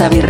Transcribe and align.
sabe. 0.00 0.20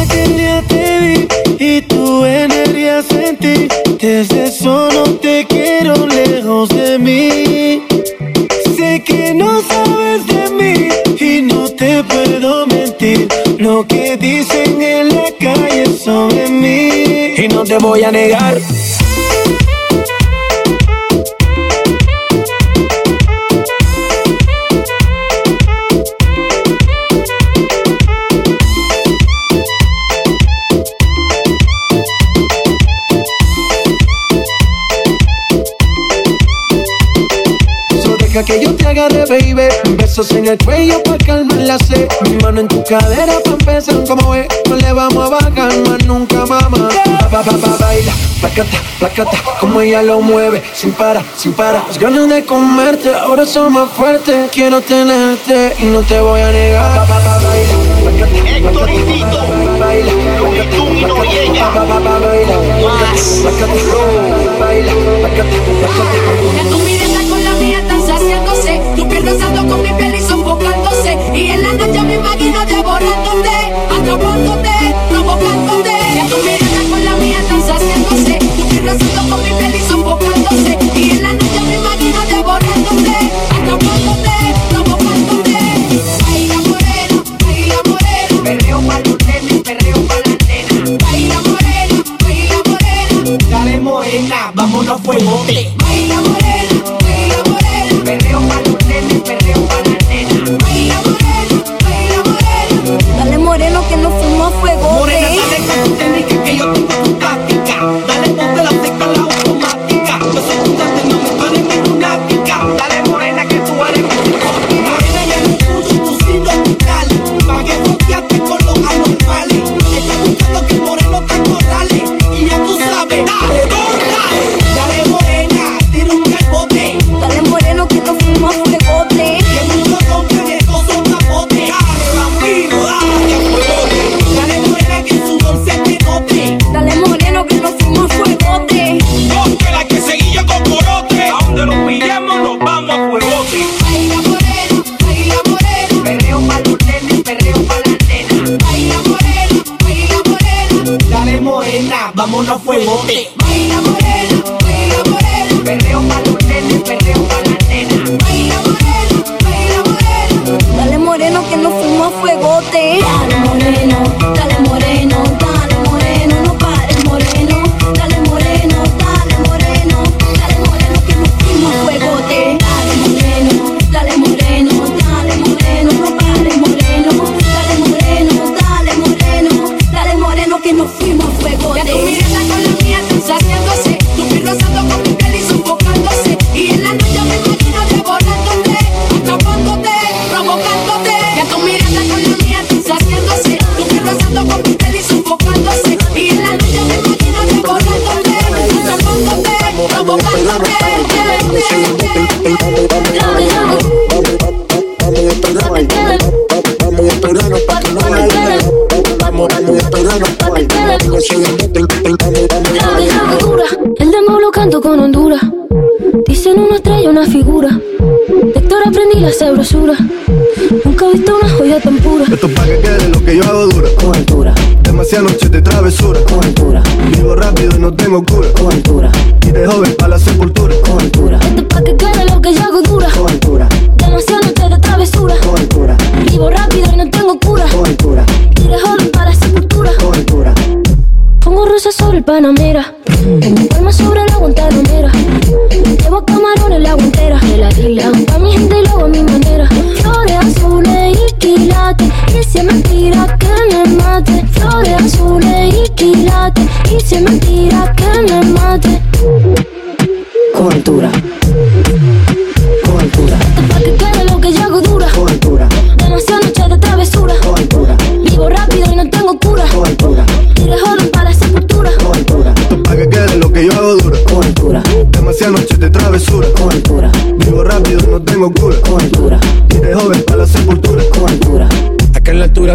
Aquel 0.00 0.36
día 0.38 0.62
te 0.66 1.00
vi 1.00 1.28
y 1.58 1.82
tu 1.82 2.24
energía 2.24 3.02
sentí. 3.02 3.68
Desde 4.00 4.46
eso 4.46 4.88
no 4.90 5.04
te 5.16 5.44
quiero 5.46 6.06
lejos 6.06 6.70
de 6.70 6.98
mí. 6.98 7.82
Sé 8.76 9.02
que 9.04 9.34
no 9.34 9.60
sabes 9.60 10.26
de 10.26 10.42
mí 10.58 10.88
y 11.20 11.42
no 11.42 11.68
te 11.68 12.02
puedo 12.04 12.66
mentir. 12.66 13.28
Lo 13.58 13.86
que 13.86 14.16
dicen 14.16 14.80
en 14.80 15.08
la 15.14 15.28
calle 15.38 15.84
sobre 15.98 16.48
mí 16.48 16.87
no 17.48 17.64
te 17.64 17.78
voy 17.78 18.02
a 18.02 18.10
negar. 18.10 18.58
que 38.44 38.60
yo 38.60 38.74
te 38.74 38.86
agarre, 38.86 39.24
baby. 39.26 39.68
Besos 39.96 40.30
en 40.32 40.46
el 40.46 40.58
cuello 40.58 41.02
pa' 41.02 41.18
calmar 41.18 41.58
la 41.58 41.78
sed. 41.78 42.08
Mi 42.30 42.36
mano 42.36 42.60
en 42.60 42.68
tu 42.68 42.82
cadera 42.84 43.34
pa' 43.44 43.52
empezar 43.52 44.04
como 44.06 44.34
es. 44.34 44.46
No 44.68 44.76
le 44.76 44.92
vamos 44.92 45.26
a 45.26 45.28
bajar 45.28 45.76
más 45.86 46.04
nunca, 46.06 46.46
mamá 46.46 46.88
ba, 47.30 47.42
ba, 47.42 47.52
ba, 47.52 47.76
baila, 47.78 48.12
placata, 48.40 48.78
placata, 48.98 49.36
como 49.60 49.80
ella 49.80 50.02
lo 50.02 50.20
mueve, 50.20 50.62
sin 50.72 50.92
para, 50.92 51.22
sin 51.36 51.52
para. 51.52 51.84
Las 51.86 51.98
ganas 51.98 52.28
de 52.28 52.44
comerte 52.44 53.14
ahora 53.14 53.44
son 53.46 53.72
más 53.72 53.90
fuertes. 53.90 54.50
Quiero 54.50 54.80
tenerte 54.80 55.74
y 55.78 55.84
no 55.84 56.02
te 56.02 56.20
voy 56.20 56.40
a 56.40 56.50
negar. 56.50 57.06
Héctor 58.46 58.90
y 58.90 58.98
Tito, 58.98 59.44
Tito 60.70 61.24
y 61.24 61.38
ella. 61.38 61.70
Más. 62.84 63.44
Baila, 64.58 64.92
Tu 66.70 67.28
con 67.30 67.44
la 67.44 67.52
mía 67.52 67.78
están 67.80 68.06
saciándose. 68.06 68.80
Tus 68.96 69.06
piernas 69.06 69.36
con 69.68 69.82
mi 69.82 69.92
piel 69.92 70.14
y 70.14 70.20
sofocándose. 70.20 71.18
Y 71.34 71.50
en 71.50 71.62
la 71.62 71.72
noche 71.74 72.02
me 72.02 72.14
imagino 72.14 72.64
devorándote. 72.66 73.50
Atrapándote. 74.00 74.47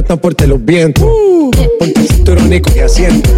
Tan 0.02 0.20
fuerte 0.20 0.48
los 0.48 0.64
vientos. 0.64 1.06
Ponte 1.80 2.02
el 2.02 2.08
cinturón 2.08 2.52
y 2.52 2.62
coge 2.62 2.84
asiento. 2.84 3.30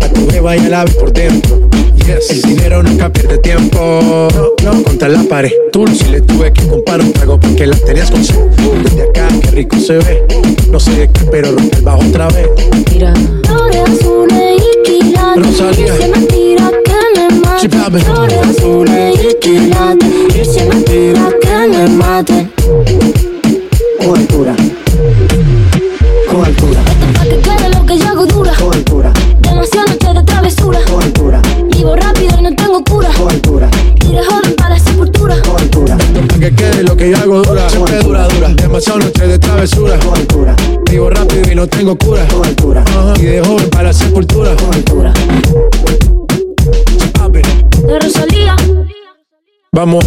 A 0.00 0.08
tu 0.08 0.26
beba 0.26 0.56
y 0.56 0.60
al 0.60 0.74
ave 0.74 0.90
por 0.92 1.12
dentro. 1.12 1.68
Yes. 2.06 2.30
El 2.30 2.42
dinero 2.42 2.82
nunca 2.82 3.10
pierde 3.12 3.38
tiempo. 3.38 4.28
No, 4.62 4.72
no, 4.72 4.82
contra 4.82 5.08
la 5.08 5.22
pared. 5.24 5.50
Tú 5.72 5.86
si 5.88 6.04
le 6.04 6.20
tuve 6.20 6.52
que 6.52 6.66
comprar 6.66 7.00
un 7.00 7.12
trago 7.12 7.38
porque 7.38 7.66
la 7.66 7.76
tenías 7.76 8.10
con 8.10 8.24
sed. 8.24 8.36
Desde 8.82 9.02
acá, 9.02 9.28
qué 9.42 9.50
rico 9.50 9.76
se 9.78 9.94
ve. 9.98 10.22
No 10.70 10.78
sé 10.80 10.92
de 10.92 11.08
qué, 11.08 11.20
pero 11.30 11.52
rompe 11.52 11.76
el 11.76 11.82
bajo 11.82 12.02
otra 12.08 12.28
vez. 12.28 12.48
Mira, 12.92 13.12
Flores 13.46 13.82
azules 13.88 14.62
y 14.62 14.82
quilates 14.84 15.44
Rosalía. 15.46 15.94
Y 15.94 15.98
se 15.98 16.08
me 16.08 16.26
tira 16.26 16.70
que 16.84 17.20
me 17.20 17.40
mate 17.40 17.60
Sí. 17.60 17.68
Flores 17.68 18.38
azules 18.58 19.20
y 19.22 19.34
quilates 19.40 20.10
Y 20.36 20.44
se 20.44 20.64
me 20.66 20.76
tira 20.82 21.28
que 21.40 21.68
me 21.68 21.88
mate 21.88 22.48
tengo 41.84 41.98
cura. 41.98 42.26
con 42.28 42.46
altura, 42.46 42.84
Ajá. 42.86 43.14
Y 43.18 43.24
de 43.24 43.44
joven 43.44 43.68
para 43.68 43.84
la 43.84 43.92
sepultura. 43.92 44.56
con 44.56 44.74
altura. 44.74 45.12
Rosalía 48.00 48.56
vamos, 49.72 50.04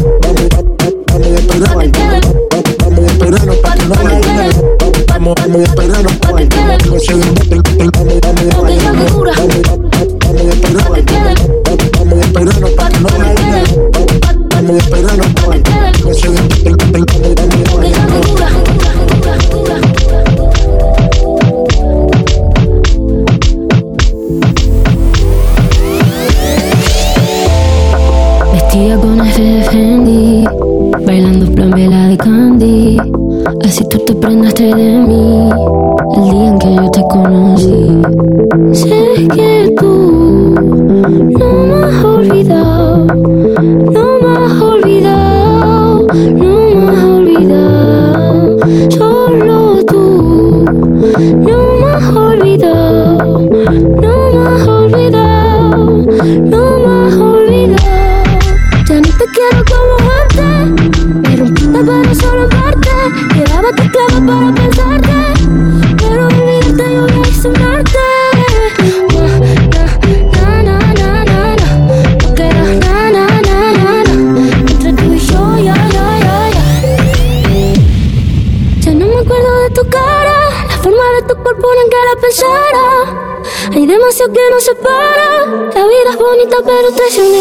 bonita 86.88 86.96
pero 86.96 86.96
traicionera 86.96 87.37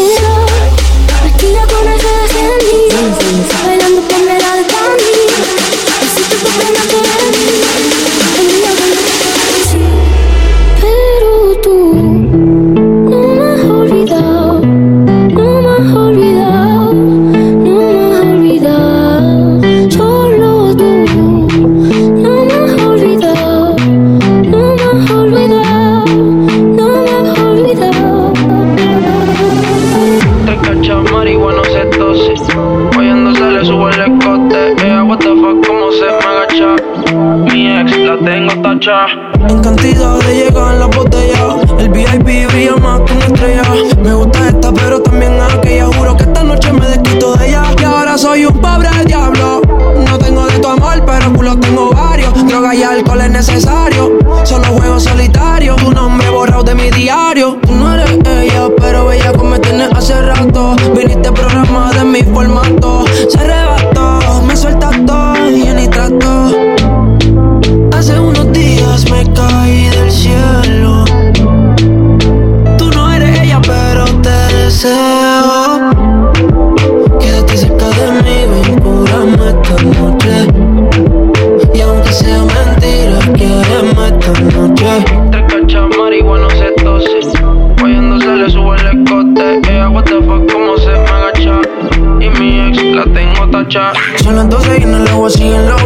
En 39.49 39.61
cantidad 39.61 40.19
de 40.19 40.47
en 40.47 40.79
la 40.79 40.85
botella. 40.87 41.55
El 41.79 41.89
VIP 41.89 42.51
brilla 42.51 42.75
más 42.75 43.01
que 43.01 43.13
una 43.13 43.25
estrella. 43.25 43.63
Me 44.03 44.13
gusta 44.13 44.49
esta 44.49 44.71
pero 44.73 45.01
también 45.01 45.39
aquella. 45.39 45.85
Juro 45.85 46.17
que 46.17 46.23
esta 46.23 46.43
noche 46.43 46.73
me 46.73 46.85
desquito 46.87 47.35
de 47.35 47.47
ella. 47.47 47.63
Y 47.79 47.83
ahora 47.83 48.17
soy 48.17 48.45
un 48.45 48.59
pobre 48.59 48.89
diablo. 49.05 49.61
No 50.09 50.17
tengo 50.17 50.45
de 50.47 50.59
tu 50.59 50.67
amor 50.67 51.03
pero 51.05 51.33
culo 51.33 51.57
tengo 51.59 51.91
varios. 51.91 52.33
Droga 52.47 52.75
y 52.75 52.83
alcohol 52.83 53.21
es 53.21 53.31
necesario. 53.31 54.11
Solo 54.43 54.65
juego 54.65 54.99
solitario. 54.99 55.75
Tu 55.75 55.91
nombre 55.91 56.29
borrado 56.29 56.63
de 56.63 56.75
mi 56.75 56.89
diario. 56.89 57.57
Tú 57.65 57.75
no 57.75 57.93
eres 57.93 58.11
ella 58.25 58.67
pero 58.77 59.05
bella 59.05 59.31
como 59.31 59.51
me 59.51 59.59
tienes 59.59 59.89
hace 59.93 60.21
rato. 60.21 60.75
Viniste 60.95 61.31
programa 61.31 61.91
de 61.93 62.03
mi 62.03 62.23
formato. 62.23 63.05
Se 63.29 63.39
arrebató, 63.39 63.86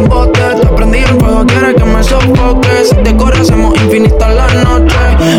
botes. 0.07 0.61
Te 0.61 0.99
el 0.99 1.19
fuego, 1.19 1.45
quieres 1.45 1.75
que 1.75 1.85
me 1.85 2.03
sofoque. 2.03 2.69
Si 2.89 2.95
te 2.95 3.15
hacemos 3.41 3.73
infinita 3.81 4.29
la 4.29 4.47
noche. 4.63 4.95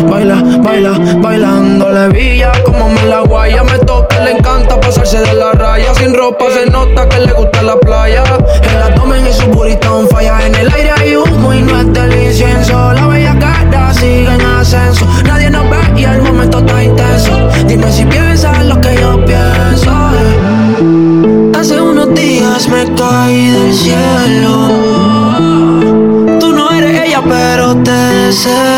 Baila, 0.09 0.43
baila, 0.63 0.99
bailando 1.21 1.89
le 1.89 2.07
villa. 2.09 2.51
Como 2.65 2.89
me 2.89 3.03
la 3.05 3.21
guaya, 3.21 3.63
me 3.63 3.77
toca, 3.79 4.19
le 4.23 4.31
encanta 4.37 4.79
pasarse 4.79 5.19
de 5.19 5.33
la 5.33 5.51
raya. 5.51 5.93
Sin 5.95 6.13
ropa 6.13 6.45
se 6.51 6.69
nota 6.69 7.07
que 7.09 7.19
le 7.19 7.33
gusta 7.33 7.61
la 7.61 7.77
playa. 7.77 8.23
El 8.73 8.81
abdomen 8.81 9.27
y 9.27 9.33
su 9.33 9.45
burita 9.47 9.91
on 9.93 10.07
falla. 10.09 10.45
En 10.45 10.55
el 10.55 10.71
aire 10.73 10.91
hay 10.91 11.15
humo 11.15 11.53
y 11.53 11.61
no 11.61 11.79
es 11.79 11.93
del 11.93 12.13
incienso. 12.23 12.93
La 12.93 13.07
bella 13.07 13.37
cara 13.39 13.93
sigue 13.93 14.33
en 14.33 14.41
ascenso. 14.41 15.05
Nadie 15.25 15.49
nos 15.49 15.69
ve 15.69 15.77
y 15.95 16.03
el 16.03 16.21
momento 16.21 16.59
está 16.59 16.83
intenso. 16.83 17.49
Dime 17.67 17.91
si 17.91 18.05
piensas 18.05 18.65
lo 18.65 18.79
que 18.81 18.95
yo 18.95 19.23
pienso. 19.25 19.91
eh. 19.91 21.51
Hace 21.59 21.79
unos 21.79 22.13
días 22.13 22.67
me 22.67 22.83
caí 22.95 23.49
del 23.51 23.73
cielo. 23.73 24.52
Te 28.33 28.72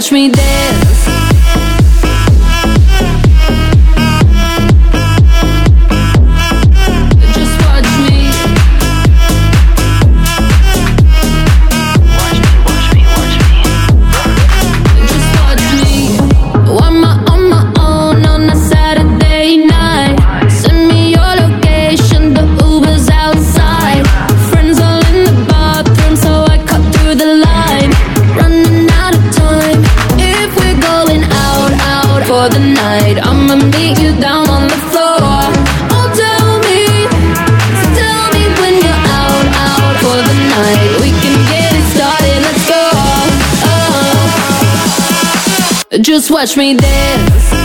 touch 0.00 0.12
me 0.12 0.28
there 0.30 0.89
watch 46.40 46.56
me 46.56 46.74
dance. 46.74 47.59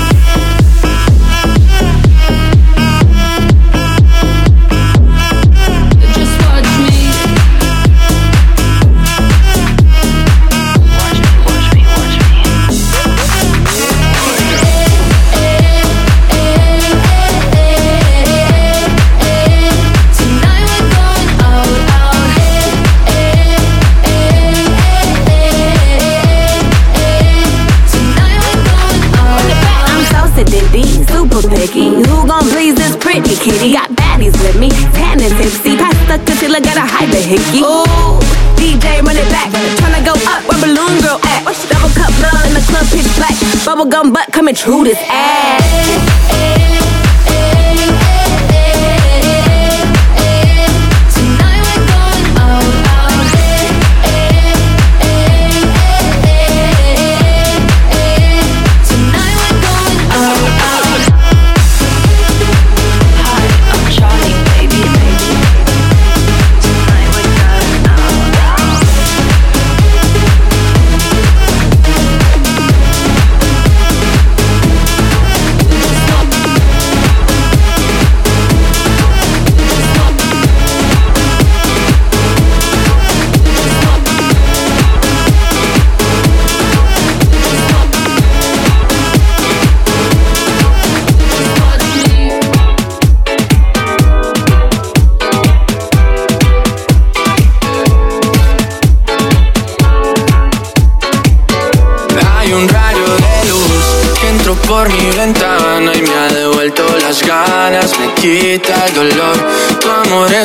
bubblegum 43.76 44.14
butt 44.14 44.32
coming 44.32 44.56
through 44.56 44.86
this 44.86 44.98
ass. 45.10 45.65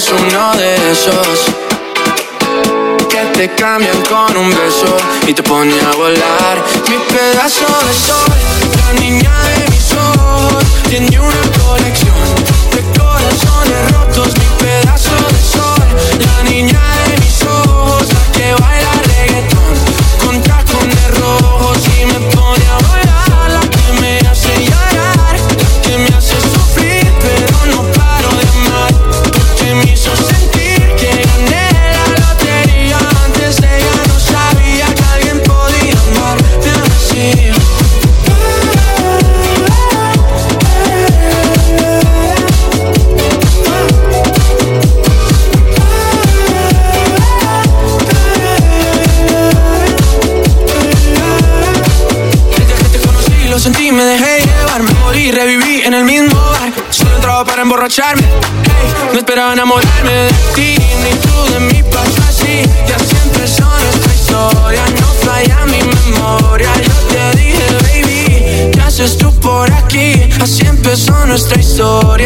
es 0.00 0.10
una 0.12 0.39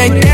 make 0.08 0.33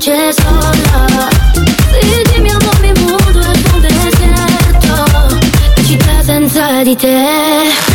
noche 0.00 0.32
sola. 0.32 1.28
Sin 2.00 2.22
ti, 2.32 2.40
mi 2.40 2.48
amor, 2.48 2.80
mi 2.80 2.92
mundo 3.02 3.40
es 3.40 3.72
un 3.72 3.80
desierto. 3.82 4.92
Città 5.84 6.22
senza 6.22 6.82
di 6.82 6.96
te. 6.96 7.79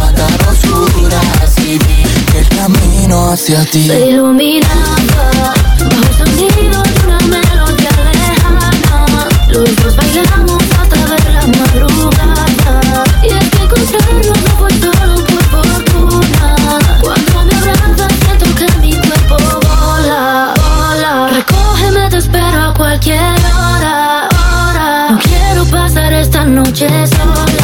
andaba 0.00 0.46
a 0.46 0.50
oscuras 0.50 1.58
y 1.58 1.78
vi 1.78 2.04
camino 2.56 3.30
hacia 3.30 3.64
ti. 3.64 3.86
Se 3.88 4.18
bajo 4.18 4.30
el 4.30 6.14
sonido 6.16 6.82
de 6.82 6.94
una 7.04 7.18
melodía 7.28 7.90
lejana. 8.12 9.28
Los 9.48 9.76
dos 9.76 9.96
bailamos 9.96 10.62
hasta 10.80 11.06
ver 11.06 11.26
la 11.32 11.46
madrugada. 11.58 13.04
Y 13.22 13.26
es 13.26 13.50
que 13.50 13.62
encontrarnos 13.64 14.26
no 14.26 14.34
fue 14.58 14.70
solo 14.80 15.16
por 15.26 15.44
fortuna. 15.52 16.56
Cuando 17.00 17.44
me 17.44 17.54
abrazas 17.56 18.12
siento 18.22 18.46
que 18.58 18.66
mi 18.78 18.92
cuerpo 18.92 19.36
vola, 19.66 20.54
vola. 20.56 21.28
Recógeme, 21.34 22.10
te 22.10 22.18
espero 22.18 22.62
a 22.62 22.74
cualquier 22.74 23.18
hora, 23.18 24.28
hora. 24.30 25.10
No 25.10 25.18
quiero 25.18 25.64
pasar 25.66 26.12
esta 26.12 26.44
noche 26.44 26.88
sola. 27.08 27.63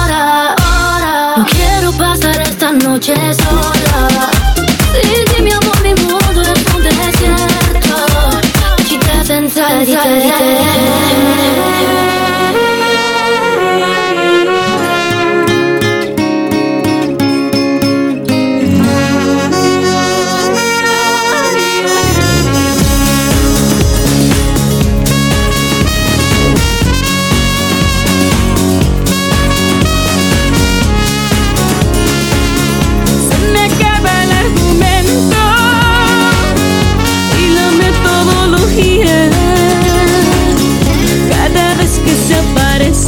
noche 3.01 3.33
sola 3.33 4.29
Sin 4.93 5.25
ti, 5.33 5.41
mi 5.41 5.51
amor, 5.51 5.81
mi 5.81 5.93
mundo 5.95 6.41
es 6.41 6.63
un 6.73 6.83
desierto 6.83 7.95
Città 8.85 9.23
senza 9.23 9.67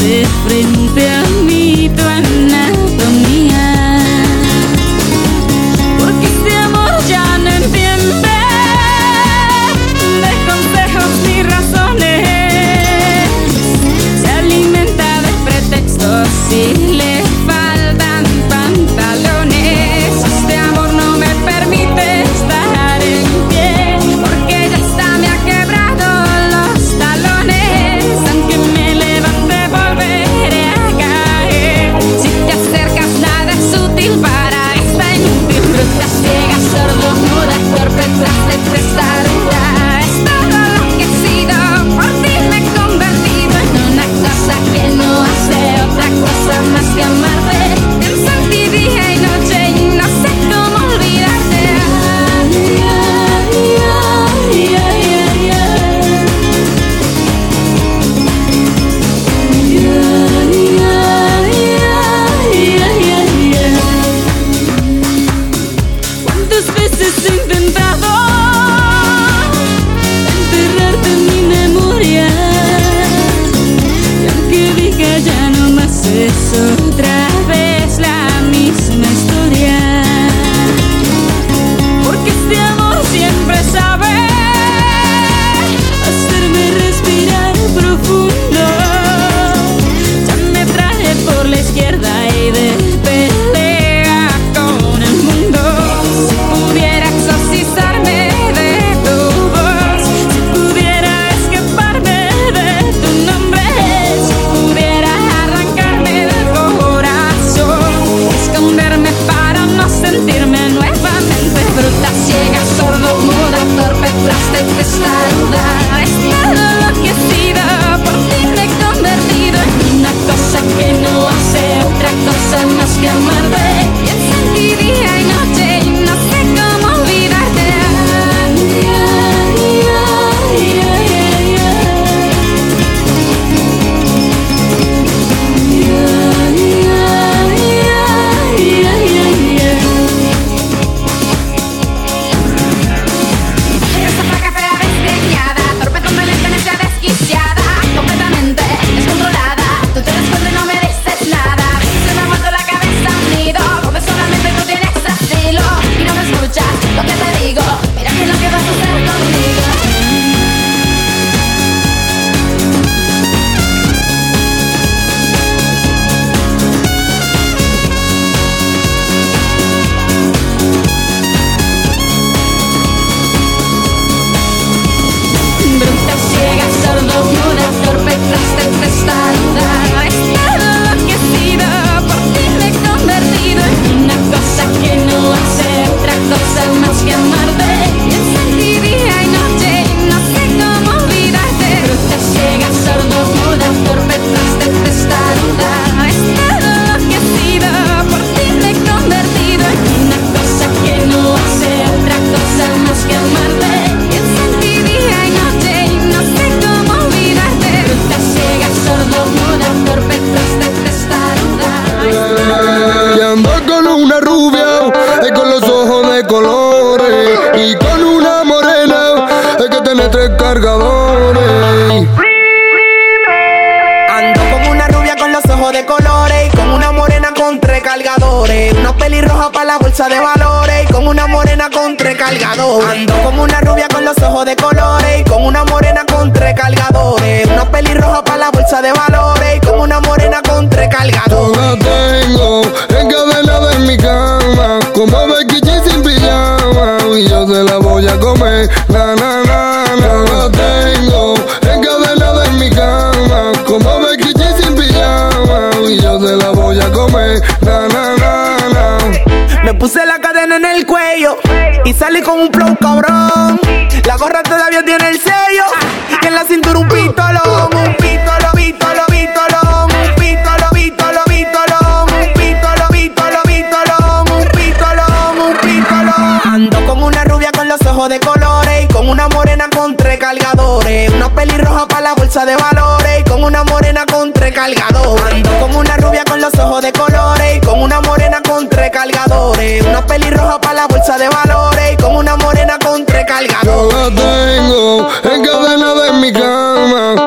is 0.04 0.28
vreemd. 0.28 0.83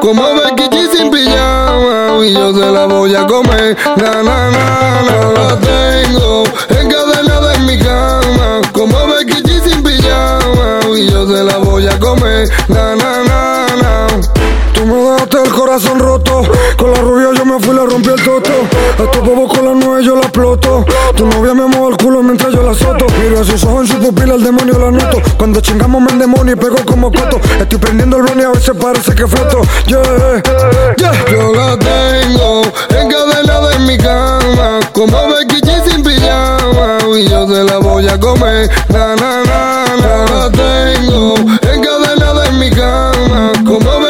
Como 0.07 0.23
Becky 0.35 0.69
G 0.69 0.89
sin 0.93 1.11
pijama. 1.11 2.25
Y 2.25 2.33
yo 2.33 2.55
se 2.55 2.71
la 2.71 2.87
voy 2.87 3.13
a 3.17 3.27
comer, 3.27 3.77
na 3.97 4.23
na 4.23 4.51
na 4.53 5.03
na. 5.03 5.17
La 5.35 5.59
tengo 5.59 6.45
encadenada 6.69 7.55
en 7.55 7.67
mi 7.67 7.77
cama, 7.77 8.61
como 8.73 8.97
Becky 9.09 9.43
G 9.43 9.61
sin 9.69 9.83
pijama. 9.83 10.79
Y 10.97 11.11
yo 11.11 11.27
se 11.27 11.43
la 11.43 11.59
voy 11.59 11.89
a 11.89 11.99
comer, 11.99 12.49
na 12.69 12.95
na 12.95 13.25
na 13.25 13.67
na. 13.83 14.36
Me 14.87 14.95
dejaste 14.95 15.43
el 15.43 15.51
corazón 15.51 15.99
roto. 15.99 16.43
Con 16.77 16.93
la 16.93 17.01
rubia 17.01 17.31
yo 17.37 17.45
me 17.45 17.59
fui, 17.59 17.75
le 17.75 17.85
rompí 17.87 18.09
el 18.09 18.23
toto. 18.23 18.53
A 18.99 19.03
estos 19.03 19.21
bobos 19.21 19.53
con 19.53 19.65
la 19.65 19.73
nueve 19.75 20.05
yo 20.05 20.15
la 20.15 20.23
exploto. 20.23 20.85
Tu 21.17 21.27
novia 21.27 21.55
me 21.55 21.67
mueve 21.67 21.89
el 21.91 21.97
culo 21.97 22.23
mientras 22.23 22.55
yo 22.55 22.63
la 22.63 22.73
soto. 22.73 23.05
Miro 23.21 23.41
a 23.41 23.45
sus 23.45 23.65
ojos 23.65 23.91
en 23.91 23.97
su 23.97 23.99
pupila, 24.01 24.35
el 24.35 24.45
demonio 24.45 24.79
la 24.79 24.93
noto. 24.93 25.21
Cuando 25.37 25.61
chingamos 25.61 26.01
me 26.03 26.13
demonio 26.17 26.53
y 26.53 26.57
pego 26.57 26.77
como 26.87 27.11
coto. 27.11 27.41
Estoy 27.59 27.79
prendiendo 27.79 28.19
el 28.19 28.23
blon 28.23 28.41
y 28.41 28.45
a 28.45 28.51
veces 28.51 28.77
parece 28.81 29.13
que 29.13 29.27
floto. 29.27 29.63
Yeah, 29.89 30.03
yeah. 30.99 31.13
Yo 31.33 31.53
la 31.53 31.77
tengo 31.79 32.63
encadenada 32.91 33.73
en 33.75 33.87
mi 33.87 33.99
cama. 33.99 34.79
Como 34.93 35.19
Becky 35.33 35.63
G 35.63 35.91
sin 35.91 36.05
pijama. 36.05 36.99
Y 37.19 37.29
yo 37.29 37.49
se 37.49 37.65
la 37.65 37.79
voy 37.79 38.07
a 38.07 38.21
comer. 38.21 38.71
Na, 38.89 39.17
na, 39.17 39.43
na, 39.43 39.97
na. 39.97 40.27
La 40.33 40.51
tengo 40.53 41.35
encadenada 41.63 42.47
en 42.47 42.59
mi 42.61 42.71
cama. 42.71 43.53
Como 43.67 44.06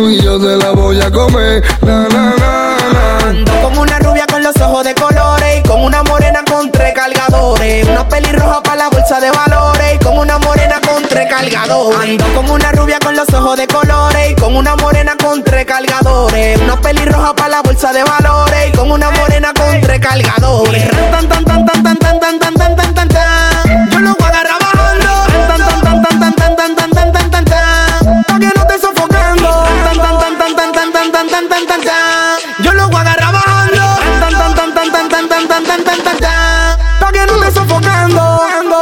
Y 0.00 0.22
yo 0.22 0.40
se 0.40 0.56
la 0.56 0.70
voy 0.70 1.00
a 1.00 1.10
comer. 1.10 1.62
Na, 1.82 2.08
na, 2.08 2.34
na, 2.36 2.76
na. 2.92 3.28
Ando 3.28 3.52
con 3.62 3.78
una 3.78 3.98
rubia 3.98 4.26
con 4.26 4.42
los 4.42 4.56
ojos 4.60 4.84
de 4.84 4.94
colores 4.94 5.58
y 5.58 5.68
con 5.68 5.82
una 5.82 6.02
morena 6.02 6.42
con 6.50 6.70
tres 6.70 6.94
cargadores. 6.94 7.86
Una 7.86 8.08
pelirroja 8.08 8.62
para 8.62 8.76
la 8.76 8.88
bolsa 8.88 9.20
de 9.20 9.30
valores 9.30 9.94
y 9.94 9.98
con 10.04 10.18
una 10.18 10.38
morena 10.38 10.80
con 10.80 11.02
tres 11.02 11.28
cargadores. 11.28 12.10
Ando 12.10 12.24
con 12.34 12.50
una 12.50 12.72
rubia 12.72 12.98
con 13.00 13.16
los 13.16 13.28
ojos 13.34 13.56
de 13.58 13.66
colores 13.66 14.30
y 14.30 14.34
con 14.34 14.56
una 14.56 14.76
morena 14.76 15.14
con 15.22 15.42
tres 15.44 15.66
cargadores. 15.66 16.60
Una 16.60 16.80
pelirroja 16.80 17.34
para 17.34 17.48
la 17.48 17.62
bolsa 17.62 17.92
de 17.92 18.02
valores 18.02 18.68
y 18.68 18.76
con 18.76 18.90
una 18.90 19.10
morena 19.10 19.52
con 19.52 19.80
tres 19.80 20.00
cargadores. 20.00 20.90
Tan, 21.10 21.28
tan, 21.28 21.44
tan, 21.44 21.66
tan, 21.66 21.82
tan, 21.82 21.98
tan, 21.98 22.20
tan, 22.20 22.38
tan, 22.38 22.54
tan, 22.54 22.76
tan, 22.76 22.94
tan, 22.94 23.08
tan. 23.08 23.90
Yo 23.90 23.98
lo 24.00 24.14
voy 24.14 24.30
a 24.32 24.45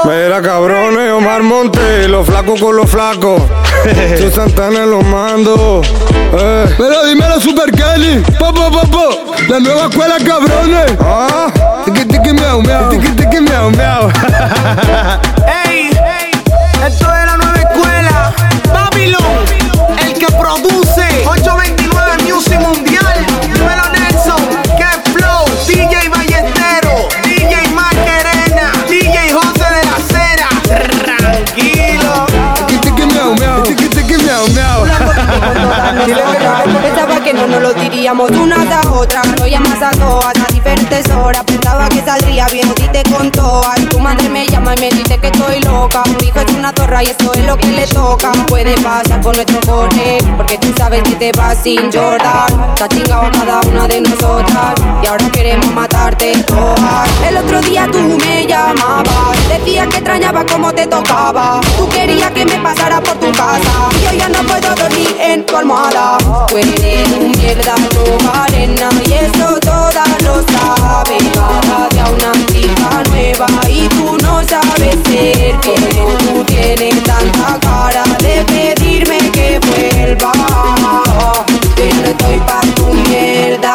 Mira 0.04 0.42
cabrones, 0.42 1.12
Omar 1.12 1.42
Monte, 1.42 2.08
los 2.08 2.26
flacos 2.26 2.60
con 2.60 2.76
los 2.76 2.90
flacos. 2.90 3.42
Yo 4.20 4.30
Santana 4.30 4.84
los 4.84 5.04
mando. 5.04 5.80
Eh. 6.36 6.74
Pero 6.76 7.06
dímelo 7.06 7.40
Super 7.40 7.70
Kelly, 7.70 8.22
po, 8.38 8.52
po, 8.52 8.70
po, 8.70 8.86
po. 8.90 9.34
La 9.48 9.60
nueva 9.60 9.86
escuela 9.88 10.16
cabrones. 10.18 10.92
Ah, 11.00 11.50
tiki 11.84 12.04
tiki 12.06 12.32
miau 12.34 12.60
miau, 12.62 12.88
tiki 12.90 13.08
tiki 13.12 13.40
miau 13.40 13.70
miau. 13.70 14.10
Ey, 15.66 15.90
esto 16.86 17.06
es 17.14 17.23
Salíamos 38.04 38.32
una 38.32 38.62
tras 38.66 38.86
otra, 38.88 39.22
no 39.22 39.46
llamas 39.46 39.80
a 39.80 39.90
todas 39.92 40.34
a 40.36 40.52
diferentes 40.52 41.08
horas. 41.08 41.42
Pensaba 41.44 41.88
que 41.88 42.02
saldría 42.02 42.46
bien, 42.48 42.68
y 42.76 42.88
te 42.88 43.02
con 43.10 43.30
todas 43.30 43.83
madre 44.04 44.28
me 44.28 44.46
llama 44.46 44.74
y 44.76 44.80
me 44.80 44.90
dice 44.90 45.18
que 45.18 45.28
estoy 45.28 45.60
loca. 45.60 46.02
Mi 46.20 46.28
hijo 46.28 46.38
es 46.38 46.52
una 46.52 46.72
torra 46.72 47.02
y 47.02 47.06
esto 47.06 47.32
es 47.32 47.44
lo 47.46 47.56
que 47.56 47.68
le 47.68 47.86
toca. 47.86 48.32
Puede 48.48 48.74
pasar 48.82 49.20
por 49.22 49.34
nuestro 49.34 49.58
coche, 49.62 50.18
porque 50.36 50.58
tú 50.58 50.68
sabes 50.76 51.02
que 51.04 51.16
te 51.16 51.32
vas 51.32 51.56
sin 51.62 51.90
Jordan. 51.90 52.52
Ha 52.82 52.88
chingado 52.88 53.30
cada 53.32 53.60
una 53.62 53.88
de 53.88 54.02
nosotras 54.02 54.74
y 55.02 55.06
ahora 55.06 55.30
queremos 55.30 55.72
matarte 55.72 56.32
todas. 56.46 57.08
El 57.26 57.38
otro 57.38 57.62
día 57.62 57.88
tú 57.90 57.98
me 57.98 58.46
llamabas, 58.46 59.48
decías 59.48 59.88
que 59.88 59.96
extrañaba 59.96 60.44
como 60.44 60.70
te 60.72 60.86
tocaba. 60.86 61.62
Tú 61.78 61.88
querías 61.88 62.30
que 62.32 62.44
me 62.44 62.58
pasara 62.58 63.00
por 63.00 63.14
tu 63.14 63.32
casa 63.32 63.88
y 63.98 64.04
yo 64.04 64.18
ya 64.18 64.28
no 64.28 64.42
puedo 64.46 64.74
dormir 64.74 65.16
en 65.18 65.46
tu 65.46 65.56
almohada. 65.56 66.18
Tú 66.48 66.58
eres 66.58 67.08
un 67.18 67.30
mierda, 67.30 67.74
no 67.76 68.32
arena 68.42 68.90
y 69.06 69.12
eso 69.14 69.58
todas 69.60 70.22
lo 70.22 70.34
saben. 70.52 71.24
Cada 71.32 71.88
día 71.88 72.04
una 72.04 72.32
chica 72.52 73.02
nueva 73.08 73.46
tú 73.94 74.16
no 74.22 74.42
sabes 74.44 74.96
ser 75.08 75.54
como 75.64 76.08
tú 76.18 76.44
tienes 76.44 77.02
tanta 77.04 77.58
cara 77.60 78.04
de 78.20 78.44
pedirme 78.44 79.18
que 79.30 79.58
vuelva. 79.60 80.32
Yo 81.76 81.84
no 82.00 82.06
estoy 82.08 82.38
pa' 82.40 82.60
tu 82.74 82.86
mierda. 83.08 83.74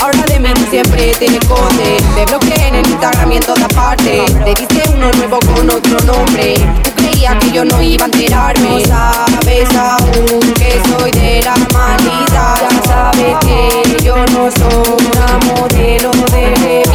Ahora 0.00 0.22
de 0.26 0.38
mí 0.40 0.48
siempre 0.70 1.12
te 1.18 1.26
escondes. 1.26 2.02
Me 2.14 2.24
bloqueé 2.26 2.68
en 2.68 2.74
el 2.76 2.86
Instagram 2.86 3.32
y 3.32 3.36
en 3.36 3.42
todas 3.42 3.72
partes. 3.74 4.44
Te 4.44 4.54
diste 4.54 4.82
uno 4.94 5.10
nuevo 5.12 5.38
con 5.40 5.70
otro 5.70 5.98
nombre. 6.00 6.54
Tú 6.82 6.90
creías 6.96 7.36
que 7.36 7.50
yo 7.52 7.64
no 7.64 7.80
iba 7.82 8.04
a 8.04 8.06
enterarme. 8.06 8.70
No 8.70 8.86
sabes 8.86 9.74
aún 9.76 10.52
que 10.54 10.80
soy 10.90 11.10
de 11.12 11.42
la 11.42 11.56
manita. 11.72 12.54
Ya 12.62 12.82
sabes 12.86 13.36
que 13.46 14.04
yo 14.04 14.16
no 14.16 14.50
soy 14.50 14.96
una 15.12 15.38
modelo 15.46 16.10
de 16.32 16.85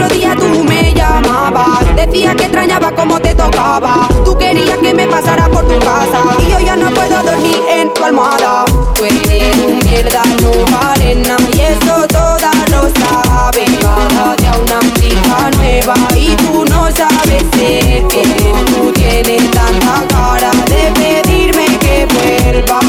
otro 0.00 0.16
día 0.16 0.34
tú 0.34 0.64
me 0.64 0.94
llamabas, 0.94 1.84
decías 1.94 2.34
que 2.34 2.44
extrañaba 2.44 2.90
como 2.92 3.20
te 3.20 3.34
tocaba. 3.34 4.08
Tú 4.24 4.36
querías 4.38 4.78
que 4.78 4.94
me 4.94 5.06
pasara 5.06 5.48
por 5.48 5.66
tu 5.66 5.78
casa 5.78 6.22
y 6.38 6.50
yo 6.50 6.58
ya 6.60 6.76
no 6.76 6.90
puedo 6.90 7.22
dormir 7.22 7.60
en 7.68 7.92
tu 7.92 8.04
almohada. 8.04 8.64
Tú 8.94 9.04
eres 9.04 9.56
un 9.58 9.78
mierda, 9.78 10.22
no 10.42 10.52
vale 10.76 11.16
nada 11.16 11.42
y 11.52 11.60
eso 11.60 12.06
todas 12.08 12.70
lo 12.70 12.82
saben. 13.00 13.76
Cada 13.76 14.36
día 14.36 14.52
una 14.62 14.80
chica 14.94 15.50
nueva 15.58 15.94
y 16.16 16.34
tú 16.36 16.64
no 16.64 16.90
sabes 16.92 17.42
ser 17.52 18.06
que 18.08 18.22
tú 18.66 18.92
tienes 18.92 19.50
tanta 19.50 20.04
cara 20.08 20.50
de 20.66 20.92
pedirme 20.98 21.66
que 21.78 22.06
vuelva. 22.06 22.80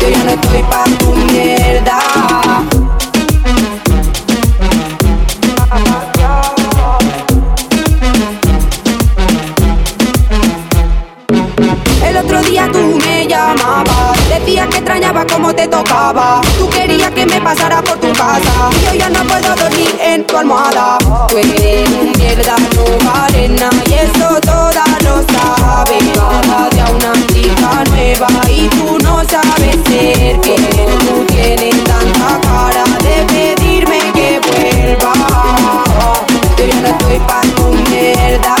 Yo 0.00 0.08
ya 0.08 0.24
no 0.24 0.30
estoy 0.30 0.62
pa' 0.62 0.84
tu 0.98 1.12
mierda. 1.12 2.05
Como 15.24 15.54
te 15.54 15.66
tocaba. 15.66 16.40
Tú 16.58 16.68
querías 16.68 17.10
que 17.12 17.24
me 17.24 17.40
pasara 17.40 17.82
por 17.82 17.98
tu 17.98 18.12
casa. 18.12 18.70
Y 18.72 18.84
yo 18.86 18.94
ya 18.98 19.08
no 19.08 19.24
puedo 19.24 19.54
dormir 19.54 19.96
en 20.00 20.26
tu 20.26 20.36
almohada. 20.36 20.98
Tú 21.28 21.38
eres 21.38 21.88
mierda, 22.18 22.56
no 22.74 22.84
vale 23.08 23.48
nada. 23.48 23.82
Y 23.86 23.94
eso 23.94 24.40
todas 24.42 25.02
lo 25.04 25.22
saben. 25.32 26.12
Cada 26.14 26.68
día 26.70 26.86
una 26.94 27.12
chica 27.28 27.84
nueva 27.90 28.28
y 28.50 28.68
tú 28.68 28.98
no 29.02 29.22
sabes 29.24 29.76
ser 29.86 30.40
que 30.40 30.56
tú 31.06 31.24
tienes 31.28 31.84
tanta 31.84 32.40
cara 32.42 32.84
de 33.02 33.24
pedirme 33.32 33.98
que 34.12 34.40
vuelva. 34.40 35.12
Yo 36.58 36.64
ya 36.66 36.80
no 36.80 36.88
estoy 36.88 37.18
pa' 37.20 37.42
tu 37.54 37.64
mierda. 37.90 38.56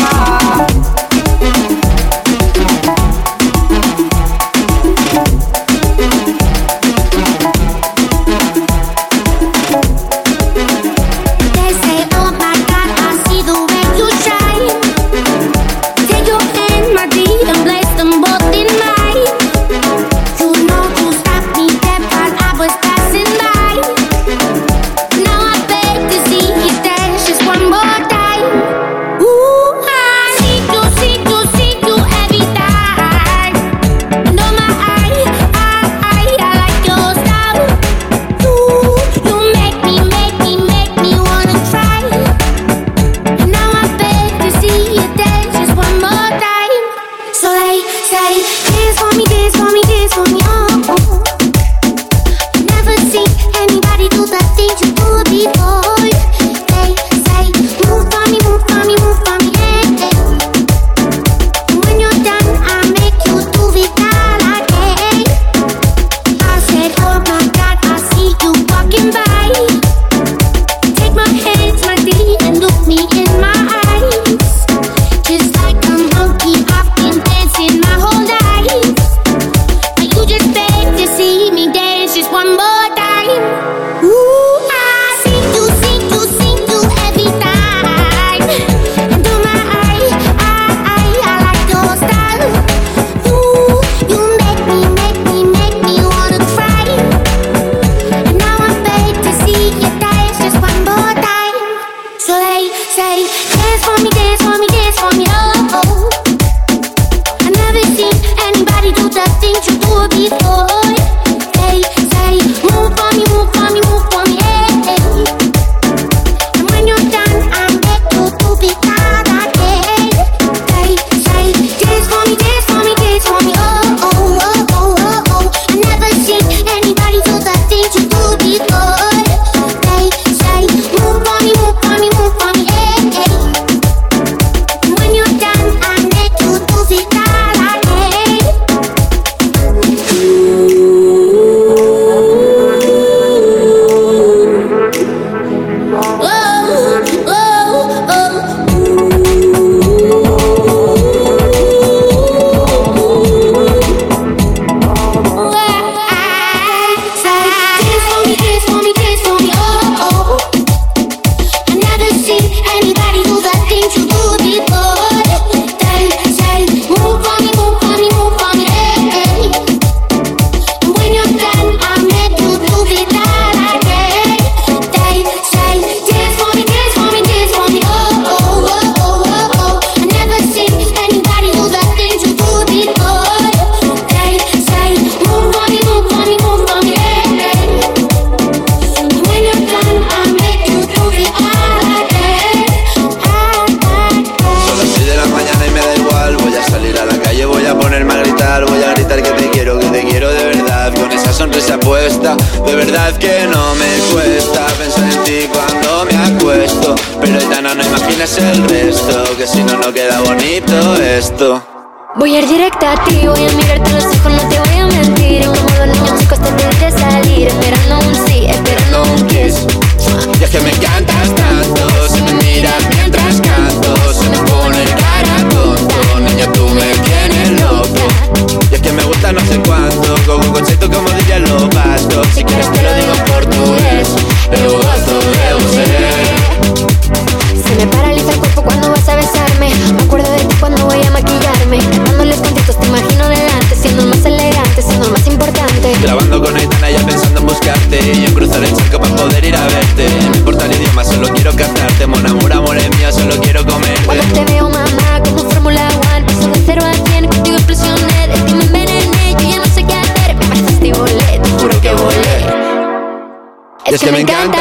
Y 264.06 264.08
es 264.08 264.24
que 264.24 264.55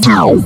down. 0.00 0.42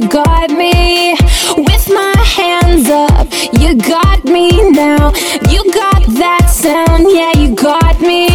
you 0.00 0.08
got 0.08 0.50
me 0.50 1.14
with 1.56 1.88
my 1.90 2.14
hands 2.24 2.88
up. 2.88 3.26
You 3.60 3.74
got 3.76 4.24
me 4.24 4.48
now. 4.70 5.12
You 5.48 5.62
got 5.72 6.02
that 6.16 6.48
sound, 6.48 7.04
yeah, 7.10 7.32
you 7.36 7.54
got 7.54 8.00
me. 8.00 8.26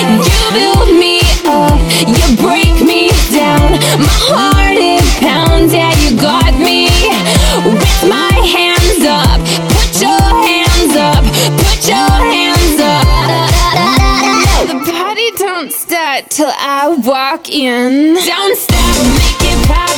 You 0.00 0.16
build 0.56 0.88
me 0.96 1.20
up, 1.44 1.76
you 2.08 2.24
break 2.40 2.80
me 2.80 3.10
down. 3.36 3.76
My 4.00 4.16
heart 4.32 4.80
is 4.80 5.04
pounds, 5.20 5.74
yeah, 5.74 5.92
you 6.00 6.16
got 6.16 6.54
me 6.56 6.88
with 7.68 8.00
my 8.08 8.32
hands 8.54 9.04
up. 9.04 9.40
Put 9.76 10.00
your 10.00 10.24
hands 10.48 10.96
up, 10.96 11.24
put 11.60 11.80
your 11.84 12.16
hands 12.32 12.80
up. 12.80 13.04
The 14.68 14.76
party 14.90 15.28
don't 15.36 15.70
start 15.70 16.30
till 16.30 16.50
I 16.50 16.96
walk 17.04 17.50
in. 17.50 18.14
Don't 18.14 18.56
stop, 18.56 18.96
make 19.12 19.52
it 19.52 19.68
pop. 19.68 19.93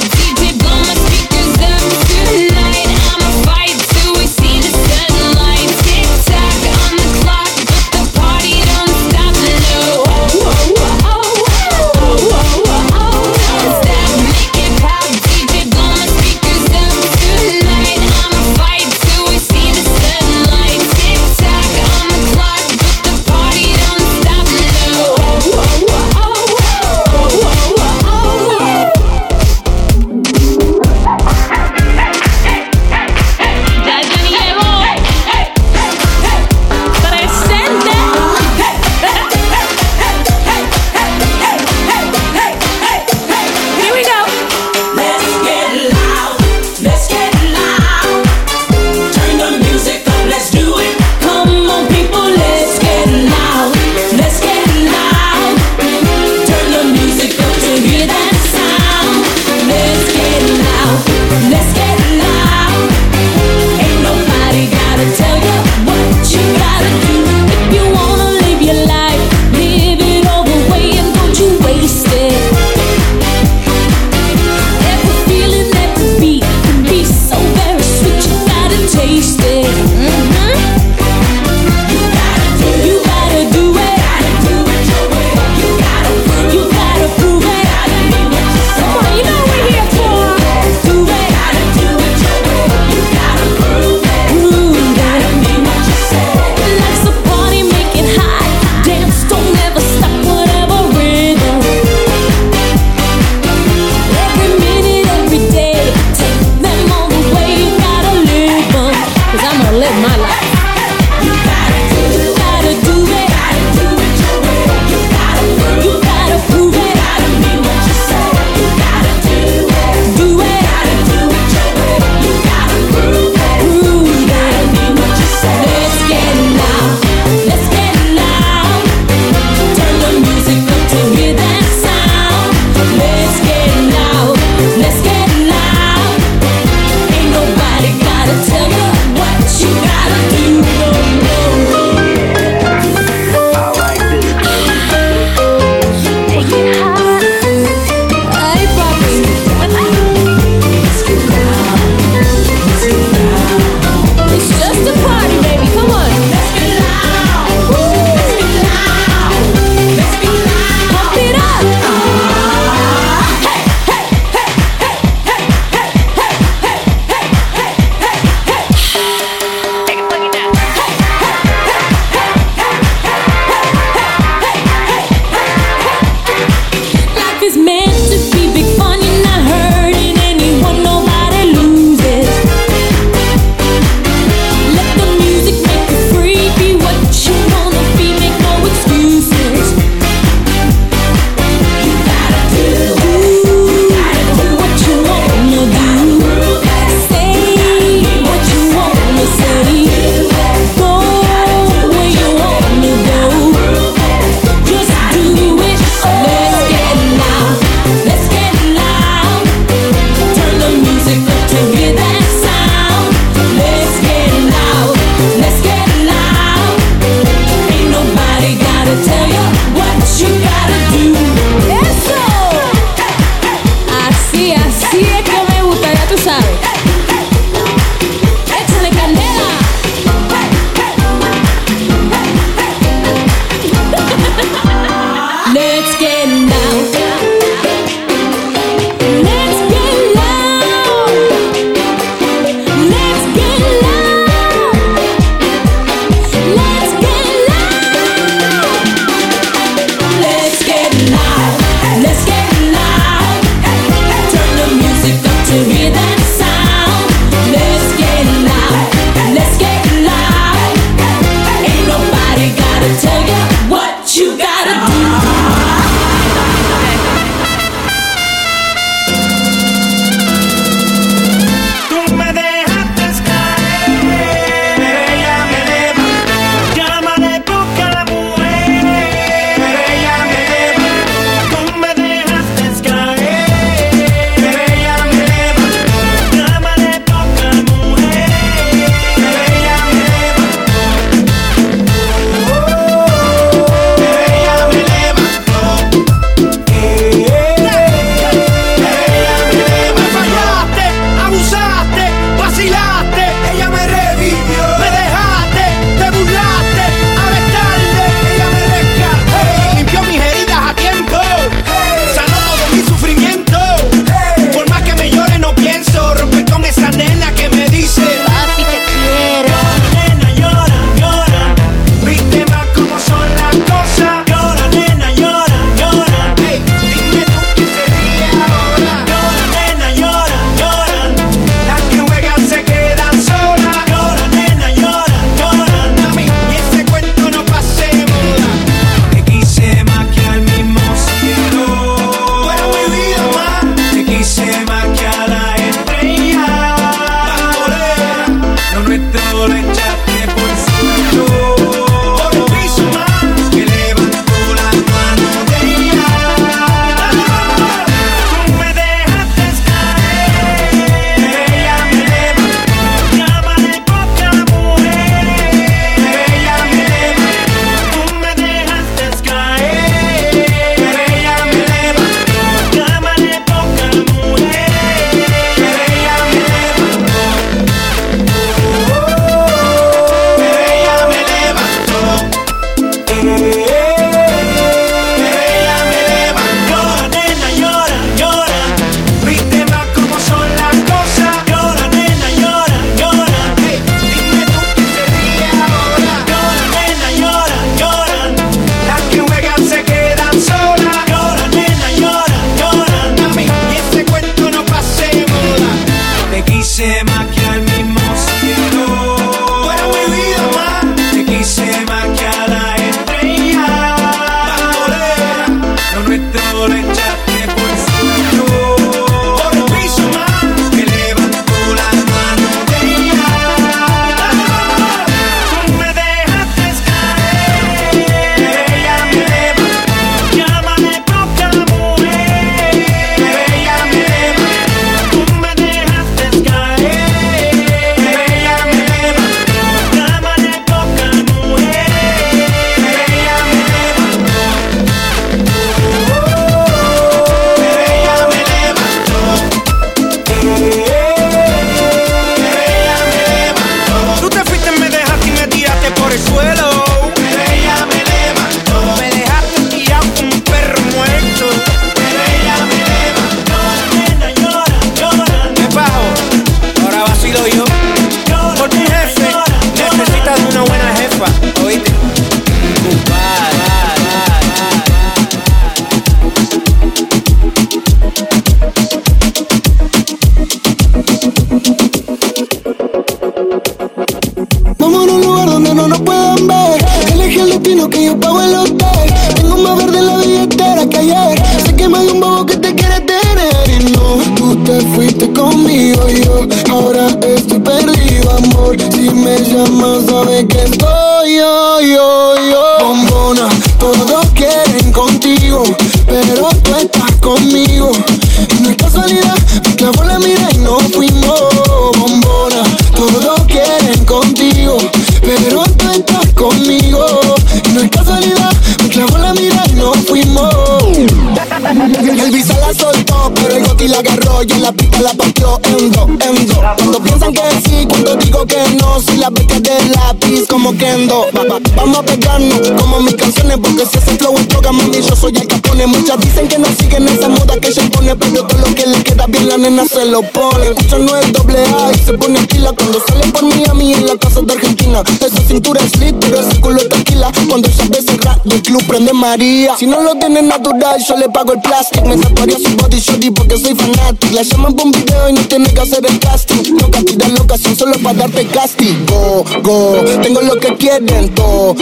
María. 549.30 549.76
Si 549.76 549.86
no 549.86 550.00
lo 550.02 550.14
tiene 550.14 550.40
natural, 550.40 551.02
yo 551.04 551.16
le 551.16 551.28
pago 551.28 551.52
el 551.52 551.60
plástico. 551.60 552.06
Me 552.06 552.16
tatuaría 552.16 552.58
su 552.58 552.76
body 552.76 552.98
shorty 553.00 553.30
porque 553.32 553.58
soy 553.58 553.74
fanático. 553.74 554.34
La 554.34 554.42
llaman 554.42 554.72
por 554.74 554.86
un 554.86 554.92
video 554.92 555.28
y 555.28 555.32
no 555.32 555.40
tiene 555.42 555.68
que 555.74 555.80
hacer 555.80 556.06
el 556.06 556.18
casting. 556.20 556.74
No 556.80 556.88
cantidad 556.90 557.26
la 557.26 557.42
ocasión 557.42 557.74
solo 557.74 557.98
para 558.04 558.18
darte 558.20 558.46
castigo. 558.46 559.44
Go, 559.62 559.96
tengo 560.22 560.40
lo 560.42 560.60
que 560.60 560.76
quieren 560.76 561.34
todo. 561.34 561.74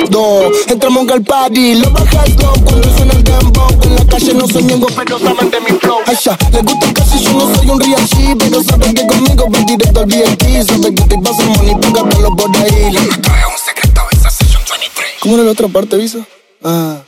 Entramos 0.69 1.07
al 1.11 1.23
party, 1.23 1.75
lo 1.75 1.91
bajas 1.91 2.31
low 2.41 2.55
cuando 2.65 2.97
suena 2.97 3.13
el 3.13 3.25
dembow. 3.25 3.69
En 3.83 3.97
la 3.97 4.05
calle 4.07 4.35
no 4.35 4.49
soy 4.49 4.63
ñengo, 4.63 4.87
pero 4.97 5.19
saben 5.19 5.51
de 5.51 5.61
mi 5.61 5.79
flow. 5.79 5.99
Ay, 6.07 6.17
ya, 6.25 6.39
le 6.51 6.63
gusta 6.63 6.95
casi 6.95 7.25
yo 7.25 7.33
no 7.35 7.55
soy 7.55 7.69
un 7.69 7.81
real 7.81 8.09
G, 8.09 8.37
pero 8.39 8.63
saben 8.63 8.95
que 8.95 9.07
conmigo 9.07 9.45
va 9.53 9.59
directo 9.61 10.01
al 10.01 10.07
VIP. 10.07 10.67
Saben 10.67 10.95
que 10.95 11.03
te 11.03 11.19
pasa 11.19 11.45
money, 11.45 11.75
póngatelo 11.75 12.37
por 12.37 12.57
ahí. 12.57 12.97
Esto 12.97 13.31
es 13.31 13.47
un 13.53 13.61
secreto, 13.67 14.01
esa 14.13 14.31
session 14.31 14.63
23. 14.71 15.11
¿Cómo 15.21 15.35
era 15.35 15.45
la 15.45 15.51
otra 15.53 15.69
parte, 15.69 15.97
Visa? 15.99 16.21
Ah. 16.63 17.04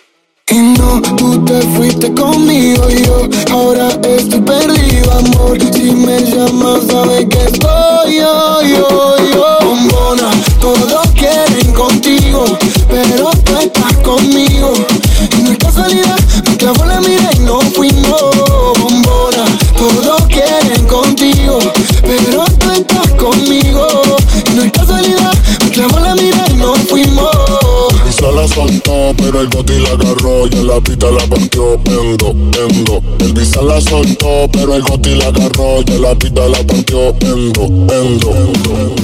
Pero 34.52 34.74
el 34.74 34.82
goti 34.82 35.14
la 35.14 35.26
agarró 35.26 35.82
y 35.86 35.92
en 35.92 36.02
la 36.02 36.14
pista 36.14 36.48
la 36.48 36.62
partió 36.62 37.08
endo, 37.20 37.64
endo, 37.64 38.30
endo. 38.30 38.95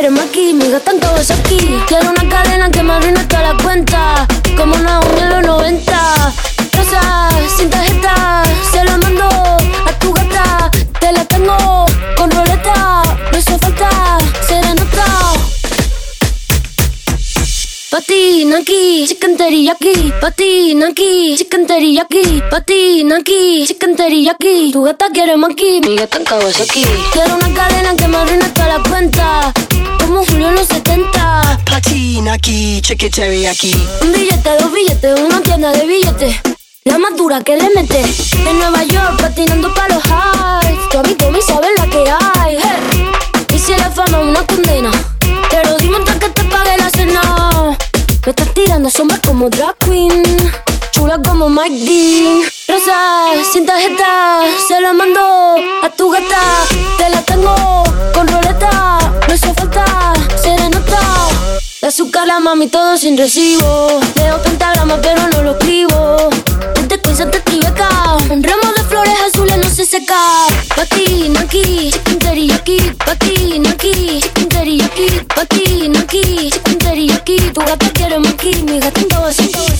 Tu 0.00 0.06
gata 0.06 0.08
quiere 0.08 0.16
maki, 0.16 0.54
mi 0.54 0.70
gata 0.70 0.92
en 0.92 0.98
Kawasaki 0.98 1.58
Quiero 1.86 2.19
teriyaki 20.00 20.20
Pati, 20.20 20.74
Naki, 20.74 21.36
chicken 21.36 21.66
teriyaki. 21.66 22.42
Pati, 22.50 23.04
Naki, 23.04 23.66
chicken 23.66 23.96
teriyaki. 23.96 24.72
Tu 24.72 24.82
gata 24.82 25.10
quiere 25.12 25.36
maki, 25.36 25.80
mi 25.80 25.96
gata 25.96 26.18
en 26.18 26.24
Kawasaki. 26.24 26.84
Quiero 27.12 27.36
una 27.36 27.48
cadena 27.54 27.94
que 27.96 28.08
me 28.08 28.16
arruine 28.16 28.48
toda 28.50 28.78
la 28.78 28.82
cuenta. 28.88 29.52
Como 30.00 30.24
Julio 30.24 30.48
en 30.48 30.54
los 30.54 30.66
70 30.66 31.60
Patina 31.70 32.32
aquí, 32.34 32.80
cheque 32.80 33.10
teriyaki. 33.10 33.74
Un 34.02 34.12
billete, 34.12 34.50
dos 34.58 34.72
billetes, 34.72 35.20
una 35.20 35.40
tienda 35.40 35.72
de 35.72 35.86
billetes 35.86 36.36
La 36.84 36.98
más 36.98 37.16
dura 37.16 37.42
que 37.42 37.56
le 37.56 37.68
mete. 37.74 38.00
En 38.00 38.58
Nueva 38.58 38.82
York 38.84 39.20
patinando 39.20 39.72
pa' 39.74 39.88
los 39.88 40.02
highs. 40.04 40.88
Tu 40.90 40.98
amigo 40.98 41.30
me 41.30 41.42
sabe 41.42 41.68
la 41.76 41.86
que 41.86 42.04
hay. 42.10 42.56
Hey. 42.56 43.10
Y 43.54 43.58
si 43.58 43.72
la 43.72 43.90
fama 43.90 44.20
es 44.20 44.26
una 44.26 44.46
condena. 44.46 44.90
Pero 45.50 45.76
dime 45.76 45.98
Me 48.26 48.30
estás 48.32 48.52
tirando 48.52 48.90
sombras 48.90 49.20
como 49.26 49.48
drag 49.48 49.74
queen 49.78 50.22
Chula 50.90 51.18
como 51.22 51.48
Mike 51.48 51.84
Dean 51.86 52.42
Rosa, 52.68 53.30
sin 53.50 53.64
tarjeta 53.64 54.42
Se 54.68 54.78
la 54.78 54.92
mando 54.92 55.56
a 55.82 55.88
tu 55.96 56.10
gata. 56.10 56.40
Te 56.98 57.08
la 57.08 57.22
tengo 57.22 57.54
con 58.12 58.28
roleta 58.28 58.98
No 59.26 59.34
hace 59.34 59.54
falta 59.54 60.12
serenata. 60.42 61.00
De 61.80 61.86
azúcar 61.86 62.26
la 62.26 62.40
mami 62.40 62.68
todo 62.68 62.98
sin 62.98 63.16
recibo. 63.16 64.00
Leo 64.16 64.42
pentagrama 64.42 64.98
pero 65.00 65.26
no 65.28 65.42
lo 65.42 65.52
escribo. 65.52 66.28
Ponte 66.74 66.98
cuenta 67.00 67.30
te 67.30 67.40
tribeca 67.40 67.88
Un 68.28 68.42
ramo 68.42 68.72
de 68.76 68.82
flores 68.84 69.14
azules 69.28 69.56
no 69.56 69.70
se 69.70 69.86
seca. 69.86 70.46
Pati, 70.76 71.30
Naki, 71.30 71.90
chicken 71.90 72.18
teriyaki 72.18 72.92
Pati, 73.04 73.58
Naki, 73.60 74.20
teriyaki 75.48 75.88
Pati, 75.88 75.88
Naki, 75.88 76.50
chicken 76.50 76.78
teriyaki 76.78 77.36
Tu 77.54 77.60
gata 77.60 77.88
quiere 77.94 78.18
maki, 78.18 78.62
mi 78.62 78.78
gata 78.80 79.00
en 79.00 79.08
Kawasaki 79.08 79.52
Mira 79.52 79.79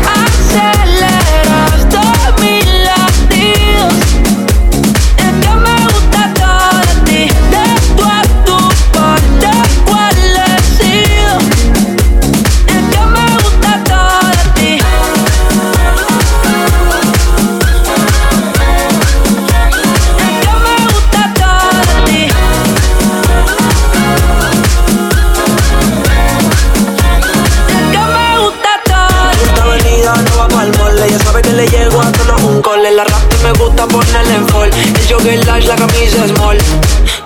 La 35.59 35.75
camisa 35.75 36.27
small. 36.27 36.57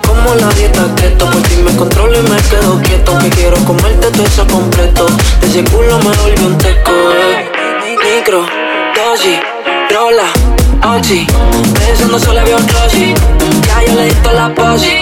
Como 0.06 0.36
la 0.36 0.50
dieta 0.56 0.84
keto, 0.96 1.30
por 1.30 1.42
ti 1.44 1.56
me 1.64 1.74
controlo 1.76 2.18
y 2.20 2.22
me 2.24 2.36
quedo 2.50 2.82
quieto. 2.82 3.18
Que 3.20 3.30
quiero 3.30 3.56
comerte 3.66 4.12
todo 4.12 4.24
eso 4.26 4.46
completo. 4.48 5.06
De 5.40 5.48
ese 5.48 5.64
culo 5.64 5.98
me 6.00 6.16
volvió 6.18 6.48
un 6.48 6.58
teco. 6.58 6.92
eh. 6.92 7.52
Micro, 8.18 8.46
dosis, 8.96 9.40
rola, 9.90 10.26
oxi. 10.98 11.26
Besando 11.80 12.20
solo 12.20 12.42
había 12.42 12.58
un. 12.58 12.66
Ya 13.68 13.84
yo 13.88 13.96
le 13.96 14.06
di 14.06 14.16
la 14.34 14.54
posi. 14.54 15.02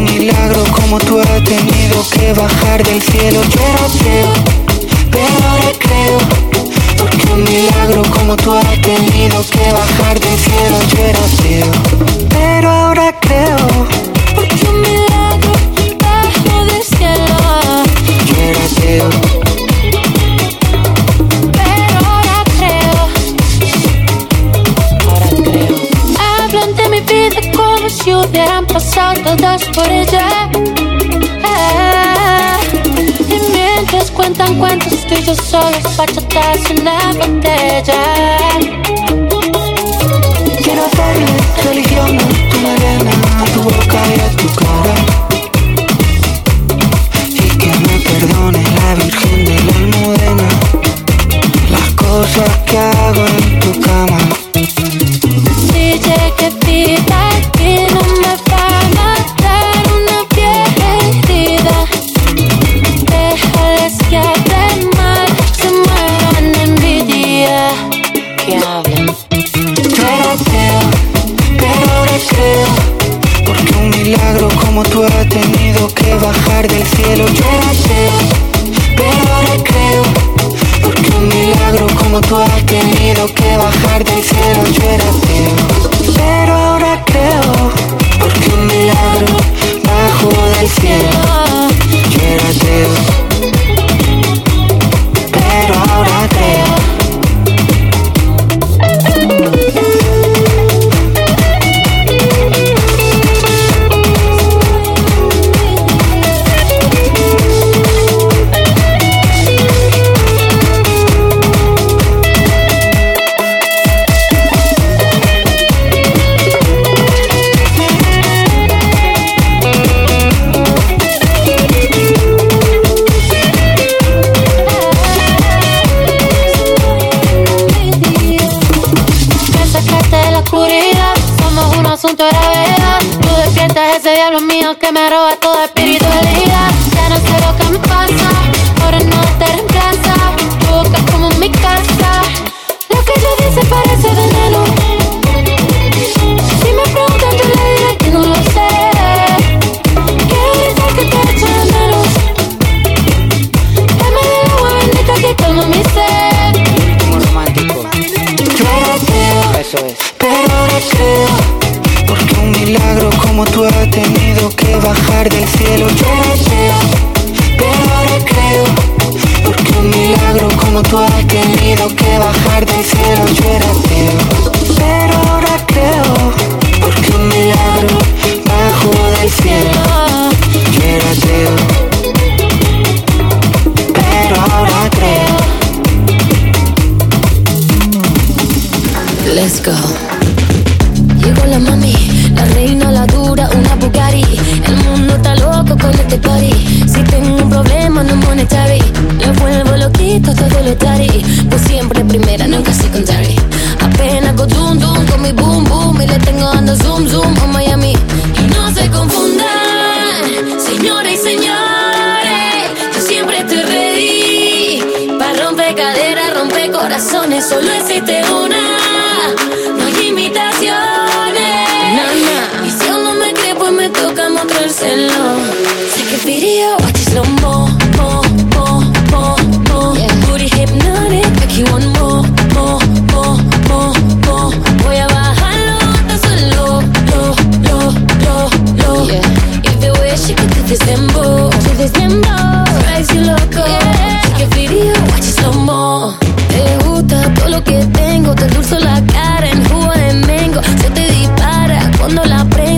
un 0.00 0.04
milagro 0.04 0.64
como 0.72 0.98
tú 0.98 1.20
ha 1.20 1.44
tenido 1.44 2.02
que 2.10 2.32
bajar 2.32 2.82
del 2.84 3.02
cielo. 3.02 3.42
Yo 3.42 3.60
era 3.60 3.84
ateo, 3.84 4.32
pero 5.10 5.48
ahora 5.48 5.72
creo 5.78 6.18
Porque 6.96 7.32
un 7.32 7.44
milagro 7.44 8.02
como 8.10 8.36
tú 8.36 8.52
ha 8.52 8.62
tenido 8.82 9.44
que 9.50 9.72
bajar 9.72 10.18
del 10.18 10.38
cielo. 10.38 10.78
Yo 10.90 11.04
era 11.04 11.24
ateo, 11.24 11.72
pero 12.30 12.70
ahora 12.70 13.14
creo 13.20 13.99
hubieran 28.14 28.66
pasado 28.66 29.14
todas 29.22 29.64
por 29.74 29.90
ella. 29.90 30.50
Eh, 31.44 32.56
y 33.28 33.52
mientras 33.52 34.10
cuentan 34.10 34.58
cuentos, 34.58 35.06
yo 35.26 35.34
solos 35.34 35.96
bachatas 35.96 36.70
en 36.70 36.84
la 36.84 37.12
botella. 37.18 38.02
Quiero 40.62 40.84
darle 40.96 41.26
religión 41.64 42.18
a 42.18 42.50
tu 42.50 42.58
morena, 42.60 43.12
a 43.38 43.44
tu 43.52 43.60
boca 43.62 44.00
y 44.16 44.20
a 44.20 44.30
tu 44.36 44.48
cara. 44.54 44.96
Y 47.28 47.48
que 47.58 47.72
me 47.86 47.96
perdone 48.00 48.62
la 48.76 48.94
Virgen 48.94 49.44
de 49.44 49.56
la 49.64 49.72
Almudena 49.76 50.48
las 51.70 51.90
cosas 51.94 52.50
que 52.66 52.78
hago 52.78 53.26
en 53.26 53.60
tu 53.60 53.80
cama. 53.80 54.18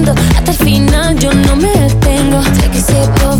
lindo. 0.02 0.14
Hasta 0.36 0.50
el 0.50 0.56
final 0.56 1.18
yo 1.18 1.32
no 1.32 1.56
me 1.56 1.68
detengo. 1.68 2.42
Sé 2.42 2.70
que 2.70 2.80
se 2.80 2.92
puede 2.92 3.31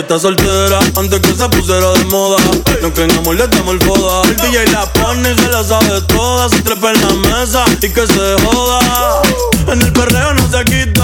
Ella 0.00 0.16
está 0.16 0.18
soltera 0.18 0.78
antes 0.96 1.20
que 1.20 1.34
se 1.34 1.46
pusiera 1.50 1.92
de 1.92 2.04
moda. 2.06 2.38
No 2.80 2.90
que 2.94 3.04
en 3.04 3.10
amor 3.18 3.36
le 3.36 3.46
damos 3.46 3.74
el 3.74 3.82
foda. 3.82 4.22
El 4.22 4.36
DJ 4.36 4.64
la 4.72 4.90
pone 4.94 5.30
y 5.30 5.34
se 5.38 5.48
la 5.48 5.62
sabe 5.62 6.00
toda. 6.08 6.48
Se 6.48 6.62
trepa 6.62 6.92
en 6.92 7.00
la 7.02 7.12
mesa 7.28 7.64
y 7.82 7.88
que 7.90 8.06
se 8.06 8.36
joda. 8.46 9.22
En 9.66 9.82
el 9.82 9.92
perreo 9.92 10.32
no 10.32 10.50
se 10.50 10.64
quita 10.64 10.99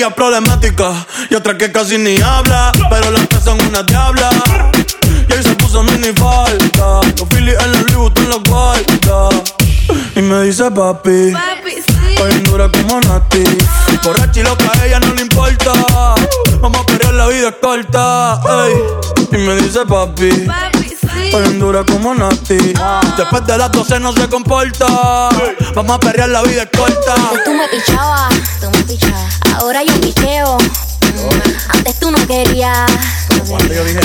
amiga 0.00 0.16
problemática 0.16 1.06
y 1.28 1.34
otra 1.34 1.58
que 1.58 1.70
casi 1.70 1.98
ni 1.98 2.18
habla, 2.22 2.72
pero 2.88 3.10
las 3.10 3.28
tres 3.28 3.44
son 3.44 3.60
una 3.60 3.82
diabla. 3.82 4.30
Y 5.28 5.32
ahí 5.32 5.42
se 5.42 5.54
puso 5.56 5.82
mini 5.82 6.08
falta, 6.14 7.00
los 7.18 7.28
Phillies 7.28 7.58
en 7.62 7.72
la 7.72 7.82
Louis 7.92 8.12
en 8.16 8.30
la 8.30 8.36
guarda. 8.48 9.28
Y 10.16 10.22
me 10.22 10.42
dice 10.44 10.70
papi, 10.70 11.34
Estoy 12.08 12.40
dura 12.44 12.70
como 12.70 12.98
Nati. 13.00 13.44
Borracha 14.02 14.40
y 14.40 14.42
loca, 14.42 14.72
a 14.72 14.86
ella 14.86 15.00
no 15.00 15.12
le 15.12 15.22
importa. 15.22 15.72
Vamos 16.62 16.80
a 16.80 16.86
pelear, 16.86 17.12
la 17.12 17.26
vida 17.28 17.48
es 17.48 17.54
corta. 17.60 18.40
Ey. 18.66 18.74
Y 19.32 19.36
me 19.36 19.54
dice 19.56 19.80
papi. 19.86 20.30
Estoy 21.16 21.58
dura 21.58 21.84
como 21.84 22.14
Nati. 22.14 22.56
Después 23.16 23.46
de 23.46 23.58
las 23.58 23.70
12 23.72 24.00
no 24.00 24.12
se 24.12 24.28
comporta. 24.28 24.86
Vamos 25.74 25.96
a 25.96 26.00
perrear, 26.00 26.28
la 26.28 26.42
vida 26.42 26.62
es 26.62 26.78
corta. 26.78 27.14
Tú 27.44 27.52
me 27.52 27.68
pichabas, 27.68 28.34
tú 28.60 28.70
me 28.70 28.82
pichabas. 28.84 29.40
Ahora 29.56 29.82
yo 29.82 30.00
picheo. 30.00 30.58
Antes 31.68 31.98
tú 31.98 32.10
no 32.10 32.26
querías. 32.26 32.90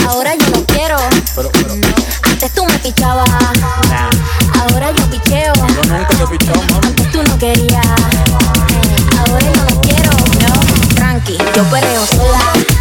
Ahora 0.07 0.35
yo 0.35 0.49
no 0.49 0.65
quiero. 0.65 0.97
Antes 2.23 2.53
tú 2.53 2.65
me 2.65 2.79
pichabas. 2.79 3.29
Ahora 4.59 4.91
yo 4.91 5.09
picheo. 5.09 5.53
Yo 5.53 5.83
nunca 5.83 6.07
te. 6.07 6.87
Antes 6.87 7.11
tú 7.11 7.23
no 7.23 7.37
querías. 7.37 7.85
Ahora 9.17 9.39
yo 9.39 9.63
no 9.63 9.81
quiero. 9.81 10.11
No, 10.41 10.95
tranqui, 10.95 11.37
yo 11.55 11.63
perreo 11.65 12.05
sola. 12.05 12.74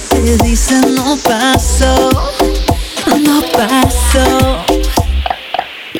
Que 0.00 0.16
te 0.16 0.44
dicen 0.44 0.94
no 0.94 1.16
pasó, 1.16 2.10
no 3.20 3.42
pasó. 3.52 4.64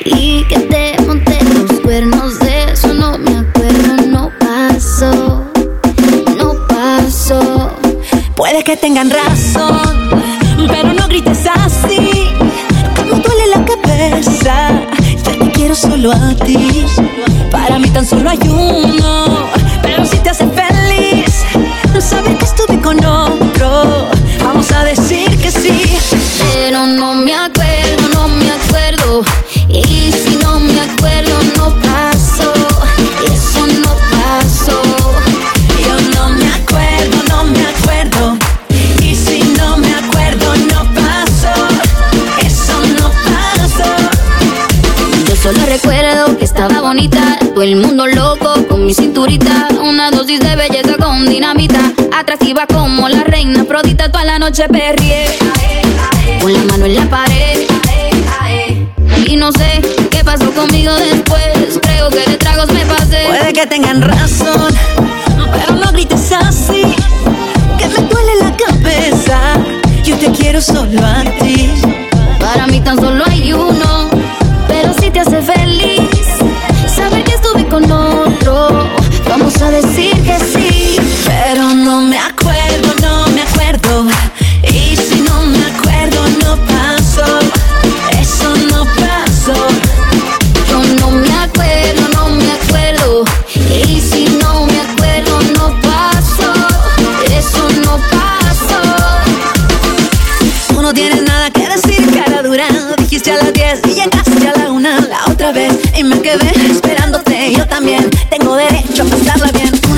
Y 0.05 0.43
que 0.45 0.59
te 0.59 1.01
monté 1.03 1.39
los 1.43 1.79
cuernos 1.81 2.39
de 2.39 2.71
eso 2.71 2.93
no 2.93 3.17
me 3.17 3.37
acuerdo, 3.37 4.07
no 4.07 4.31
pasó, 4.39 5.43
no 6.37 6.67
pasó. 6.67 7.71
Puede 8.35 8.63
que 8.63 8.77
tengan 8.77 9.09
razón, 9.09 10.09
pero 10.67 10.93
no 10.93 11.07
grites 11.07 11.45
así. 11.53 12.27
Como 12.95 13.15
duele 13.15 13.47
la 13.55 13.65
cabeza, 13.65 14.81
yo 15.25 15.39
te 15.39 15.51
quiero 15.51 15.75
solo 15.75 16.11
a 16.11 16.33
ti. 16.45 16.85
Para 17.51 17.77
mí 17.77 17.89
tan 17.89 18.05
solo 18.05 18.29
hay 18.29 18.39
uno, 18.47 19.49
pero 19.81 20.05
si 20.05 20.17
te 20.17 20.29
hace 20.29 20.47
feliz, 20.47 21.45
saber 21.99 22.37
que 22.37 22.45
estuve 22.45 22.81
con 22.81 22.97
otro. 23.05 23.20
Todo 47.09 47.63
el 47.63 47.75
mundo 47.75 48.05
loco 48.07 48.53
con 48.67 48.85
mi 48.85 48.93
cinturita, 48.93 49.69
una 49.83 50.11
dosis 50.11 50.39
de 50.39 50.55
belleza 50.55 50.97
con 50.97 51.25
dinamita, 51.27 51.91
atractiva 52.15 52.67
como 52.67 53.09
la 53.09 53.23
reina 53.23 53.61
Afrodita, 53.61 54.11
toda 54.11 54.23
la 54.23 54.39
noche 54.39 54.67
perrié, 54.67 55.25
con 56.41 56.53
la 56.53 56.59
mano 56.63 56.85
en 56.85 56.95
la 56.95 57.09
pared, 57.09 57.67
y 59.25 59.35
no 59.35 59.51
sé 59.51 59.81
qué 60.09 60.23
pasó 60.23 60.51
conmigo 60.51 60.93
después, 60.93 61.79
creo 61.81 62.09
que 62.09 62.29
de 62.29 62.37
tragos 62.37 62.71
me 62.71 62.85
pasé. 62.85 63.25
Puede 63.27 63.53
que 63.53 63.65
tengan 63.65 64.01
razón, 64.01 64.73
pero 65.51 65.75
no 65.75 65.91
grites 65.91 66.31
así. 66.31 66.83
Que 67.77 67.87
me 67.87 68.07
duele 68.07 68.31
la 68.41 68.55
cabeza. 68.57 69.39
Yo 70.03 70.17
te 70.17 70.31
quiero 70.31 70.61
solo. 70.61 71.01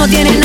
No 0.03 0.09
tienes 0.09 0.42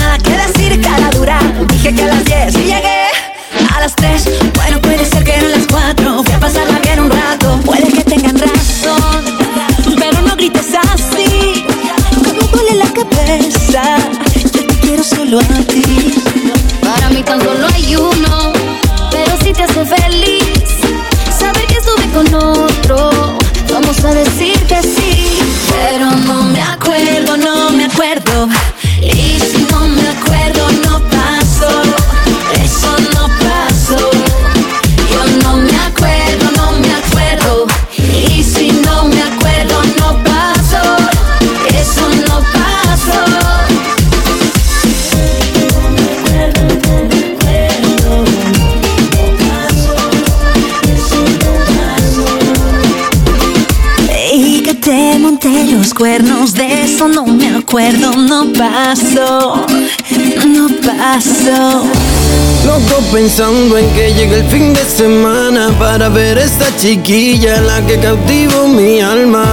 pensando 63.12 63.78
en 63.78 63.88
que 63.90 64.12
llegue 64.12 64.36
el 64.36 64.44
fin 64.44 64.72
de 64.72 64.84
semana 64.84 65.70
para 65.78 66.08
ver 66.08 66.38
esta 66.38 66.66
chiquilla 66.76 67.60
la 67.60 67.84
que 67.86 67.98
cautivo 67.98 68.68
mi 68.68 69.00
alma. 69.00 69.44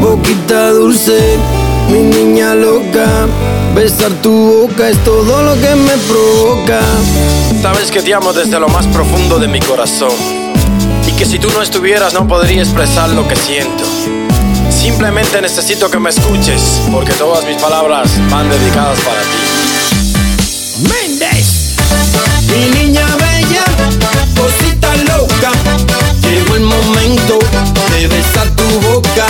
Boquita 0.00 0.70
dulce, 0.70 1.38
mi 1.90 1.98
niña 1.98 2.54
loca. 2.54 3.06
Besar 3.74 4.10
tu 4.22 4.32
boca 4.32 4.88
es 4.88 4.98
todo 5.04 5.42
lo 5.42 5.54
que 5.54 5.74
me 5.74 5.92
provoca. 6.08 6.80
Sabes 7.60 7.90
que 7.90 8.02
te 8.02 8.14
amo 8.14 8.32
desde 8.32 8.58
lo 8.58 8.68
más 8.68 8.86
profundo 8.86 9.38
de 9.38 9.48
mi 9.48 9.60
corazón. 9.60 10.12
Y 11.06 11.12
que 11.12 11.24
si 11.24 11.38
tú 11.38 11.50
no 11.50 11.62
estuvieras 11.62 12.14
no 12.14 12.26
podría 12.28 12.62
expresar 12.62 13.10
lo 13.10 13.26
que 13.26 13.36
siento. 13.36 13.84
Simplemente 14.70 15.40
necesito 15.40 15.90
que 15.90 15.98
me 15.98 16.10
escuches, 16.10 16.80
porque 16.92 17.12
todas 17.12 17.44
mis 17.44 17.56
palabras 17.56 18.10
van 18.30 18.48
dedicadas 18.48 18.98
para 19.00 19.20
ti. 19.20 19.65
Mi 22.56 22.70
niña 22.70 23.06
bella, 23.16 23.64
cosita 24.34 24.96
loca. 24.96 25.52
Llegó 26.22 26.54
el 26.54 26.62
momento 26.62 27.38
de 27.90 28.08
besar 28.08 28.48
tu 28.56 28.64
boca. 28.80 29.26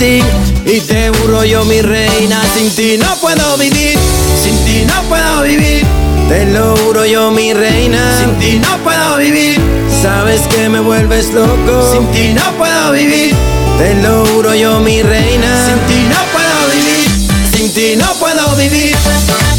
Y 0.00 0.80
te 0.86 1.10
juro 1.10 1.44
yo, 1.44 1.64
mi 1.64 1.82
reina, 1.82 2.40
sin 2.56 2.70
ti 2.70 2.96
no 2.98 3.16
puedo 3.16 3.56
vivir. 3.56 3.98
Sin 4.40 4.56
ti 4.64 4.84
no 4.86 5.02
puedo 5.08 5.42
vivir. 5.42 5.84
Te 6.28 6.46
lo 6.46 6.76
juro 6.76 7.04
yo, 7.04 7.32
mi 7.32 7.52
reina. 7.52 7.98
Sin 8.16 8.38
ti 8.38 8.60
no 8.60 8.78
puedo 8.84 9.16
vivir. 9.16 9.60
Sabes 10.00 10.42
que 10.42 10.68
me 10.68 10.78
vuelves 10.78 11.32
loco. 11.32 11.90
Sin 11.92 12.06
ti 12.12 12.32
no 12.32 12.44
puedo 12.56 12.92
vivir. 12.92 13.34
Te 13.76 13.94
lo 13.96 14.24
juro 14.26 14.54
yo, 14.54 14.78
mi 14.78 15.02
reina. 15.02 15.66
Sin 15.66 15.78
ti 15.88 16.06
no 16.08 16.20
puedo 16.32 16.58
vivir. 16.72 17.56
Sin 17.56 17.74
ti 17.74 17.96
no 17.96 18.14
puedo 18.20 18.54
vivir. 18.54 18.94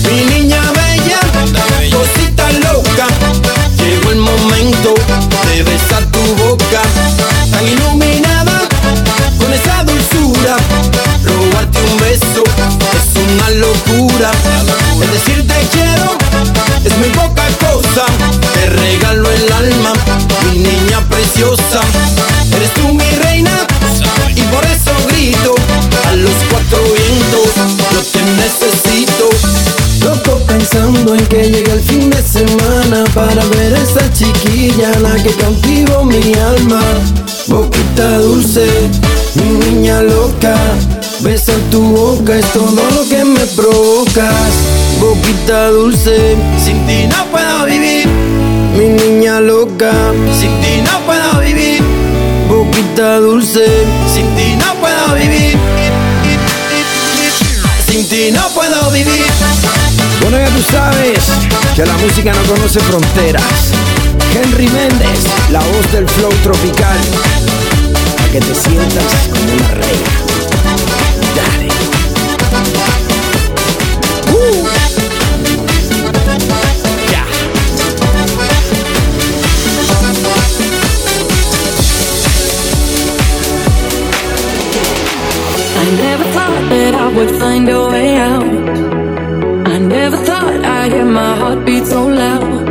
Mi 0.09 0.23
niña 0.23 0.61
bella, 0.71 1.19
cosita 1.91 2.49
loca. 2.63 3.07
Llegó 3.77 4.11
el 4.11 4.19
momento 4.19 4.93
de 5.51 5.63
besar 5.63 6.05
tu 6.05 6.21
boca. 6.35 6.81
Tan 7.51 7.67
iluminada 7.67 8.18
locura. 14.19 14.31
Es 15.01 15.11
decir, 15.11 15.47
te 15.47 15.67
quiero 15.71 16.17
es 16.83 16.97
muy 16.97 17.09
poca 17.09 17.47
cosa. 17.59 18.05
Te 18.53 18.69
regalo 18.69 19.29
el 19.31 19.51
alma, 19.51 19.93
mi 20.51 20.59
niña 20.59 20.99
preciosa. 21.09 21.81
Eres 22.55 22.73
tú 22.73 22.93
mi 22.93 23.09
reina 23.23 23.51
y 24.35 24.41
por 24.43 24.63
eso 24.65 24.91
grito 25.07 25.55
a 26.07 26.15
los 26.15 26.35
cuatro 26.49 26.79
vientos. 26.83 27.49
Yo 27.93 28.01
te 28.01 28.21
necesito. 28.41 29.29
Loco 30.03 30.39
pensando 30.47 31.13
en 31.13 31.25
que 31.27 31.43
llegue 31.43 31.71
el 31.71 31.81
fin 31.81 32.09
de 32.09 32.21
semana 32.21 33.03
para 33.13 33.43
ver 33.45 33.73
esa 33.73 34.11
chiquilla, 34.13 34.91
la 34.99 35.15
que 35.21 35.31
cautivó 35.31 36.03
mi 36.05 36.33
alma. 36.33 36.81
Boquita 37.47 38.17
dulce, 38.19 38.67
mi 39.35 39.65
niña 39.65 40.01
loca. 40.01 40.55
Besa 41.21 41.51
tu 41.69 41.81
boca, 41.81 42.37
es 42.37 42.45
todo 42.53 42.81
lo 42.95 43.09
que 43.09 43.25
me 43.25 43.45
provocas. 43.47 44.53
Boquita 45.01 45.67
dulce, 45.67 46.37
sin 46.63 46.87
ti 46.87 47.07
no 47.07 47.25
puedo 47.25 47.65
vivir. 47.65 48.07
Mi 48.77 48.87
niña 48.87 49.41
loca, 49.41 49.91
sin 50.39 50.49
ti 50.61 50.81
no 50.81 50.99
puedo 51.05 51.41
vivir. 51.41 51.83
Boquita 52.47 53.19
dulce, 53.19 53.65
sin 54.13 54.33
ti 54.37 54.55
no 54.55 54.73
puedo 54.75 55.15
vivir. 55.15 55.57
Sin 57.85 58.07
ti 58.07 58.31
no 58.31 58.47
puedo 58.49 58.89
vivir. 58.91 59.25
Bueno, 60.21 60.37
ya 60.37 60.47
tú 60.47 60.63
sabes 60.71 61.19
que 61.75 61.85
la 61.85 61.97
música 61.97 62.31
no 62.33 62.43
conoce 62.53 62.79
fronteras. 62.79 63.73
Henry 64.33 64.69
Méndez, 64.69 65.19
la 65.51 65.59
voz 65.59 65.91
del 65.91 66.07
flow 66.07 66.31
tropical. 66.43 66.97
Para 68.15 68.31
que 68.31 68.39
te 68.39 68.55
sientas 68.55 69.13
como 69.33 69.53
una 69.53 69.67
reina. 69.71 70.38
Would 87.15 87.35
find 87.39 87.67
a 87.67 87.89
way 87.89 88.15
out. 88.15 88.43
I 89.73 89.77
never 89.79 90.15
thought 90.15 90.63
I'd 90.63 90.91
hear 90.93 91.05
my 91.05 91.35
heartbeat 91.35 91.85
so 91.85 92.07
loud. 92.07 92.69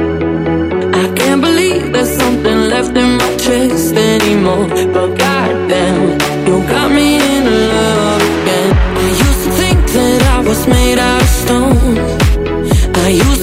I 0.94 1.06
can't 1.18 1.42
believe 1.42 1.92
there's 1.92 2.08
something 2.22 2.58
left 2.72 2.96
in 2.96 3.18
my 3.18 3.36
chest 3.36 3.94
anymore. 3.94 4.68
But 4.94 5.18
goddamn, 5.18 6.00
you 6.46 6.56
got 6.66 6.90
me 6.90 7.16
in 7.16 7.44
love 7.74 8.22
again. 8.22 8.70
I 9.04 9.08
used 9.26 9.42
to 9.44 9.50
think 9.60 9.80
that 9.96 10.22
I 10.36 10.38
was 10.48 10.66
made 10.66 10.98
out 10.98 11.20
of 11.20 11.28
stone. 11.28 11.98
I 13.04 13.08
used 13.10 13.37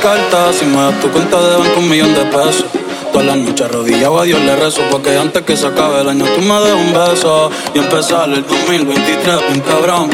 carta. 0.00 0.52
Si 0.52 0.64
me 0.64 0.76
das 0.76 1.00
tu 1.00 1.10
cuenta 1.10 1.40
de 1.40 1.56
banco, 1.56 1.78
un 1.78 1.88
millón 1.88 2.14
de 2.14 2.24
pesos. 2.24 2.66
Todas 3.12 3.26
las 3.26 3.36
noches 3.36 3.66
arrodillado 3.66 4.20
a 4.20 4.24
Dios 4.24 4.40
le 4.40 4.56
rezo. 4.56 4.82
Porque 4.90 5.16
antes 5.16 5.42
que 5.42 5.56
se 5.56 5.66
acabe 5.66 6.00
el 6.00 6.08
año, 6.08 6.24
tú 6.34 6.40
me 6.40 6.60
des 6.60 6.74
un 6.74 6.92
beso. 6.92 7.50
Y 7.74 7.78
empezar 7.78 8.28
el 8.30 8.46
2023 8.46 9.36
un 9.52 9.60
cabrón. 9.60 10.10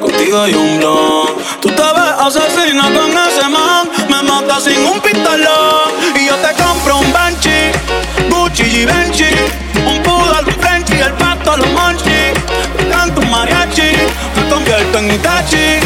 Contigo 0.00 0.48
y 0.48 0.54
un 0.54 0.78
blog. 0.78 1.36
Tú 1.60 1.68
te 1.68 1.82
ves 1.82 2.12
asesina 2.18 2.84
con 2.84 3.10
ese 3.10 3.48
man. 3.48 3.88
Me 4.08 4.22
mata 4.22 4.60
sin 4.60 4.78
un 4.86 5.00
pistolón. 5.00 5.90
Y 6.14 6.26
yo 6.26 6.34
te 6.36 6.62
compro 6.62 6.98
un 6.98 7.12
Banshee, 7.12 7.72
Gucci 8.30 8.62
y 8.62 8.84
Benchi. 8.84 9.32
Un 9.86 10.02
poodle, 10.02 10.46
un 10.46 10.60
Frenchy, 10.60 11.00
el 11.00 11.12
pato, 11.14 11.52
a 11.52 11.56
los 11.56 11.70
monchi. 11.72 12.32
Canto 12.90 13.20
un 13.20 13.30
mariachi. 13.30 13.90
Te 14.34 14.48
convierto 14.50 14.98
en 14.98 15.14
Itachi 15.14 15.85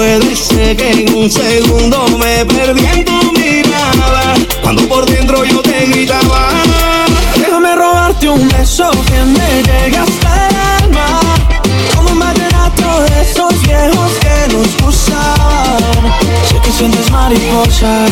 No 0.00 0.06
puede 0.06 0.34
ser 0.34 0.76
que 0.78 0.92
en 0.92 1.14
un 1.14 1.30
segundo 1.30 2.06
me 2.16 2.46
perdí 2.46 2.86
en 2.86 3.04
tu 3.04 3.32
mirada. 3.32 4.34
Cuando 4.62 4.88
por 4.88 5.04
dentro 5.04 5.44
yo 5.44 5.60
te 5.60 5.84
gritaba. 5.88 6.48
Déjame 7.36 7.76
robarte 7.76 8.30
un 8.30 8.48
beso 8.48 8.90
que 8.92 9.22
me 9.24 9.62
llegue 9.62 9.98
hasta 9.98 10.48
el 10.48 10.56
alma. 10.84 11.20
Como 11.94 12.12
un 12.12 12.18
vallenato 12.18 13.02
de 13.02 13.20
esos 13.20 13.60
viejos 13.60 14.12
que 14.22 14.54
nos 14.54 14.82
gustaban. 14.82 15.78
Sé 16.48 16.58
que 16.64 16.72
sientes 16.72 17.10
mariposas, 17.10 18.10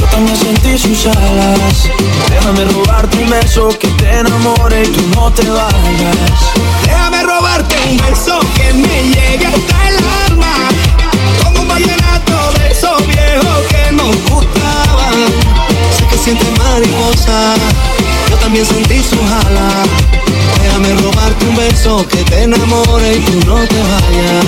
yo 0.00 0.06
también 0.06 0.36
sentí 0.38 0.78
sus 0.78 1.04
alas. 1.04 1.90
Déjame 2.30 2.64
robarte 2.64 3.18
un 3.18 3.28
beso 3.28 3.68
que 3.78 3.88
te 3.88 4.20
enamore 4.20 4.84
y 4.84 4.86
tú 4.86 5.02
no 5.14 5.30
te 5.30 5.46
vayas. 5.50 6.40
Déjame 6.86 7.22
robarte 7.24 7.76
un 7.90 7.96
beso 7.98 8.40
que 8.54 8.72
me 8.72 9.02
llegue 9.02 9.44
hasta 9.44 9.88
el 9.90 9.96
alma. 10.30 10.59
Mariposa, 16.34 17.54
yo 18.30 18.36
también 18.36 18.64
sentí 18.64 19.02
sus 19.02 19.18
alas. 19.18 19.88
Déjame 20.62 20.94
robarte 20.94 21.46
un 21.46 21.56
beso 21.56 22.06
que 22.06 22.18
te 22.18 22.42
enamore 22.44 23.16
y 23.16 23.20
tú 23.20 23.46
no 23.46 23.56
te 23.66 23.80
vayas. 23.80 24.44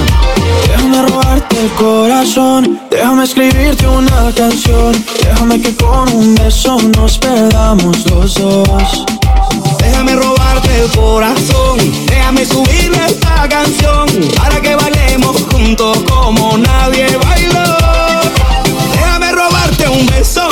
Déjame 0.68 1.02
robarte 1.02 1.60
el 1.60 1.70
corazón, 1.72 2.80
déjame 2.90 3.24
escribirte 3.24 3.88
una 3.88 4.32
canción. 4.36 4.92
Déjame 5.24 5.60
que 5.60 5.74
con 5.74 6.08
un 6.12 6.34
beso 6.36 6.76
nos 6.96 7.18
perdamos 7.18 8.08
los 8.10 8.34
dos. 8.34 9.04
Déjame 9.78 10.14
robarte 10.14 10.84
el 10.84 10.90
corazón, 10.90 11.78
déjame 12.06 12.44
subirle 12.44 13.06
esta 13.06 13.48
canción 13.48 14.06
para 14.36 14.60
que 14.60 14.76
bailemos 14.76 15.36
juntos 15.50 15.98
como 16.08 16.58
nadie 16.58 17.06
bailó. 17.16 17.76
Déjame 18.92 19.32
robarte 19.32 19.88
un 19.88 20.06
beso 20.06 20.51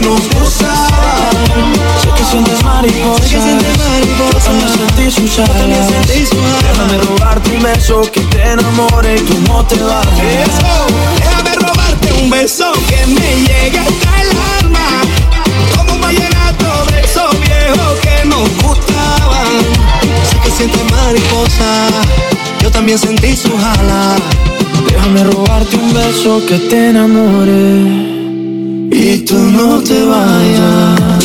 que 0.00 0.06
nos 0.06 0.20
gustaban 0.30 1.34
Sé 2.02 2.08
que 2.16 2.24
sientes 2.24 2.62
mariposas 2.64 3.32
Yo 3.32 4.40
también 4.40 4.68
sentí 4.88 5.10
sus 5.10 5.38
alas 5.38 5.88
Déjame 6.62 6.98
robarte 6.98 7.50
un 7.56 7.62
beso 7.62 8.02
que 8.12 8.20
te 8.20 8.42
enamore 8.42 9.16
y 9.16 9.20
tú 9.20 9.34
no 9.48 9.64
te 9.64 9.76
vayas 9.76 10.50
Déjame 11.16 11.54
robarte 11.56 12.12
un 12.22 12.30
beso 12.30 12.72
que 12.88 13.06
me 13.06 13.36
llegue 13.42 13.78
hasta 13.78 14.22
el 14.22 14.30
alma. 14.64 15.02
Como 15.76 15.94
un 15.94 16.00
vallenato 16.00 16.84
de 16.90 17.00
esos 17.00 17.30
viejos 17.40 17.98
que 18.02 18.28
nos 18.28 18.48
gustaban. 18.62 19.60
Sé 20.30 20.38
que 20.42 20.50
sientes 20.50 20.90
mariposa. 20.90 21.88
Yo 22.62 22.70
también 22.70 22.98
sentí 22.98 23.34
sus 23.36 23.54
alas 23.54 24.20
Déjame 24.86 25.24
robarte 25.24 25.76
un 25.76 25.94
beso 25.94 26.44
que 26.46 26.58
te 26.58 26.90
enamore 26.90 28.09
y 28.90 29.18
tú 29.18 29.38
no 29.38 29.80
te 29.82 30.04
vayas. 30.04 31.19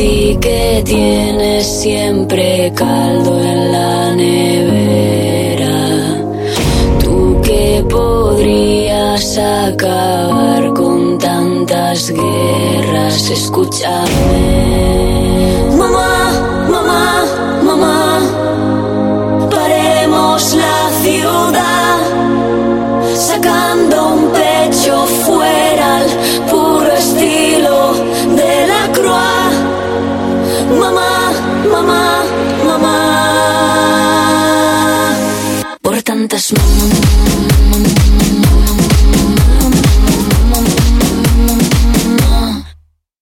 ti 0.00 0.38
que 0.40 0.82
tienes 0.82 1.66
siempre 1.82 2.72
caldo 2.74 3.32
en 3.42 3.72
la 3.72 4.14
nevera. 4.14 5.78
Tú 7.02 7.38
que 7.42 7.84
podrías 7.88 9.36
acabar 9.36 10.72
con 10.72 11.18
tantas 11.18 12.10
guerras, 12.10 13.30
escúchame. 13.30 14.99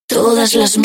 Todas 0.07 0.55
las 0.55 0.79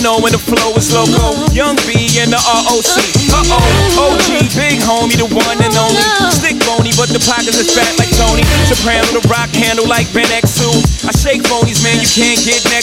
know 0.00 0.16
when 0.18 0.32
the 0.32 0.40
flow 0.40 0.72
is 0.80 0.92
loco. 0.92 1.36
Young 1.52 1.76
B 1.84 2.08
and 2.20 2.32
the 2.32 2.40
ROC. 2.40 2.96
Uh 3.30 3.44
oh, 3.52 4.16
OG, 4.16 4.48
big 4.56 4.80
homie, 4.80 5.16
the 5.16 5.28
one 5.28 5.60
and 5.60 5.76
only. 5.76 6.00
Stick 6.32 6.56
bony, 6.64 6.90
but 6.96 7.12
the 7.12 7.20
pockets 7.20 7.60
are 7.60 7.68
fat 7.68 7.92
like 8.00 8.10
Tony. 8.16 8.42
Soprano, 8.66 9.04
the 9.12 9.22
rock 9.28 9.52
handle 9.52 9.86
like 9.86 10.08
Ben 10.16 10.28
X2. 10.32 11.04
I 11.04 11.12
shake 11.12 11.44
bonies, 11.48 11.84
man, 11.84 12.00
you 12.00 12.08
can't 12.08 12.40
get 12.40 12.64
next. 12.72 12.79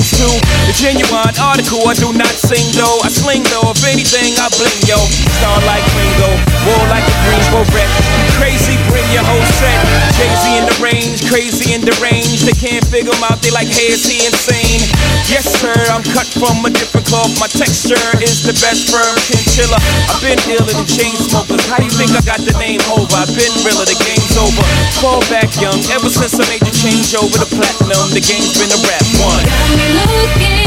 Genuine 0.78 1.34
article, 1.42 1.90
I 1.90 1.98
do 1.98 2.14
not 2.14 2.30
sing 2.38 2.62
though. 2.78 3.02
I 3.02 3.10
sling 3.10 3.42
though, 3.50 3.74
if 3.74 3.82
anything, 3.82 4.38
I 4.38 4.46
bling 4.54 4.78
yo. 4.86 5.02
Star 5.42 5.58
like 5.66 5.82
Ringo, 5.98 6.30
war 6.70 6.86
like 6.94 7.02
a 7.02 7.16
Greensboro 7.26 7.66
wreck. 7.74 7.90
Crazy, 8.38 8.78
bring 8.86 9.02
your 9.10 9.26
whole 9.26 9.42
set. 9.58 9.74
Crazy 10.22 10.54
in 10.54 10.70
the 10.70 10.78
range, 10.78 11.26
crazy 11.34 11.74
in 11.74 11.82
the 11.82 11.98
range. 11.98 12.46
They 12.46 12.54
can't 12.54 12.86
figure 12.94 13.10
him 13.10 13.26
out, 13.26 13.42
they 13.42 13.50
like, 13.50 13.74
hey, 13.74 13.90
is 13.90 14.06
he 14.06 14.22
insane? 14.22 14.86
Yes, 15.26 15.50
sir, 15.50 15.74
I'm 15.90 16.06
cut 16.14 16.30
from 16.38 16.62
a 16.62 16.70
different 16.70 17.10
cloth. 17.10 17.34
My 17.42 17.50
texture 17.50 17.98
is 18.22 18.46
the 18.46 18.54
best 18.62 18.94
firm 18.94 19.18
chinchilla. 19.26 19.82
I've 20.14 20.22
been 20.22 20.38
dealing 20.46 20.78
with 20.78 20.94
chain 20.94 21.18
smokers. 21.18 21.66
How 21.66 21.82
you 21.82 21.90
think 21.90 22.14
I 22.14 22.22
got 22.22 22.46
the 22.46 22.54
name 22.62 22.86
over? 22.94 23.18
I've 23.18 23.34
been 23.34 23.50
realer, 23.66 23.90
the 23.90 23.98
game's 23.98 24.38
over. 24.38 24.62
Fall 25.02 25.26
back 25.26 25.50
young, 25.58 25.82
ever 25.90 26.14
since 26.14 26.38
I 26.38 26.46
made 26.54 26.62
the 26.62 26.70
change 26.70 27.18
over 27.18 27.34
the 27.34 27.50
platinum, 27.50 28.14
the 28.14 28.22
game's 28.22 28.54
been 28.62 28.70
a 28.70 28.80
rap 28.86 29.06
one. 29.26 29.42
Got 29.42 29.74
me 29.74 29.88
looking 29.98 30.67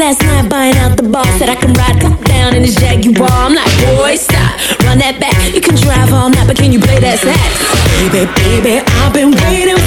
last 0.00 0.22
night, 0.22 0.48
buying 0.48 0.76
out 0.76 0.96
the 0.96 1.02
boss. 1.02 1.28
Said 1.38 1.50
I 1.50 1.54
can 1.54 1.72
ride 1.74 2.00
top 2.00 2.16
down 2.24 2.56
in 2.56 2.64
his 2.64 2.74
Jaguar. 2.74 3.28
I'm 3.28 3.54
like, 3.54 3.68
boy, 3.84 4.16
stop, 4.16 4.56
run 4.88 4.96
that 4.98 5.20
back. 5.20 5.36
You 5.52 5.60
can 5.60 5.76
drive 5.76 6.10
all 6.12 6.30
night, 6.30 6.48
but 6.48 6.56
can 6.56 6.72
you 6.72 6.80
play 6.80 6.98
that 7.04 7.20
sax? 7.20 7.52
Baby, 8.00 8.24
baby, 8.40 8.74
I've 8.80 9.12
been 9.12 9.36
waiting 9.44 9.79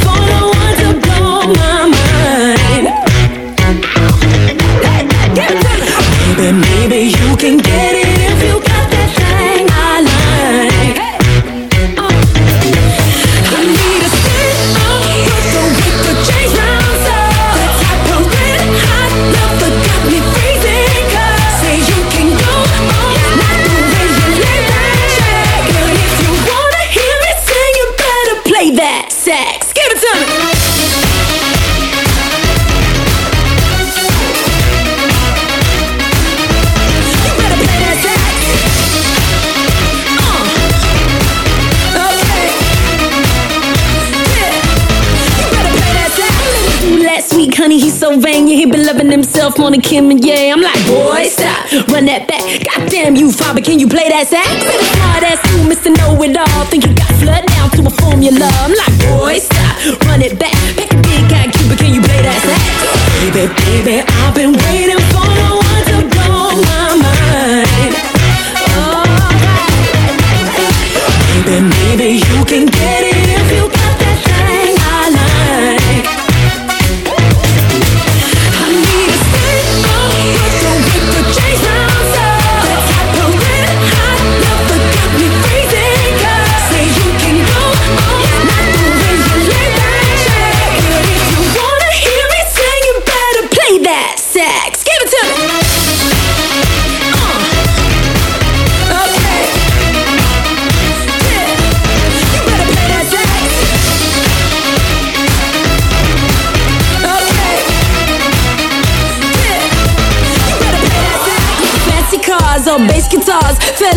himself 49.54 49.60
more 49.60 49.72
than 49.72 49.82
Kim 49.82 50.10
and 50.12 50.24
yeah. 50.24 50.54
I'm 50.54 50.62
like, 50.62 50.80
boy, 50.88 51.28
stop, 51.30 51.88
run 51.90 52.06
that 52.06 52.28
back. 52.28 52.42
Goddamn 52.64 53.16
you, 53.16 53.32
father, 53.32 53.62
can 53.62 53.80
you 53.80 53.88
play 53.88 54.10
that 54.10 54.28
sax? 54.28 54.48
Really 54.66 54.90
hard 55.02 55.24
ass 55.24 55.42
you, 55.52 55.62
Mr. 55.70 55.90
Know 55.98 56.22
It 56.24 56.38
All. 56.38 56.66
Think 56.66 56.86
you 56.86 56.94
got 56.96 57.12
flood 57.22 57.46
down 57.46 57.70
to 57.78 57.82
a 57.86 57.94
formula. 58.02 58.50
I'm 58.64 58.74
like, 58.74 58.96
boy, 59.00 59.40
stop, 59.40 59.78
run 60.06 60.22
it 60.22 60.38
back. 60.40 60.54
Back 60.78 60.92
a 60.94 61.00
big 61.02 61.24
guy, 61.30 61.50
Cuba, 61.52 61.76
can 61.76 61.94
you 61.94 62.02
play 62.02 62.22
that 62.22 62.40
sax? 62.42 63.04
Baby, 63.24 63.48
baby, 63.54 63.96
I've 64.04 64.36
been 64.36 64.54
waiting 64.54 64.93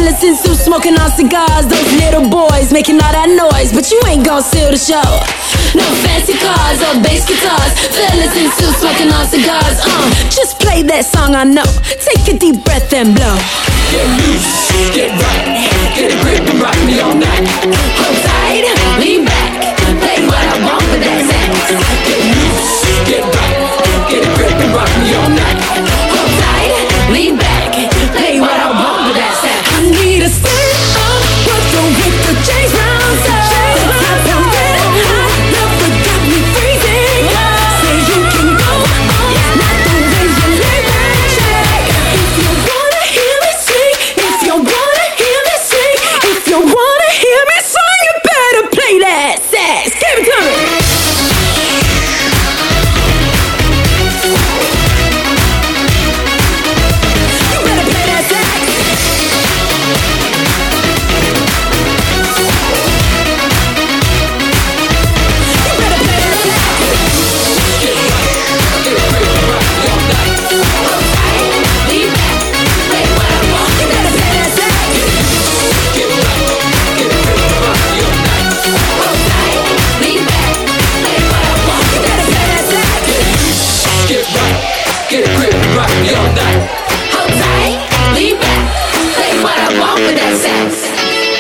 in 0.01 0.36
suits 0.36 0.64
smoking 0.64 0.98
on 0.98 1.10
cigars. 1.12 1.66
Those 1.66 1.93
little 2.02 2.28
boys 2.28 2.73
making 2.73 3.01
all 3.01 3.12
that 3.12 3.31
noise, 3.31 3.73
but 3.73 3.90
you 3.90 4.01
ain't 4.06 4.27
gon' 4.27 4.43
steal 4.43 4.70
the 4.70 4.81
show. 4.81 5.05
No 5.78 5.86
fancy 6.02 6.35
cars 6.36 6.78
or 6.82 6.98
bass 7.01 7.24
guitars, 7.24 7.73
fellas 7.94 8.35
in 8.35 8.51
suits 8.59 8.82
smoking 8.82 9.10
on 9.14 9.24
cigars. 9.27 9.78
Uh, 9.81 10.10
just 10.28 10.59
play 10.59 10.82
that 10.90 11.05
song 11.06 11.35
I 11.35 11.44
know. 11.44 11.66
Take 12.02 12.27
a 12.28 12.35
deep 12.39 12.64
breath 12.64 12.93
and 12.93 13.14
blow. 13.14 13.36
Get 13.94 14.06
loose, 14.18 14.74
get 14.93 15.10
right, 15.14 15.94
get 15.94 16.10
a 16.10 16.16
grip 16.18 16.44
and 16.44 16.59
rock 16.59 16.78
me 16.82 16.98
all 17.01 17.14
night. 17.14 17.47
Hold 18.02 18.18
tight, 18.27 18.66
lean 18.98 19.24
back, 19.24 19.78
play 20.02 20.18
what 20.27 20.43
I 20.43 20.56
want 20.66 20.85
with 20.90 21.02
that 21.06 21.20
sax. 21.24 21.51
Get 22.05 22.20
loose, 22.35 22.66
get 23.06 23.23
right, 23.23 23.59
get 24.10 24.20
a 24.27 24.31
grip 24.35 24.56
and 24.59 24.73
rock 24.74 24.90
me 24.98 25.09
all 25.14 25.31
night. 25.31 25.45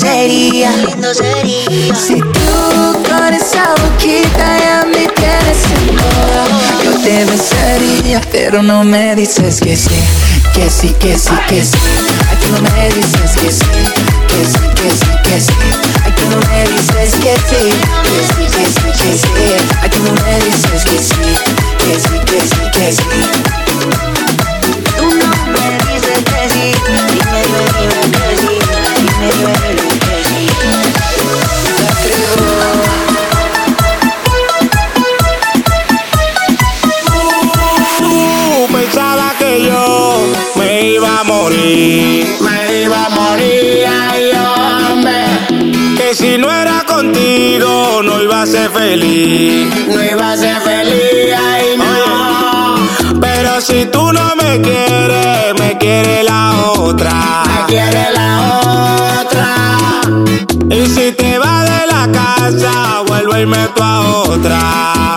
Lindo 0.00 1.14
sería. 1.14 1.94
Si 1.94 2.20
tú 2.20 3.02
con 3.08 3.34
esa 3.34 3.74
boquita 3.82 4.58
ya 4.58 4.84
me 4.86 5.06
tienes 5.08 5.58
enamorado, 5.76 6.60
yo 6.84 6.92
te 7.02 7.24
besaría, 7.26 8.20
pero 8.30 8.62
no 8.62 8.84
me 8.84 9.14
dices 9.14 9.60
que 9.60 9.76
sí, 9.76 9.94
que 10.54 10.70
sí, 10.70 10.94
que 10.98 11.18
sí, 11.18 11.30
que 11.48 11.64
sí. 11.64 11.76
Ay, 12.30 12.36
tú 12.40 12.52
no 12.52 12.70
me 12.70 12.88
dices 12.88 13.32
que 13.40 13.52
sí, 13.52 13.64
que 14.28 14.44
sí, 14.46 14.66
que 14.74 14.90
sí, 14.90 15.10
que 15.24 15.40
sí. 15.40 15.52
Ay, 16.04 16.12
tú 16.16 16.24
no 16.30 16.36
me 16.48 16.64
dices 16.64 17.14
que 17.16 17.36
sí, 17.36 17.70
que 18.02 18.20
sí, 18.32 18.44
que 18.50 18.66
sí, 18.66 18.88
que 18.98 19.18
sí. 19.18 19.28
Ay, 19.82 19.90
tú 19.90 19.98
no 20.04 20.12
me 20.24 20.34
dices 20.36 20.84
que 20.84 20.98
sí, 20.98 21.36
que 21.78 21.94
sí, 22.00 22.18
que 22.24 22.40
sí, 22.40 22.62
que 22.72 22.92
sí. 22.92 24.21
No 47.58 48.22
iba 48.22 48.42
a 48.42 48.46
ser 48.46 48.70
feliz, 48.70 49.68
no 49.86 50.02
iba 50.02 50.32
a 50.32 50.36
ser 50.36 50.56
feliz, 50.60 51.34
ay 51.36 51.76
no. 51.76 53.20
Pero 53.20 53.60
si 53.60 53.84
tú 53.86 54.12
no 54.12 54.36
me 54.36 54.60
quieres, 54.60 55.54
me 55.58 55.76
quiere 55.78 56.22
la 56.22 56.54
otra, 56.78 57.42
me 57.46 57.66
quiere 57.66 58.06
la 58.14 59.20
otra. 59.20 60.00
Y 60.70 60.86
si 60.86 61.12
te 61.12 61.38
vas 61.38 61.64
de 61.64 61.86
la 61.86 62.08
casa, 62.12 63.02
vuelve 63.06 63.42
y 63.42 63.46
meto 63.46 63.82
a 63.82 64.00
otra. 64.00 65.16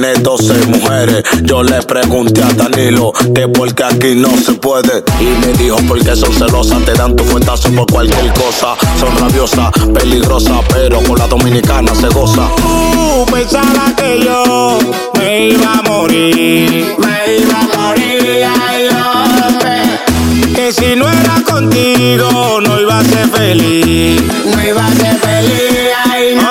Tener 0.00 0.22
12 0.22 0.66
mujeres. 0.66 1.22
Yo 1.42 1.62
le 1.62 1.82
pregunté 1.82 2.42
a 2.42 2.48
Danilo 2.54 3.12
que 3.34 3.48
por 3.48 3.74
qué 3.74 3.84
aquí 3.84 4.14
no 4.14 4.30
se 4.38 4.54
puede. 4.54 5.04
Y 5.20 5.46
me 5.46 5.52
dijo 5.54 5.76
porque 5.86 6.16
son 6.16 6.32
celosas, 6.32 6.82
te 6.84 6.94
dan 6.94 7.14
tu 7.14 7.24
fuetazo 7.24 7.70
por 7.72 7.86
cualquier 7.86 8.32
cosa. 8.32 8.76
Son 8.98 9.14
rabiosas, 9.18 9.70
peligrosas, 9.92 10.58
pero 10.72 11.02
con 11.02 11.18
la 11.18 11.26
dominicana 11.26 11.94
se 11.94 12.08
goza. 12.08 12.48
Tú 12.56 13.26
pensabas 13.30 13.92
que 13.94 14.24
yo 14.24 14.78
me 15.18 15.48
iba 15.50 15.72
a 15.72 15.82
morir, 15.82 16.96
me 16.98 17.36
iba 17.36 17.60
a 17.60 17.78
morir, 17.78 18.46
ay 18.62 18.88
hombre. 18.88 20.54
Que 20.54 20.72
si 20.72 20.96
no 20.96 21.10
era 21.10 21.42
contigo 21.46 22.60
no 22.62 22.80
iba 22.80 23.00
a 23.00 23.04
ser 23.04 23.28
feliz, 23.28 24.22
no 24.46 24.64
iba 24.64 24.86
a 24.86 24.92
ser 24.92 25.16
feliz, 25.18 25.90
ay 26.10 26.34
no. 26.36 26.48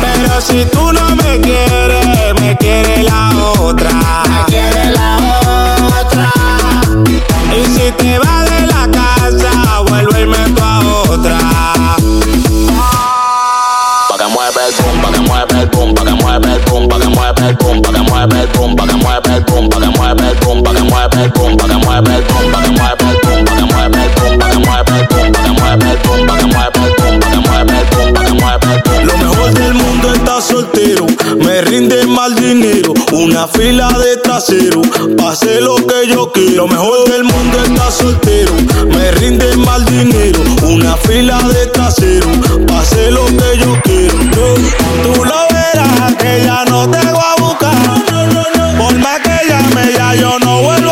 Pero 0.00 0.40
si 0.40 0.64
tú 0.66 0.92
no 0.92 1.16
me 1.16 1.40
quieres, 1.40 1.81
quiere 4.46 4.92
la 4.92 5.16
otra. 6.00 6.30
Y 7.56 7.64
si 7.66 7.90
te 7.92 8.18
vas 8.18 8.50
de 8.50 8.66
la 8.66 8.88
casa, 8.90 9.80
vuelve 9.88 10.22
y 10.22 10.26
meto 10.26 10.62
a 10.62 10.80
otra. 11.08 11.38
Pa' 14.08 14.18
que 14.18 14.28
mueve 14.28 14.60
el 14.68 14.74
pum, 14.74 15.02
pa' 15.02 15.12
que 15.12 15.20
mueve 15.20 15.60
el 15.62 15.68
pum, 15.70 15.94
pa' 15.94 16.04
que 16.04 16.12
mueve 16.12 16.52
el 16.52 16.60
pum, 16.60 16.88
pa' 16.88 16.98
que 16.98 17.08
mueve 17.08 17.48
el 17.48 17.56
pum, 17.56 17.80
pa' 17.80 17.90
que 17.90 17.98
mueve 17.98 18.40
el 18.40 18.48
pum, 18.48 18.76
que 18.76 18.96
mueve 18.96 19.32
que 19.32 19.42
mueve 19.42 19.52
que 19.52 20.56
mueve 20.82 21.30
que 21.30 21.78
mueve 21.78 22.24
que 22.30 22.70
mueve 22.70 22.96
que 22.98 23.01
mal 32.12 32.34
dinero, 32.34 32.92
una 33.12 33.48
fila 33.48 33.88
de 33.98 34.16
trasero, 34.18 34.82
pase 35.16 35.60
lo 35.60 35.76
que 35.76 36.06
yo 36.08 36.30
quiero. 36.30 36.66
Lo 36.66 36.68
mejor 36.68 37.10
del 37.10 37.24
mundo 37.24 37.58
está 37.64 37.90
soltero, 37.90 38.52
me 38.88 39.10
rinde 39.12 39.56
mal 39.56 39.84
dinero, 39.86 40.40
una 40.62 40.96
fila 40.96 41.38
de 41.42 41.66
trasero, 41.68 42.28
pase 42.66 43.10
lo 43.10 43.24
que 43.26 43.58
yo 43.58 43.78
quiero. 43.82 44.18
Tú, 44.30 45.24
lo 45.24 45.40
verás 45.50 46.14
que 46.16 46.42
ya 46.44 46.64
no 46.66 46.88
te 46.90 46.98
voy 46.98 47.24
a 47.24 47.42
buscar, 47.42 48.04
por 48.78 48.98
más 48.98 49.20
que 49.20 49.48
llame 49.48 49.92
ya 49.96 50.14
yo 50.14 50.38
no 50.38 50.62
vuelvo 50.62 50.91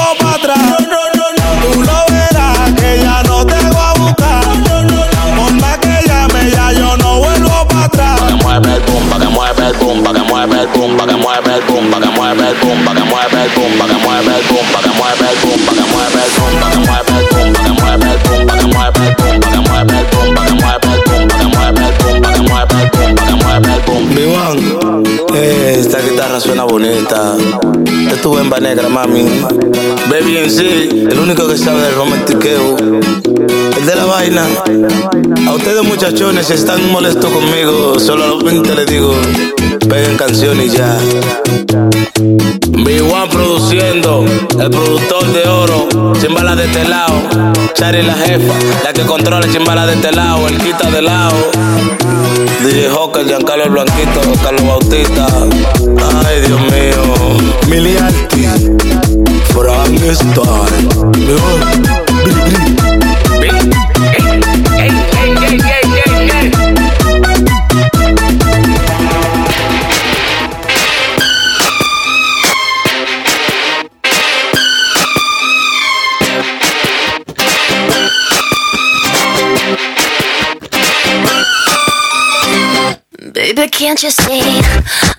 eh, 25.34 25.76
esta 25.78 26.00
guitarra 26.00 26.40
suena 26.40 26.64
bonita. 26.64 27.36
Es 28.10 28.20
tu 28.22 28.34
bemba 28.34 28.58
negra, 28.60 28.88
mami. 28.88 29.24
Baby 30.10 30.38
en 30.38 30.50
sí, 30.50 30.88
el 31.10 31.18
único 31.18 31.46
que 31.48 31.56
sabe 31.56 31.82
del 31.82 31.94
romantiqueo. 31.94 32.76
El 32.78 33.86
de 33.86 33.94
la 33.94 34.04
vaina. 34.04 34.46
A 35.46 35.54
ustedes 35.54 35.82
muchachones, 35.84 36.50
están 36.50 36.90
molestos 36.90 37.30
conmigo, 37.30 37.98
solamente 37.98 38.74
les 38.74 38.86
digo, 38.86 39.14
peguen 39.90 40.16
canciones 40.16 40.72
y 40.72 40.76
ya. 40.76 40.96
Mi 42.72 42.98
Juan 42.98 43.28
produciendo, 43.28 44.24
el 44.24 44.70
productor 44.70 45.26
de 45.32 45.48
oro, 45.48 46.12
chimbala 46.20 46.54
de 46.54 46.66
este 46.66 46.84
lado. 46.84 47.14
Chari 47.74 48.02
la 48.02 48.14
jefa, 48.14 48.54
la 48.84 48.92
que 48.92 49.02
controla 49.02 49.50
chimbala 49.50 49.86
de 49.86 49.94
este 49.94 50.12
lado, 50.12 50.46
el 50.46 50.58
quita 50.58 50.90
de 50.90 51.02
lado. 51.02 51.36
DJ 52.64 52.88
Hawker, 52.90 53.26
Giancarlo 53.26 53.64
el 53.64 53.70
Blanquito, 53.70 54.20
Carlos 54.42 54.64
Bautista. 54.64 55.26
Ay, 56.24 56.40
Dios 56.46 56.60
mío. 56.60 57.02
Miliarty, 57.68 58.46
Frank 59.52 60.00
Can't 83.90 84.04
you 84.04 84.10
see 84.10 85.09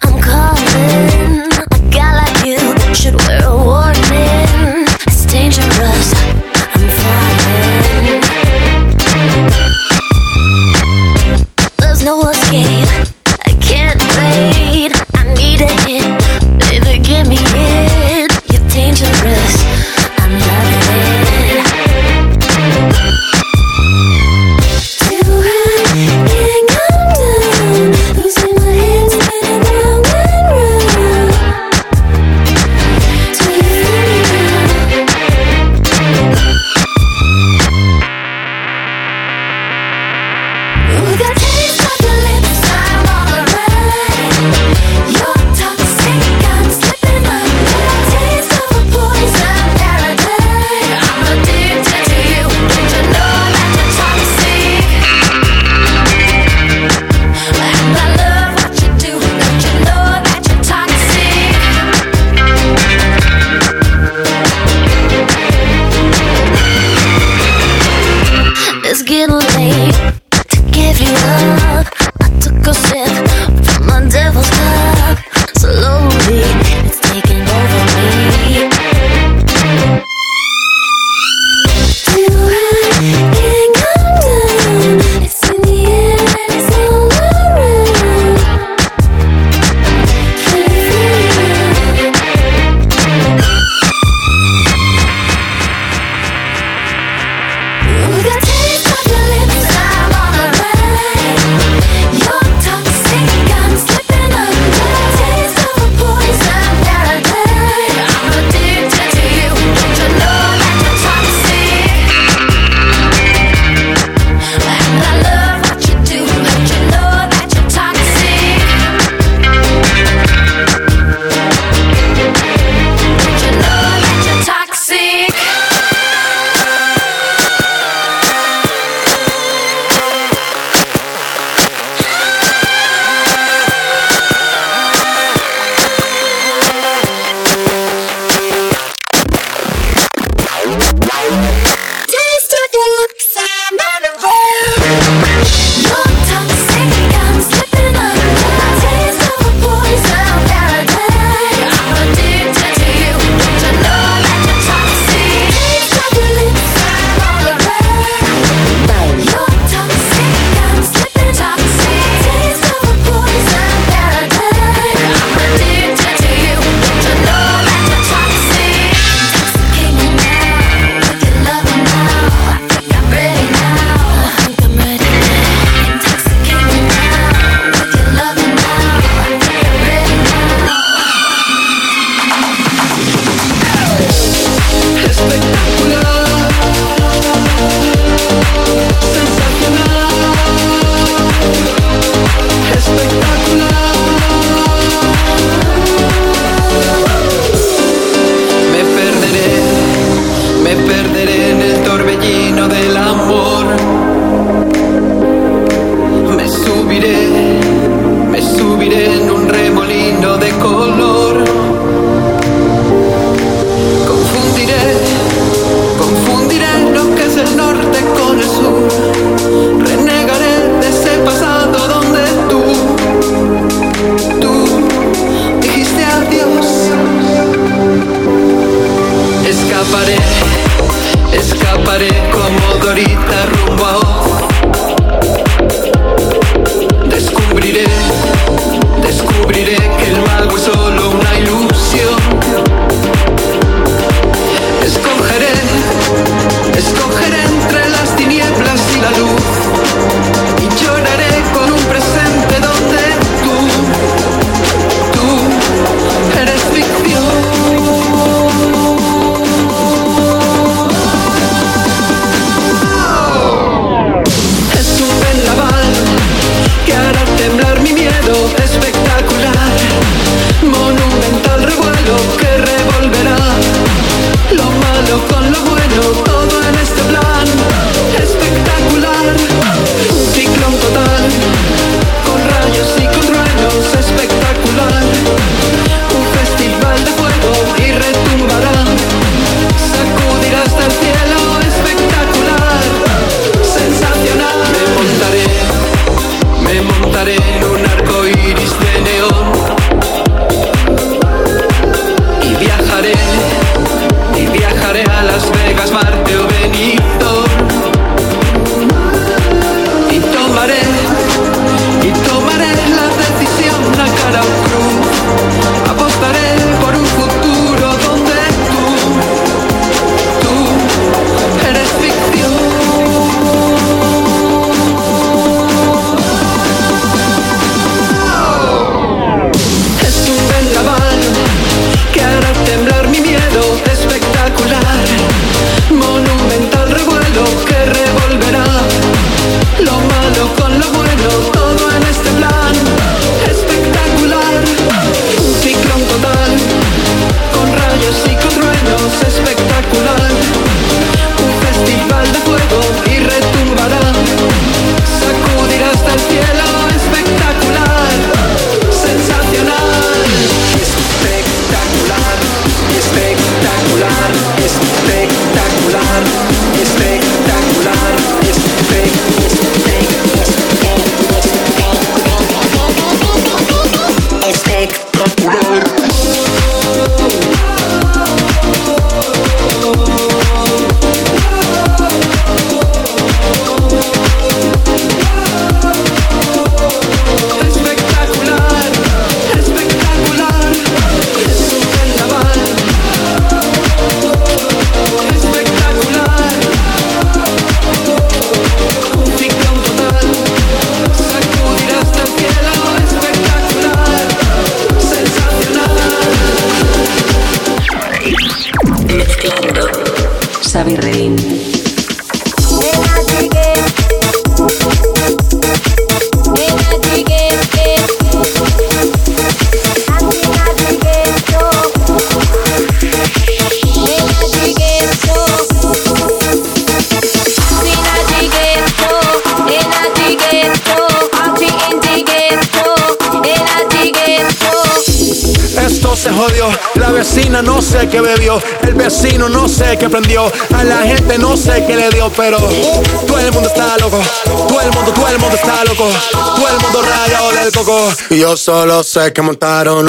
solo 448.72 449.04
sé 449.04 449.34
que 449.34 449.42
montaron. 449.42 450.08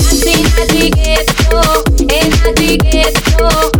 En 1.98 3.71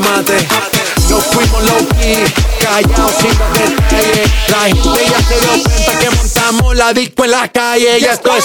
remate 0.00 0.46
nos 1.10 1.24
fuimos 1.24 1.62
low 1.64 1.88
key, 2.00 2.24
callados 2.60 3.12
sin 3.20 3.36
los 3.36 3.52
detalles. 3.58 4.30
La 4.48 4.60
gente 4.60 5.06
ya 5.10 5.22
se 5.24 5.40
dio 5.40 5.62
cuenta 5.64 5.98
que 5.98 6.10
montamos 6.16 6.76
la 6.76 6.92
disco 6.92 7.24
en 7.24 7.30
la 7.32 7.48
calle. 7.48 7.98
Y 7.98 8.04
esto 8.04 8.30
es. 8.36 8.44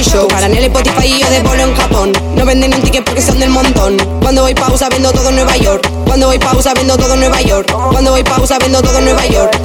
Doy 0.00 0.12
show. 0.12 0.28
En 0.40 0.56
el 0.56 0.64
Spotify 0.64 1.06
y 1.06 1.20
yo 1.20 1.30
de 1.30 1.40
polo 1.40 1.62
en 1.62 1.74
Japón. 1.74 2.12
No 2.34 2.44
venden 2.44 2.74
un 2.74 2.82
ticket 2.82 3.04
porque 3.04 3.20
son 3.20 3.38
del 3.38 3.50
montón. 3.50 3.96
Cuando 4.20 4.42
voy 4.42 4.54
pausa 4.54 4.88
vendo 4.88 5.12
todo 5.12 5.28
en 5.28 5.36
Nueva 5.36 5.56
York. 5.56 5.88
Cuando 6.06 6.26
voy 6.26 6.38
pausa 6.38 6.74
vendo 6.74 6.96
todo 6.96 7.14
en 7.14 7.20
Nueva 7.20 7.40
York. 7.42 7.72
Cuando 7.90 8.12
voy 8.12 8.24
pausa 8.24 8.58
vendo 8.58 8.82
todo 8.82 8.98
en 8.98 9.04
Nueva 9.04 9.26
York. 9.26 9.58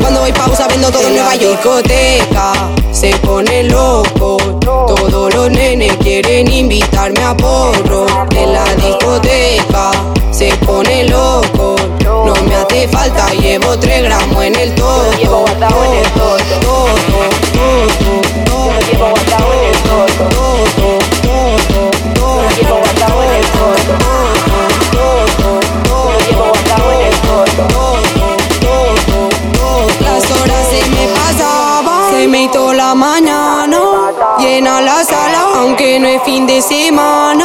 Cuando 0.00 0.20
voy 0.20 0.32
pausa 0.32 0.66
vendo 0.68 0.90
todo 0.90 1.06
en 1.06 1.14
Nueva 1.14 1.34
York. 1.36 1.60
discoteca 1.62 2.52
se 2.92 3.10
pone 3.18 3.64
loco. 3.64 4.36
Todos 4.60 5.34
los 5.34 5.50
nenes 5.50 5.96
quieren 5.98 6.50
invitarme 6.50 7.22
a 7.22 7.36
porro. 7.36 8.06
En 8.34 8.52
la 8.52 8.64
discoteca 8.76 9.90
se 10.30 10.54
pone 10.66 11.04
loco. 11.04 11.76
No 12.04 12.34
me 12.46 12.54
hace 12.54 12.88
falta, 12.88 13.32
llevo 13.34 13.78
3 13.78 14.02
gramos 14.04 14.44
en 14.44 14.54
el 14.54 14.74
todo. 14.74 15.10
Todo, 15.22 15.44
todo, 15.44 16.02
todo, 16.14 16.39
no 35.98 36.06
es 36.06 36.22
fin 36.22 36.46
de 36.46 36.62
semana. 36.62 37.44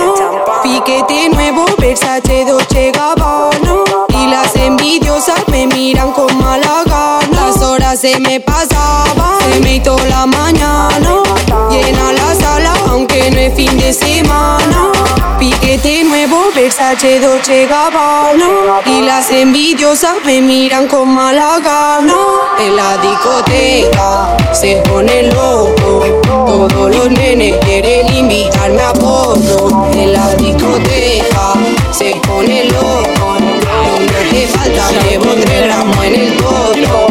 Piquete 0.62 1.30
nuevo, 1.30 1.66
Versace, 1.78 2.46
Dolce 2.46 2.92
Gabbana. 2.92 3.84
Y 4.10 4.28
las 4.28 4.56
envidiosas 4.56 5.48
me 5.48 5.66
miran 5.68 6.12
con 6.12 6.38
mala 6.38 6.84
gana. 6.86 7.28
Las 7.32 7.62
horas 7.62 8.00
se 8.00 8.20
me 8.20 8.40
pasaban, 8.40 9.40
se 9.52 9.60
me 9.62 9.76
hizo 9.76 9.98
la 10.10 10.26
mañana. 10.26 11.24
Llena 11.72 12.12
la 12.14 12.36
sala, 12.36 12.74
aunque 12.90 13.32
no 13.32 13.40
es 13.40 13.54
fin 13.56 13.78
de 13.78 13.94
semana. 13.94 14.92
Piquete 15.40 16.04
nuevo, 16.04 16.35
Versace, 16.54 17.20
Dolce 17.20 17.66
Gabbana. 17.66 18.82
Y 18.86 19.02
las 19.02 19.32
envidiosas 19.32 20.16
me 20.26 20.42
miran 20.42 20.88
con 20.88 21.10
mala 21.10 21.60
gana. 21.64 22.16
En 22.60 22.76
la 22.76 22.98
discoteca 22.98 24.36
se 24.54 24.82
pone 24.88 25.24
loco. 25.24 26.22
Todos 26.24 26.96
los 26.96 27.10
nenes 27.10 27.56
quieren 27.66 28.14
invitarme 28.14 28.82
a 28.82 28.94
porro. 28.94 29.90
En 29.94 30.14
la 30.14 30.36
discoteca 30.36 31.54
se 31.92 32.16
pone 32.28 32.66
loco. 32.66 33.38
No 33.40 34.00
me 34.00 34.06
hace 34.06 34.48
falta, 34.48 34.92
llevo 35.10 35.34
3 35.34 35.64
gramos 35.64 36.06
en 36.06 36.16
el 36.16 36.38
todo. 36.38 37.05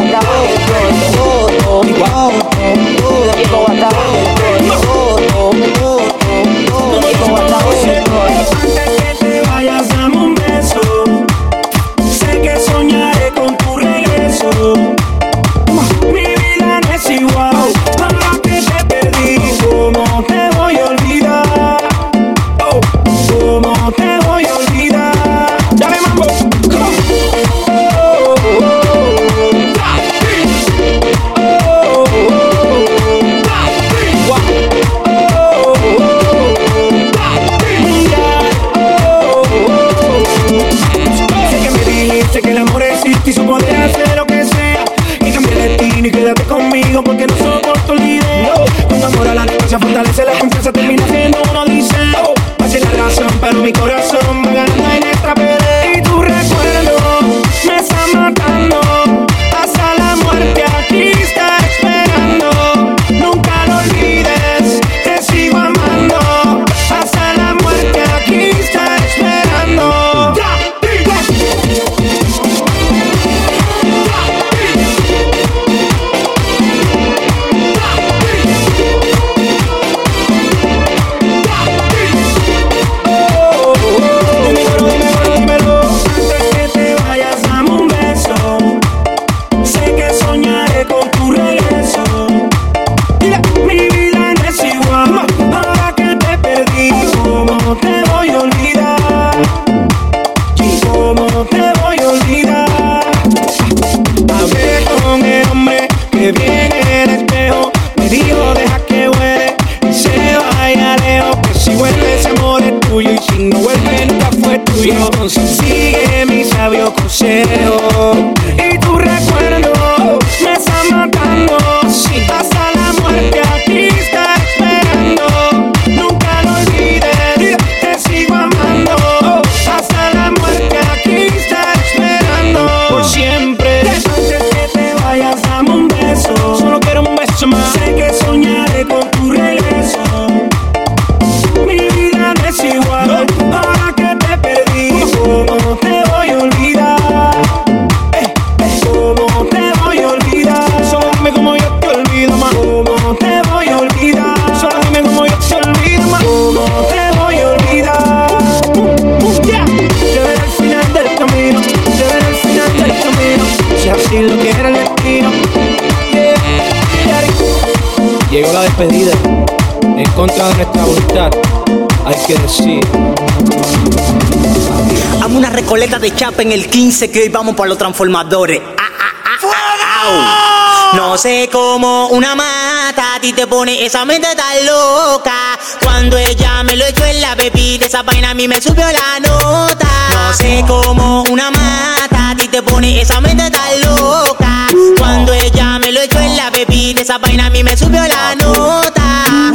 De 175.99 176.13
chapa 176.13 176.41
en 176.41 176.51
el 176.51 176.69
15 176.69 177.09
que 177.09 177.21
hoy 177.21 177.29
vamos 177.29 177.55
para 177.55 177.69
los 177.69 177.77
transformadores. 177.77 178.59
Ah, 178.77 178.83
ah, 178.99 179.13
ah, 179.23 179.37
ah, 179.53 180.91
au. 180.91 180.97
No 180.97 181.17
sé 181.17 181.49
cómo 181.51 182.07
una 182.07 182.35
mata 182.35 183.15
a 183.15 183.19
ti 183.21 183.31
te 183.31 183.47
pone 183.47 183.85
esa 183.85 184.03
mente 184.03 184.27
tan 184.35 184.65
loca. 184.65 185.57
Cuando 185.81 186.17
ella 186.17 186.63
me 186.63 186.75
lo 186.75 186.85
echó 186.85 187.05
en 187.05 187.21
la 187.21 187.35
bebida, 187.35 187.85
esa 187.85 188.03
vaina 188.03 188.31
a 188.31 188.33
mí 188.33 188.47
me 188.47 188.61
subió 188.61 188.85
la 188.85 189.19
nota. 189.21 189.87
No 190.11 190.33
sé 190.33 190.65
cómo 190.67 191.23
una 191.29 191.49
mata 191.51 192.31
a 192.31 192.35
ti 192.35 192.49
te 192.49 192.61
pone 192.61 192.99
esa 192.99 193.21
mente 193.21 193.49
tan 193.49 193.81
loca. 193.81 194.67
Cuando 194.97 195.33
ella 195.33 195.79
me 195.79 195.93
lo 195.93 196.01
echó 196.01 196.19
en 196.19 196.35
la 196.35 196.49
bebida, 196.49 197.01
esa 197.01 197.17
vaina 197.19 197.45
a 197.45 197.49
mí 197.49 197.63
me 197.63 197.77
subió 197.77 198.01
la 198.05 198.35
nota. 198.35 199.51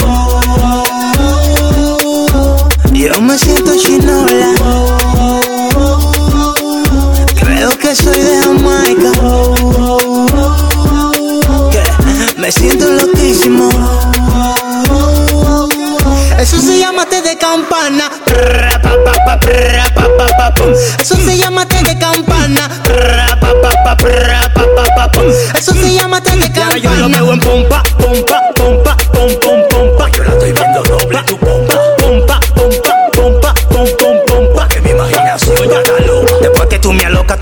Yo 2.92 3.20
me 3.20 3.38
siento 3.38 3.76
chinola. 3.76 4.59
Que 7.90 7.96
soy 7.96 8.20
de 8.20 8.42
Jamaica. 8.42 9.10
Que 11.72 12.40
Me 12.40 12.52
siento 12.52 12.88
loquísimo. 12.88 13.68
Eso 16.38 16.60
se 16.60 16.78
llama 16.78 17.06
té 17.06 17.20
de 17.20 17.36
campana. 17.36 18.08
Eso 21.00 21.16
se 21.16 21.36
llama 21.36 21.66
té 21.66 21.82
de 21.82 21.98
campana. 21.98 22.70
Eso 25.58 25.72
se 25.72 25.94
llama 25.94 26.20
té 26.22 26.36
de 26.36 26.52
campana. 26.52 26.78
yo 26.80 26.94
lo 26.94 27.08
veo 27.08 27.32
en 27.32 27.40
pompa, 27.40 27.82
pompa, 27.98 28.40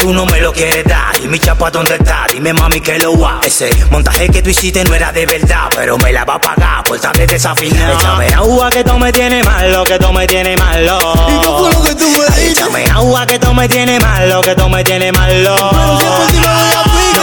tú 0.08 0.14
no 0.14 0.24
me 0.24 0.40
lo 0.40 0.50
quieres 0.54 0.84
dar. 0.86 1.14
Y 1.22 1.28
mi 1.28 1.38
chapa, 1.38 1.70
¿dónde 1.70 1.96
está? 1.96 2.26
Dime, 2.32 2.54
mami, 2.54 2.80
que 2.80 2.98
lo 2.98 3.18
va. 3.18 3.40
Ese 3.42 3.68
montaje 3.90 4.30
que 4.30 4.40
tú 4.40 4.48
hiciste 4.48 4.82
no 4.84 4.94
era 4.94 5.12
de 5.12 5.26
verdad, 5.26 5.68
pero 5.76 5.98
me 5.98 6.10
la 6.14 6.24
va 6.24 6.36
a 6.36 6.40
pagar 6.40 6.82
por 6.84 6.98
tal 6.98 7.12
vez 7.12 7.28
desafinar. 7.28 7.92
Échame 7.92 8.28
agua 8.28 8.70
que 8.70 8.82
tú 8.82 8.98
me 8.98 9.12
tienes 9.12 9.44
malo, 9.44 9.84
que 9.84 9.98
tú 9.98 10.10
me 10.10 10.26
tienes 10.26 10.58
malo. 10.58 10.98
¿Y 11.28 11.38
qué 11.40 11.48
fue 11.48 11.72
lo 11.74 11.82
que 11.82 11.94
tú 11.94 12.08
me 12.08 12.24
dijiste? 12.24 12.52
Échame 12.52 12.84
agua 12.86 13.26
que 13.26 13.38
tú 13.38 13.52
me 13.52 13.68
tienes 13.68 14.02
malo, 14.02 14.40
que 14.40 14.54
tú 14.54 14.68
me 14.70 14.82
tienes 14.82 15.12
malo. 15.12 15.56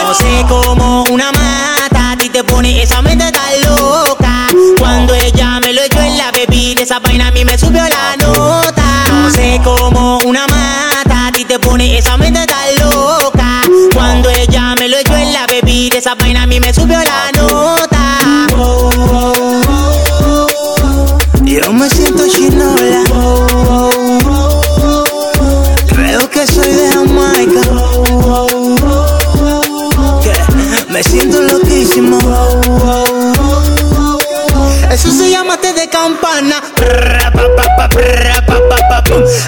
No 0.05 0.13
sé 0.13 0.45
cómo 0.47 1.05
una 1.09 1.31
mata 1.31 2.11
a 2.11 2.17
ti 2.17 2.29
te 2.29 2.43
pone 2.43 2.83
esa 2.83 3.01
mente 3.01 3.31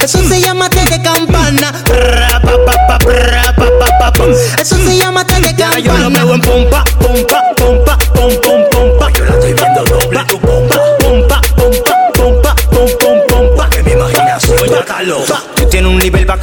Eso 0.03 0.19
se 0.27 0.41
llama 0.41 0.69
de 0.69 1.01
campana. 1.01 1.71
Eso 4.59 4.77
se 4.77 4.97
llama 4.97 5.23
de 5.25 5.63
ahora 5.63 5.79
yo 5.79 5.91
lo 5.93 6.03
campana. 6.05 6.25
veo 6.25 6.33
en 6.35 6.41
pompa, 6.41 6.83
pompa, 6.99 7.23
pompa, 7.23 7.41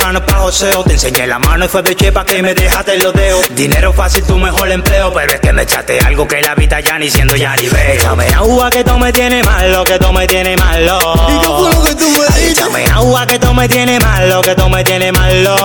bacano 0.05 0.24
pa' 0.24 0.39
joseo. 0.40 0.85
Te 0.85 0.93
enseñé 0.93 1.26
la 1.26 1.39
mano 1.39 1.64
y 1.64 1.68
fue 1.68 1.82
de 1.82 1.94
chepa 1.97 2.24
que 2.24 2.43
me 2.43 2.55
dejaste 2.55 2.98
los 2.98 3.12
dedos 3.14 3.47
Dinero 3.51 3.93
fácil, 3.93 4.24
tu 4.24 4.39
mejor 4.39 4.70
empleo 4.70 5.12
Pero 5.12 5.32
es 5.32 5.40
que 5.40 5.52
me 5.52 5.62
echaste 5.62 5.98
algo 6.01 6.26
que 6.28 6.43
la 6.43 6.55
vida 6.55 6.81
ya 6.81 6.98
ni 6.98 7.10
siendo 7.10 7.36
ya 7.36 7.56
ni 7.56 7.68
veo. 7.68 7.94
Échame 7.94 8.28
agua 8.28 8.70
que 8.70 8.85
tú 8.85 8.98
me 8.98 9.12
tienes 9.12 9.44
malo, 9.44 9.85
que 9.85 9.98
tú 9.98 10.12
me 10.12 10.26
tienes 10.26 10.59
malo. 10.60 10.98
¿Y 11.28 11.39
qué 11.40 11.47
fue 11.47 11.72
lo 11.72 11.85
que 11.85 11.94
tú 11.94 12.09
me 12.09 12.26
dijiste? 12.26 12.51
Échame 12.51 12.86
agua 12.86 13.26
que 13.26 13.39
tú 13.39 13.55
me 13.55 13.68
tienes 13.68 14.01
malo, 14.02 14.43
que 14.43 14.55
tú 14.55 14.68
me 14.68 14.85
tienes 14.85 15.12
malo. 15.12 15.56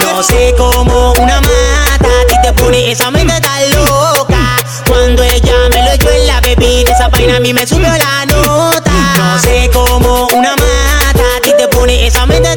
No 0.00 0.22
sé 0.22 0.54
cómo 0.58 1.12
una 1.18 1.40
mata 1.40 2.08
a 2.22 2.26
ti 2.26 2.34
te 2.42 2.52
pone 2.52 2.90
esa 2.90 3.10
mente 3.10 3.40
tan 3.40 3.70
loca. 3.70 4.56
Cuando 4.86 5.22
ella 5.22 5.54
me 5.70 5.82
lo 5.84 5.92
echó 5.92 6.10
en 6.10 6.26
la 6.26 6.40
bebida 6.40 6.90
Esa 6.92 7.08
vaina 7.08 7.36
a 7.36 7.40
mí 7.40 7.54
me 7.54 7.66
subió 7.66 7.88
la 7.88 8.26
nota. 8.26 8.90
No 9.16 9.38
sé 9.38 9.70
cómo 9.72 10.28
una 10.34 10.50
mata 10.56 11.24
a 11.36 11.40
ti 11.42 11.52
te 11.56 11.68
pone 11.68 12.06
esa 12.06 12.26
mente 12.26 12.54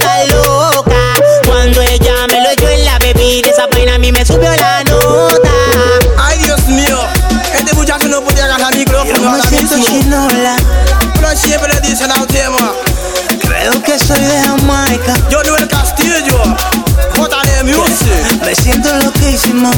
subió 4.25 4.49
la 4.55 4.83
nota. 4.83 5.49
Ay, 6.17 6.37
Dios 6.39 6.65
mío, 6.67 6.99
este 7.55 7.73
muchacho 7.73 8.07
no 8.07 8.21
podía 8.21 8.45
agarrar 8.45 8.73
el 8.73 8.79
micrófono 8.79 9.19
Yo 9.19 9.31
me 9.31 9.41
siento 9.43 9.75
mismo. 9.75 9.99
Chinola. 9.99 10.55
Pero 11.15 11.35
siempre 11.35 11.73
le 11.73 11.81
dicen 11.81 12.11
al 12.11 12.27
tema. 12.27 12.73
Creo 13.41 13.83
que 13.83 13.99
soy 13.99 14.19
de 14.19 14.41
Jamaica. 14.41 15.13
Yo 15.29 15.43
no 15.43 15.57
el 15.57 15.67
castillo. 15.67 16.43
JD 17.15 17.63
Music. 17.65 18.43
Me 18.45 18.55
siento 18.55 18.89
loquísimo. 18.97 19.71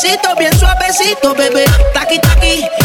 besito, 0.00 0.34
bien 0.36 0.52
suavecito, 0.58 1.34
bebé. 1.34 1.64
Taqui, 1.92 2.18
taqui. 2.20 2.77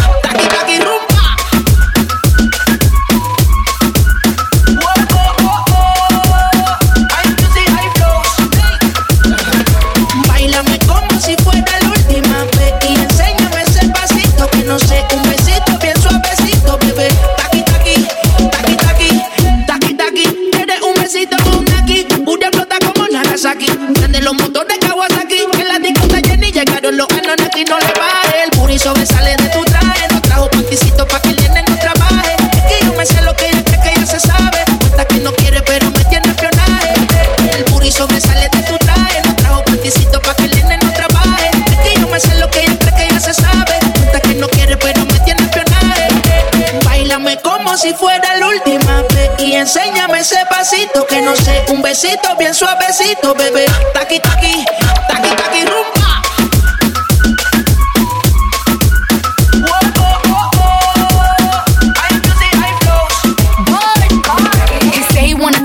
besito, 52.04 52.36
bien 52.38 52.54
suavecito, 52.54 53.34
bebé. 53.34 53.66
Taqui, 53.94 54.20
taqui, 54.20 54.66
taqui, 55.08 55.36
taqui, 55.36 55.66
rumba. 55.66 56.04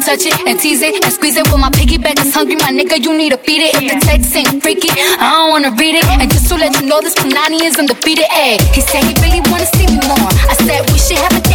touch 0.09 0.25
it 0.25 0.41
and 0.49 0.59
tease 0.59 0.81
it 0.81 1.05
and 1.05 1.13
squeeze 1.13 1.37
it. 1.37 1.45
With 1.53 1.61
my 1.61 1.69
piggyback 1.69 2.17
is 2.25 2.33
hungry, 2.33 2.57
my 2.57 2.73
nigga, 2.73 2.97
you 2.97 3.13
need 3.13 3.31
to 3.31 3.37
feed 3.37 3.61
it. 3.61 3.77
If 3.77 3.93
the 3.93 4.01
text 4.01 4.35
ain't 4.35 4.63
freaky, 4.63 4.89
I 4.89 5.21
don't 5.21 5.51
wanna 5.53 5.71
read 5.77 6.01
it. 6.01 6.05
And 6.09 6.33
just 6.33 6.49
to 6.49 6.57
let 6.57 6.73
you 6.81 6.89
know, 6.89 7.01
this 7.03 7.15
Panani 7.15 7.61
is 7.61 7.77
undefeated. 7.77 8.25
Ayy, 8.33 8.57
he 8.73 8.81
said 8.81 9.05
he 9.05 9.13
really 9.21 9.45
wanna 9.53 9.69
see 9.77 9.85
me 9.85 10.01
more. 10.09 10.33
I 10.49 10.57
said 10.65 10.81
we 10.89 10.97
should 10.97 11.21
have 11.21 11.37
a 11.37 11.48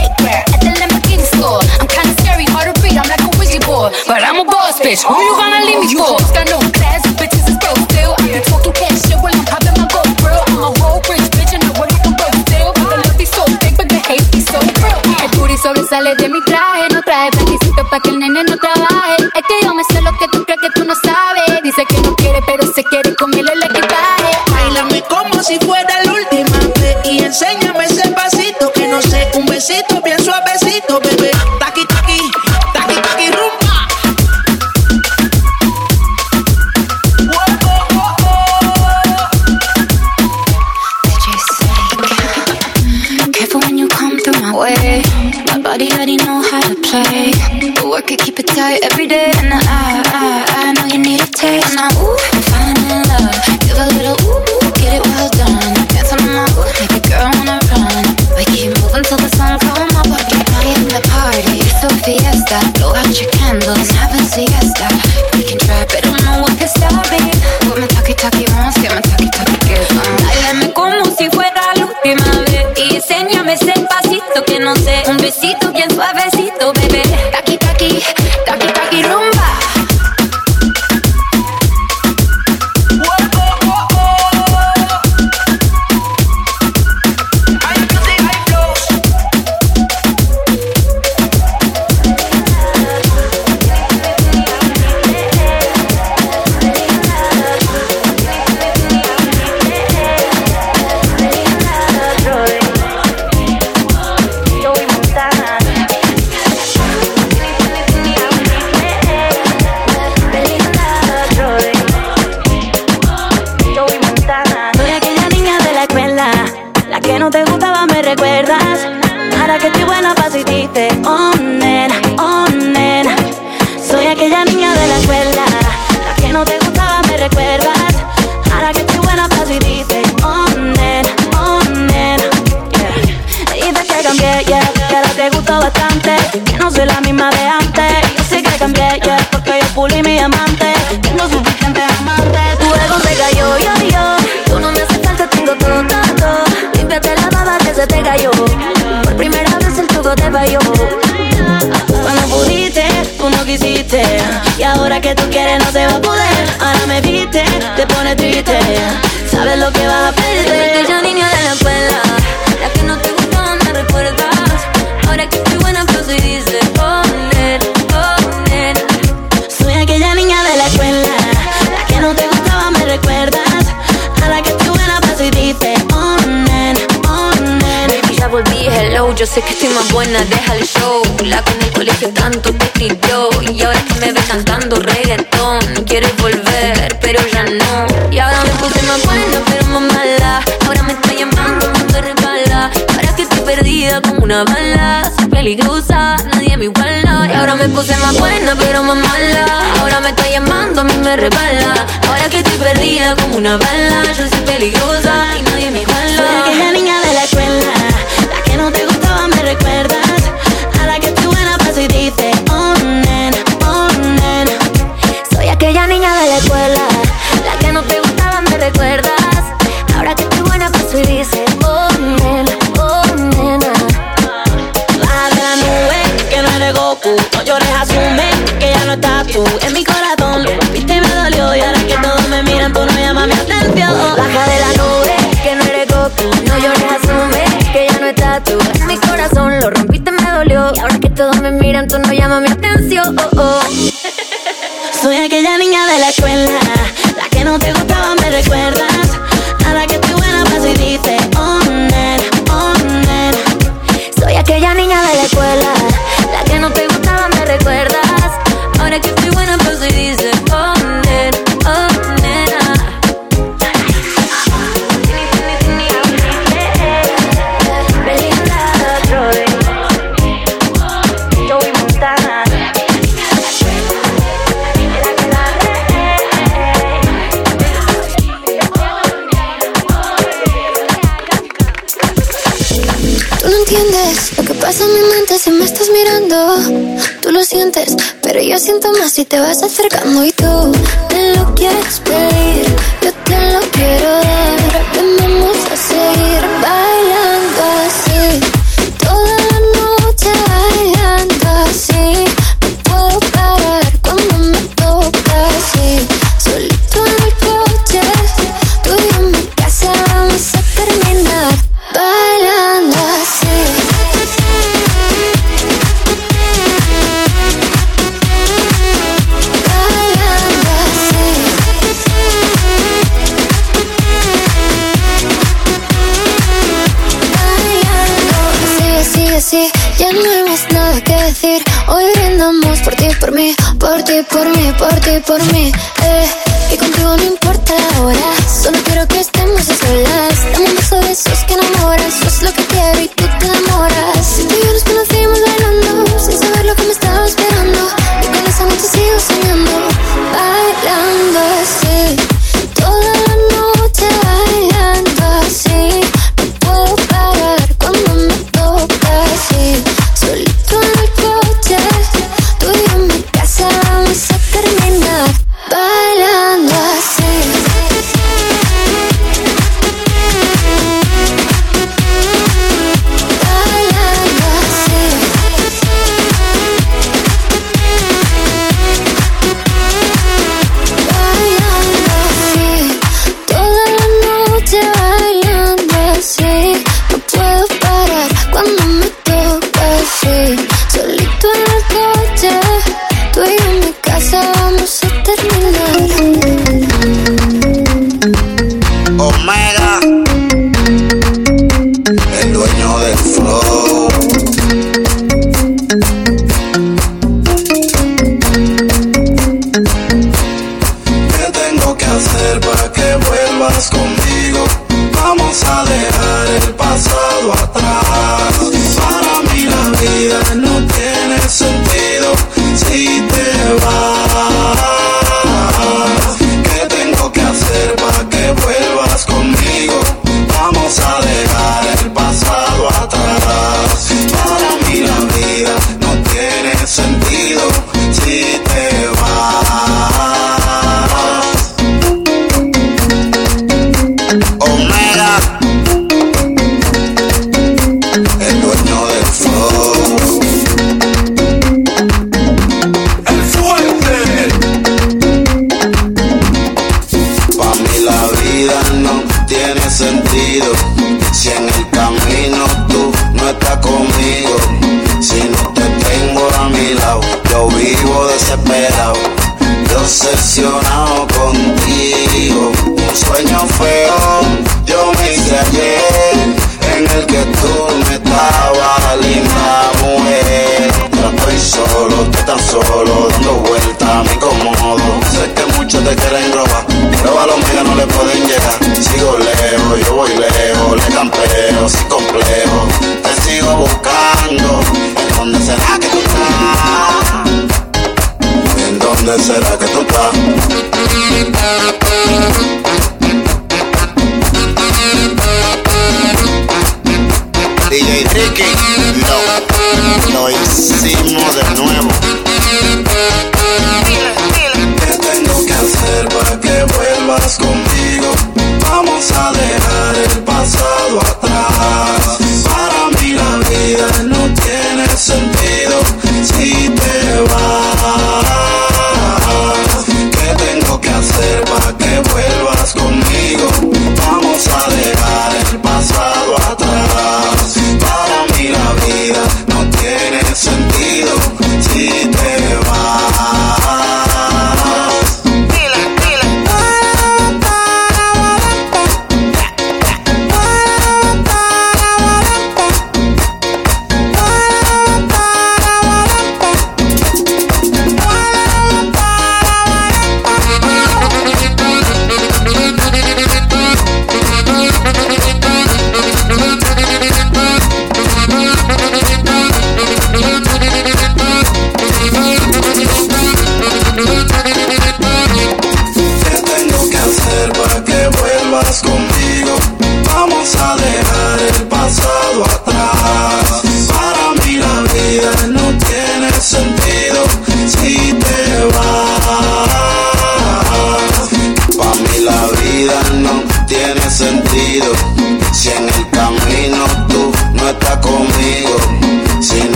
Who 5.01 5.19
you 5.19 5.35
gonna 5.35 5.65
leave 5.65 5.79
me 5.79 5.95
for? 5.95 6.22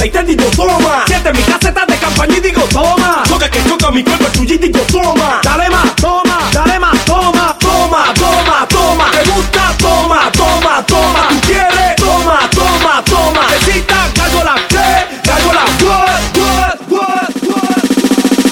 la 0.00 0.06
y 0.06 0.10
te 0.10 0.22
digo 0.24 0.44
toma. 0.56 1.04
Siente 1.06 1.32
mi 1.32 1.42
caseta 1.42 1.84
de 1.86 1.96
campaña 1.96 2.36
y 2.36 2.40
digo 2.40 2.62
toma. 2.72 3.22
Toca 3.28 3.50
que 3.50 3.60
toca 3.60 3.90
mi 3.90 4.02
cuerpo 4.02 4.26
tuyo 4.32 4.54
y 4.54 4.58
digo 4.58 4.80
toma. 4.90 5.40
Dale 5.42 5.68
más, 5.68 5.94
toma, 5.96 6.38
dale 6.52 6.78
más, 6.78 7.04
toma, 7.04 7.56
toma, 7.58 8.14
toma, 8.14 8.66
toma. 8.68 9.10
Te 9.10 9.30
gusta, 9.30 9.74
toma, 9.78 10.32
toma, 10.32 10.86
toma. 10.86 11.28
Tú 11.28 11.40
quieres, 11.46 11.96
toma, 11.96 12.38
toma, 12.50 13.02
toma. 13.04 13.46
Necesitas, 13.50 14.10
cargo 14.14 14.42
la 14.44 14.56
fe, 14.68 15.06
cargo 15.22 15.52
la 15.52 15.64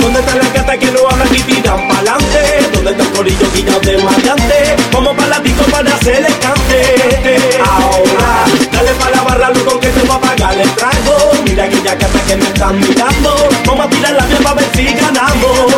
¿Dónde 0.01 0.21
está 0.21 0.35
la 0.37 0.49
gata 0.51 0.79
que 0.79 0.91
no 0.91 1.09
habla 1.09 1.25
ni 1.27 1.39
tiran 1.41 1.89
pa'lante? 1.89 2.71
¿Dónde 2.73 2.91
está 2.91 3.03
el 3.03 3.11
corillo 3.11 3.51
guillado 3.55 3.81
de 3.81 3.99
mal? 3.99 4.18
ya 11.89 11.97
que 11.97 12.05
hasta 12.05 12.21
que 12.21 12.37
me 12.37 12.45
están 12.45 12.81
mirando, 12.81 13.49
vamos 13.67 13.87
a 13.87 13.89
tirar 13.89 14.13
la 14.13 14.25
mía 14.27 14.39
para 14.43 14.55
ver 14.57 14.69
si 14.75 14.85
ganamos. 14.85 15.73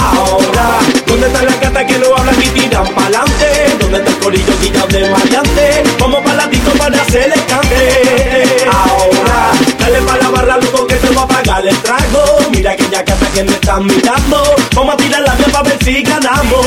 Ahora, 0.00 0.66
¿dónde 1.06 1.26
están 1.26 1.46
las 1.46 1.60
gatas 1.60 1.84
que 1.84 1.98
no 1.98 2.16
hablan 2.16 2.42
y 2.42 2.48
tiran 2.48 2.86
pa'lante? 2.94 3.48
¿Dónde 3.80 3.98
está 3.98 4.10
el 4.10 4.18
corillo 4.18 4.54
tirado 4.62 4.86
de 4.86 5.10
variante? 5.10 5.82
Vamos 5.98 6.20
para 6.22 6.36
la 6.36 6.50
para 6.78 7.02
hacer 7.02 7.32
el 7.34 7.44
cante. 7.46 8.66
Ahora, 8.70 9.50
dale 9.78 10.02
para 10.02 10.22
la 10.22 10.30
barra, 10.30 10.56
loco, 10.58 10.86
que 10.86 10.98
se 10.98 11.10
va 11.14 11.22
a 11.22 11.28
pagar 11.28 11.66
el 11.66 11.76
trago. 11.78 12.22
Mira 12.52 12.76
que 12.76 12.88
ya 12.88 13.04
que 13.04 13.12
hasta 13.12 13.26
que 13.30 13.42
me 13.42 13.52
están 13.52 13.86
mirando, 13.86 14.42
vamos 14.76 14.94
a 14.94 14.96
tirar 14.98 15.22
la 15.22 15.34
mía 15.34 15.48
para 15.52 15.68
ver 15.68 15.78
si 15.84 16.02
ganamos. 16.02 16.66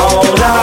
Ahora, 0.00 0.62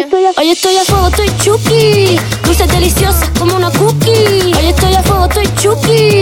Hoy 0.00 0.04
estoy 0.50 0.76
a 0.76 0.84
fuego, 0.84 1.08
estoy 1.08 1.28
chuki. 1.42 2.16
Dulce 2.44 2.68
deliciosa 2.68 3.32
como 3.36 3.56
una 3.56 3.68
cookie. 3.72 4.54
Hoy 4.56 4.66
estoy 4.68 4.94
a 4.94 5.02
fuego, 5.02 5.24
estoy 5.24 5.48
chuki. 5.56 6.17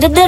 dada 0.00 0.27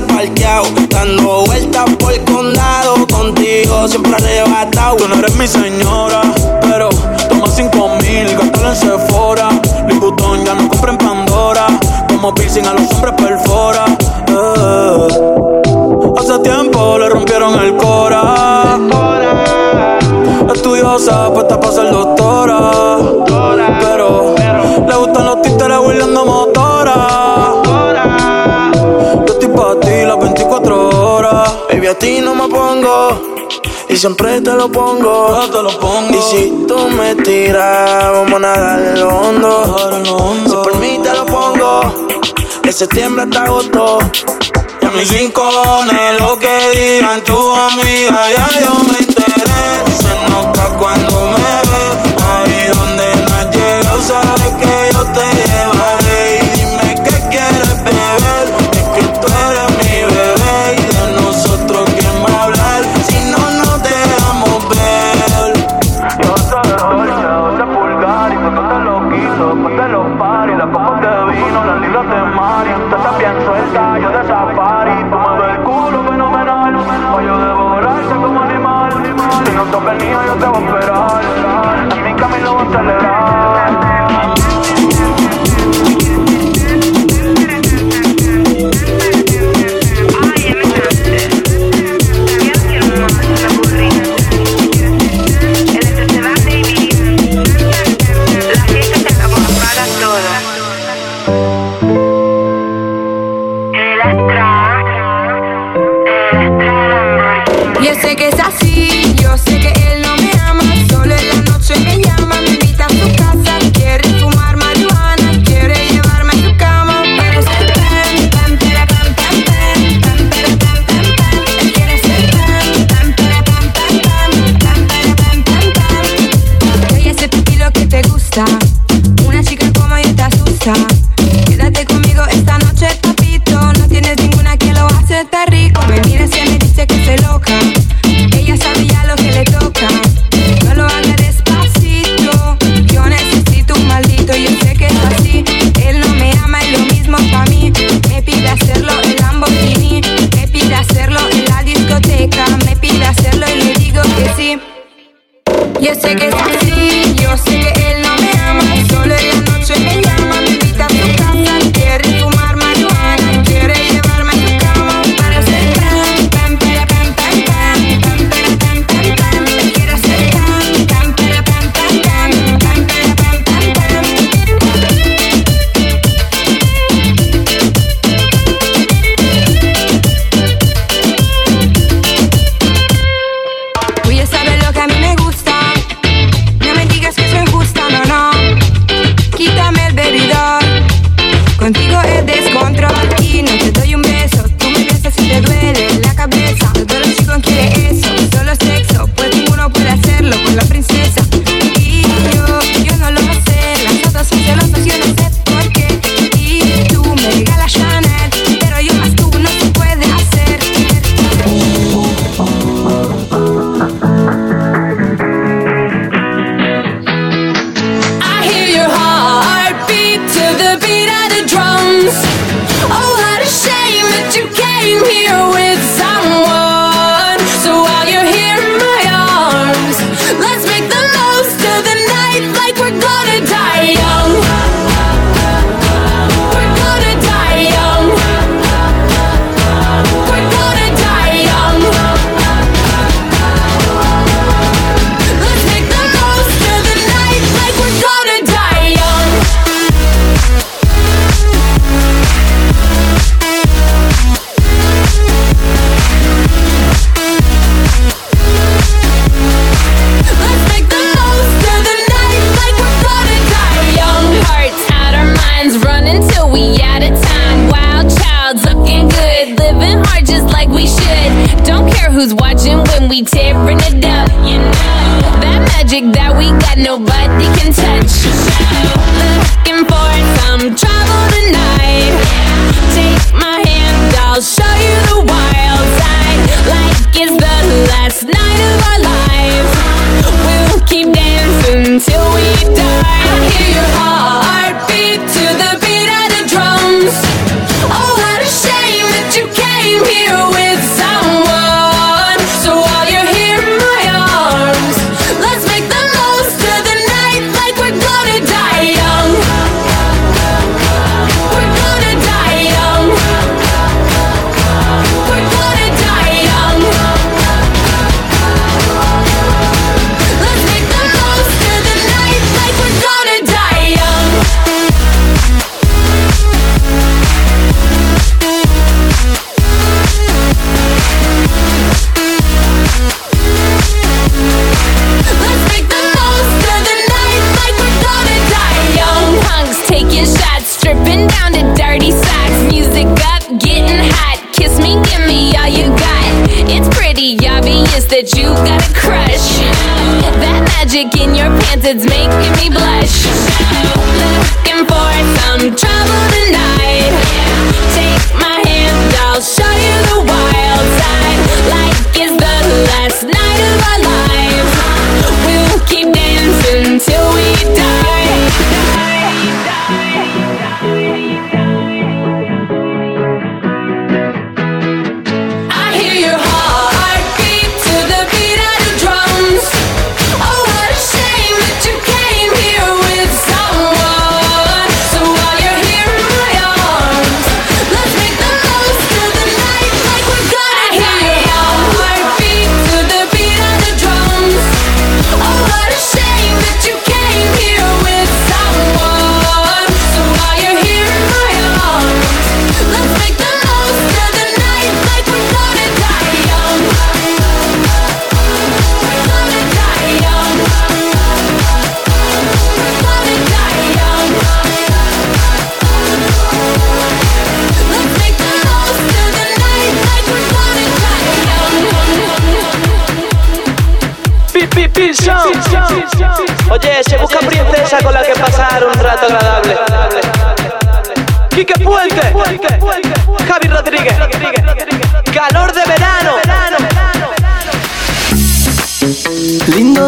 parqueado. 0.00 0.64
Dando 0.88 1.44
vueltas 1.44 1.84
por 1.98 2.12
el 2.12 2.24
condado. 2.24 3.06
Contigo 3.08 3.88
siempre 3.88 4.14
arrebatado. 4.14 4.96
Tú 4.96 5.08
no 5.08 5.14
eres 5.16 5.34
mi 5.36 5.46
señora, 5.46 6.22
pero 6.62 6.88
toma 7.28 7.46
cinco 7.48 7.88
mil, 8.00 8.26
gástalo 8.36 8.68
en 8.70 8.76
Sephora. 8.76 9.48
Ya 10.44 10.54
no 10.54 10.68
compra 10.68 10.92
en 10.92 10.98
Pandora. 10.98 11.66
Como 12.08 12.34
piercing 12.34 12.66
a 12.66 12.72
los 12.74 12.90
hombres 12.92 13.14
perfora. 13.14 13.84
Eh. 14.28 15.08
Hace 16.18 16.38
tiempo 16.38 16.98
le 16.98 17.08
rompieron 17.08 17.58
el 17.60 17.76
cora. 17.76 18.78
Estudiosa, 20.54 21.32
puesta 21.32 21.60
para 21.60 21.72
ser 21.72 21.90
doctora. 21.90 22.70
Pero 23.80 24.34
le 24.86 24.94
gustan 24.96 25.26
los 25.26 25.31
no 32.22 32.34
me 32.34 32.48
pongo. 32.48 33.20
Y 33.88 33.96
siempre 33.96 34.40
te 34.40 34.52
lo 34.52 34.70
pongo. 34.70 35.40
te 35.50 35.62
lo 35.62 35.78
pongo. 35.78 36.10
Y 36.10 36.22
si 36.22 36.66
tú 36.66 36.88
me 36.88 37.14
tiras, 37.16 38.12
vamos 38.12 38.34
a 38.34 38.38
nadar 38.38 38.78
en 38.80 39.00
lo 39.00 39.08
hondo. 39.08 40.04
Si 40.46 40.52
por 40.52 40.76
mí 40.78 41.00
te 41.02 41.12
lo 41.12 41.26
pongo. 41.26 42.08
De 42.62 42.72
septiembre 42.72 43.24
hasta 43.24 43.44
agosto. 43.44 43.98
Y 44.80 44.86
a 44.86 44.90
mis 44.90 45.12
rincones, 45.12 46.20
lo 46.20 46.38
que 46.38 46.54
digan 46.74 47.22
tu 47.24 47.54
amiga, 47.54 48.30
ya 48.30 48.48
yo 48.60 48.74
me 48.90 48.98
enteré. 48.98 49.92
Se 49.98 50.30
nota 50.30 50.76
cuando 50.78 51.21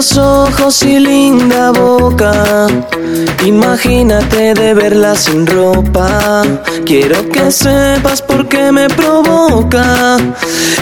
Lindos 0.05 0.18
ojos 0.18 0.83
y 0.83 0.99
linda 0.99 1.70
boca. 1.70 2.66
Imagínate 3.42 4.52
de 4.52 4.74
verla 4.74 5.15
sin 5.15 5.47
ropa. 5.47 6.42
Quiero 6.84 7.26
que 7.31 7.50
sepas 7.50 8.20
por 8.20 8.47
qué 8.47 8.70
me 8.70 8.86
provoca. 8.89 10.18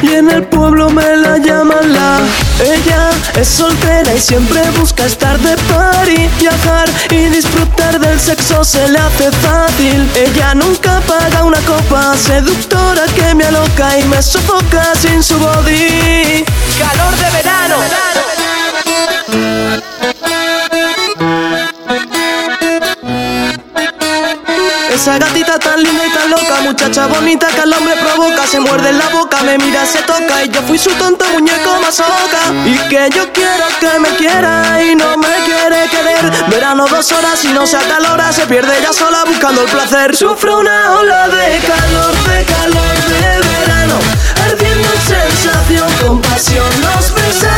Y 0.02 0.14
en 0.14 0.28
el 0.28 0.42
pueblo 0.48 0.90
me 0.90 1.16
la 1.16 1.38
llaman 1.38 1.92
la. 1.92 2.18
Ella 2.64 3.10
es 3.36 3.46
soltera 3.46 4.12
y 4.12 4.18
siempre 4.18 4.60
busca 4.80 5.06
estar 5.06 5.38
de 5.38 5.56
party, 5.72 6.28
viajar 6.40 6.88
y 7.10 7.28
disfrutar 7.28 8.00
del 8.00 8.18
sexo 8.18 8.64
se 8.64 8.88
le 8.88 8.98
hace 8.98 9.30
fácil. 9.30 10.10
Ella 10.16 10.54
nunca 10.54 11.00
paga 11.06 11.44
una 11.44 11.60
copa, 11.60 12.16
seductora 12.16 13.04
que 13.14 13.36
me 13.36 13.44
aloca 13.44 13.98
y 14.00 14.04
me 14.04 14.20
sofoca 14.20 14.94
sin 14.96 15.22
su 15.22 15.38
body. 15.38 16.44
Calor 16.78 17.14
de 17.16 17.30
verano. 17.36 18.51
Esa 24.92 25.18
gatita 25.18 25.58
tan 25.58 25.82
linda 25.82 26.06
y 26.06 26.10
tan 26.10 26.30
loca, 26.30 26.60
muchacha 26.62 27.06
bonita 27.06 27.48
que 27.48 27.62
al 27.62 27.72
hombre 27.72 27.94
provoca, 27.96 28.46
se 28.46 28.60
muerde 28.60 28.90
en 28.90 28.98
la 28.98 29.08
boca, 29.08 29.42
me 29.42 29.58
mira, 29.58 29.84
se 29.84 30.00
toca 30.02 30.44
y 30.44 30.48
yo 30.48 30.62
fui 30.62 30.78
su 30.78 30.90
tonto 30.90 31.24
muñeco 31.32 31.80
masoca. 31.80 32.52
Y 32.66 32.76
que 32.88 33.10
yo 33.12 33.32
quiero 33.32 33.66
que 33.80 33.98
me 33.98 34.10
quiera 34.10 34.80
y 34.84 34.94
no 34.94 35.16
me 35.16 35.34
quiere 35.44 35.88
querer. 35.88 36.30
Verano 36.50 36.86
dos 36.88 37.10
horas 37.10 37.44
y 37.44 37.48
no 37.48 37.66
se 37.66 37.78
acalora, 37.78 38.32
se 38.32 38.46
pierde 38.46 38.78
ella 38.78 38.92
sola 38.92 39.24
buscando 39.24 39.62
el 39.62 39.70
placer. 39.70 40.14
Sufro 40.14 40.60
una 40.60 40.92
ola 40.92 41.26
de 41.26 41.58
calor, 41.66 42.14
de 42.28 42.44
calor 42.44 42.96
de 43.08 43.40
verano, 43.48 43.98
ardiendo 44.44 44.88
en 44.88 45.00
sensación, 45.00 45.90
con 46.00 46.20
pasión 46.20 46.70
nos 46.80 47.12
besamos 47.12 47.51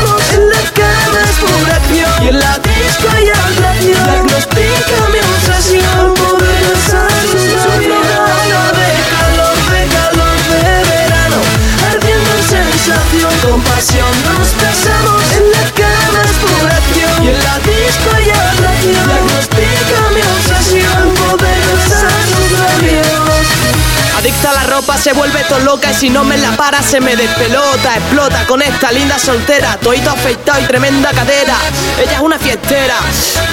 se 25.04 25.12
vuelve 25.12 25.44
todo 25.50 25.58
loca 25.58 25.90
y 25.90 25.94
si 25.94 26.08
no 26.08 26.24
me 26.24 26.38
la 26.38 26.52
para 26.52 26.82
se 26.82 26.98
me 26.98 27.14
despelota, 27.14 27.94
explota 27.94 28.46
con 28.46 28.62
esta 28.62 28.90
linda 28.90 29.18
soltera, 29.18 29.76
toito 29.76 30.08
afeitado 30.08 30.62
y 30.62 30.64
tremenda 30.64 31.10
cadera. 31.10 31.56
Ella 32.00 32.12
es 32.12 32.20
una 32.20 32.38
fiestera, 32.38 32.94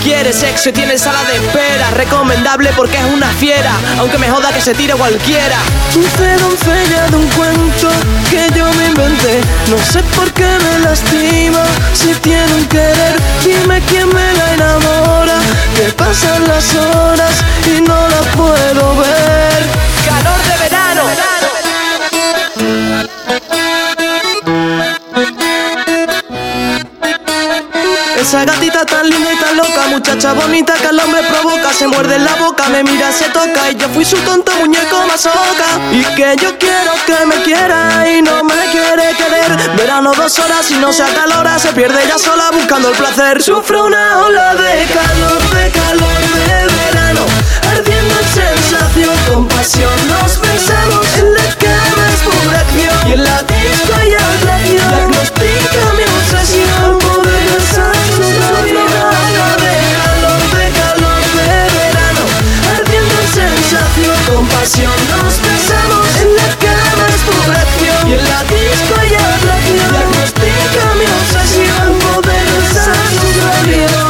quiere 0.02 0.32
sexo 0.32 0.70
y 0.70 0.72
tiene 0.72 0.98
sala 0.98 1.22
de 1.26 1.36
espera, 1.36 1.92
recomendable 1.92 2.72
porque 2.78 2.96
es 2.96 3.04
una 3.04 3.28
fiera, 3.34 3.74
aunque 4.00 4.18
me 4.18 4.32
joda 4.32 4.54
que 4.54 4.62
se 4.62 4.74
tire 4.76 4.94
cualquiera. 4.94 5.58
Dulce 5.94 6.38
doncella 6.38 7.08
de 7.10 7.18
un 7.18 7.28
cuento 7.32 7.90
que 8.30 8.48
yo 8.56 8.66
me 8.76 8.88
inventé 8.88 9.42
No 9.68 9.78
sé 9.92 10.02
por 10.16 10.32
qué 10.32 10.48
me 10.48 10.80
lastima 10.80 11.66
Si 11.94 12.14
tiene 12.22 12.54
un 12.54 12.66
querer 12.68 13.16
Dime 13.44 13.82
quién 13.90 14.08
me 14.08 14.34
la 14.34 14.54
enamora 14.54 15.38
Que 15.76 15.92
pasan 15.92 16.48
las 16.48 16.74
horas 16.76 17.36
y 17.68 17.82
no 17.82 18.08
la 18.08 18.22
puedo 18.38 18.96
ver 18.96 19.66
Calor 20.06 20.42
de 20.48 20.71
verano 21.04 21.52
Esa 28.32 28.46
gatita 28.46 28.86
tan 28.86 29.10
linda 29.10 29.34
y 29.34 29.36
tan 29.36 29.58
loca 29.58 29.88
Muchacha 29.90 30.32
bonita 30.32 30.74
que 30.76 30.88
al 30.88 30.98
hombre 31.02 31.22
provoca 31.24 31.74
Se 31.74 31.86
muerde 31.86 32.16
en 32.16 32.24
la 32.24 32.36
boca, 32.36 32.70
me 32.70 32.82
mira, 32.82 33.12
se 33.12 33.26
toca 33.26 33.70
Y 33.70 33.76
yo 33.76 33.90
fui 33.90 34.06
su 34.06 34.16
tonto 34.20 34.54
muñeco 34.56 35.06
masoca 35.06 35.68
Y 35.92 36.02
que 36.16 36.38
yo 36.42 36.58
quiero 36.58 36.94
que 37.06 37.26
me 37.26 37.36
quiera 37.44 38.08
Y 38.10 38.22
no 38.22 38.42
me 38.46 38.56
quiere 38.72 39.14
querer 39.18 39.42
verano 39.76 40.14
dos 40.16 40.38
horas 40.40 40.70
y 40.72 40.76
no 40.76 40.94
se 40.94 41.04
acalora, 41.04 41.58
se 41.60 41.74
pierde 41.74 42.04
ella 42.04 42.18
sola 42.18 42.52
buscando 42.52 42.90
el 42.90 42.96
placer. 42.96 43.42
Sufre 43.42 43.82
una 43.82 44.20
ola 44.20 44.56
de 44.56 44.86
calor, 44.86 45.42
de 45.50 45.72
calor 45.72 46.22
de 46.36 46.74
verano, 46.76 47.26
ardiendo 47.70 48.16
en 48.20 48.28
sensación, 48.28 49.16
con 49.28 49.48
pasión 49.48 49.92
nos 50.08 50.40
besamos 50.40 51.08
en 51.18 51.34
la 51.34 51.56
cama 51.64 52.04
es 52.14 52.22
pura 52.22 52.60
acción 52.60 53.08
y 53.08 53.14
en 53.14 53.24
la 53.24 53.44
disco 53.44 53.94
hay 54.00 54.14
atracción. 54.14 55.12
Diagnostica 55.12 55.94
mi 55.98 56.04
obsesión, 56.04 56.91
pasión 64.62 64.94
nos 65.10 65.42
besamos 65.42 66.08
en 66.22 66.36
la 66.36 66.56
cama 66.62 67.08
es 67.10 67.22
pura 67.24 67.62
acción 67.62 68.10
y 68.10 68.14
en 68.14 68.24
la 68.30 68.44
disco 68.44 68.94
hay 69.00 69.16
atracción. 69.16 69.90
Diagnostica 69.90 70.84
mi 71.00 71.06
obsesión, 71.20 72.00
poder 72.00 72.46
besar 72.62 72.96
sus 73.20 73.36
labios. 73.38 74.01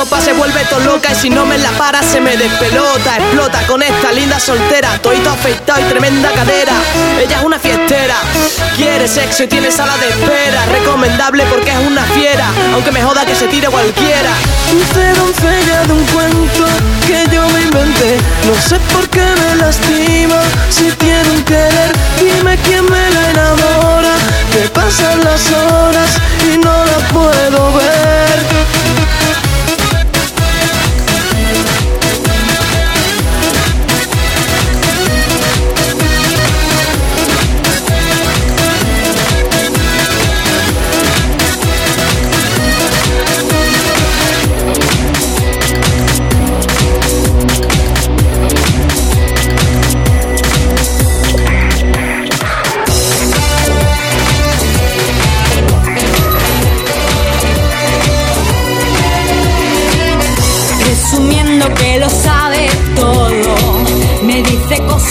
Se 0.00 0.32
vuelve 0.32 0.64
todo 0.64 0.80
loca 0.80 1.12
y 1.12 1.14
si 1.14 1.30
no 1.30 1.44
me 1.44 1.56
la 1.58 1.70
para 1.72 2.02
se 2.02 2.20
me 2.20 2.36
despelota, 2.36 3.16
explota 3.16 3.66
con 3.66 3.82
esta 3.82 4.12
linda 4.12 4.40
soltera, 4.40 4.98
toito 5.02 5.30
afeitado 5.30 5.80
y 5.80 5.84
tremenda 5.84 6.30
cadera. 6.32 6.72
Ella 7.18 7.38
es 7.38 7.44
una 7.44 7.58
fiestera, 7.58 8.16
quiere 8.76 9.06
sexo 9.06 9.44
y 9.44 9.46
tiene 9.46 9.70
sala 9.70 9.96
de 9.98 10.08
espera, 10.08 10.64
recomendable 10.72 11.44
porque 11.46 11.70
es 11.70 11.78
una 11.78 12.02
fiera, 12.04 12.46
aunque 12.72 12.92
me 12.92 13.02
joda 13.02 13.24
que 13.24 13.34
se 13.34 13.46
tire 13.48 13.68
cualquiera. 13.68 14.30
Dulce 14.70 15.12
doncella 15.20 15.82
de 15.84 15.92
un 15.92 16.04
cuento 16.06 16.64
que 17.06 17.24
yo 17.34 17.46
me 17.48 17.60
inventé, 17.62 18.18
no 18.46 18.54
sé 18.60 18.78
por 18.92 19.08
qué 19.08 19.20
me 19.22 19.56
lastima, 19.56 20.40
si 20.70 20.90
tiene 20.92 21.30
un 21.30 21.42
querer, 21.44 21.92
dime 22.18 22.58
quién 22.64 22.84
me 22.84 23.10
la 23.10 23.30
enamora, 23.30 24.14
que 24.52 24.68
pasan 24.68 25.24
las 25.24 25.50
horas 25.50 26.10
y 26.52 26.58
no 26.58 26.84
la 26.84 26.98
puedo 27.08 27.72
ver. 27.74 27.90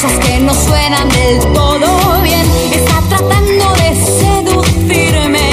Cosas 0.02 0.20
que 0.20 0.40
no 0.40 0.54
suenan 0.54 1.10
del 1.10 1.40
todo 1.54 2.22
bien. 2.22 2.46
Está 2.72 3.02
tratando 3.10 3.74
de 3.76 3.96
seducirme. 4.22 5.44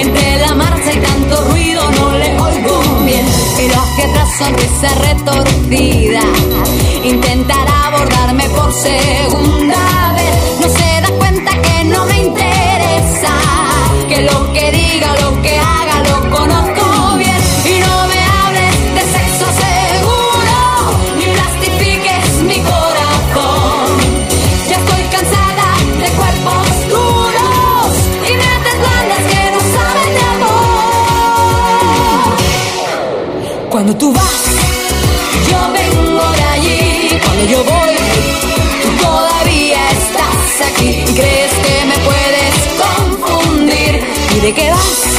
Entre 0.00 0.38
la 0.38 0.54
marcha 0.54 0.92
y 0.92 0.98
tanto 0.98 1.44
ruido 1.50 1.82
no 1.92 2.12
le 2.12 2.40
oigo 2.40 2.80
bien. 3.04 3.26
Pero 3.56 3.74
hacia 3.74 4.04
atrás 4.06 4.28
sonrisa 4.38 4.94
retorcida. 5.08 6.22
Intentará 7.04 7.86
abordarme 7.88 8.48
por 8.50 8.72
segunda 8.72 9.15
de 44.46 44.54
qué 44.54 44.70
vas? 44.70 45.15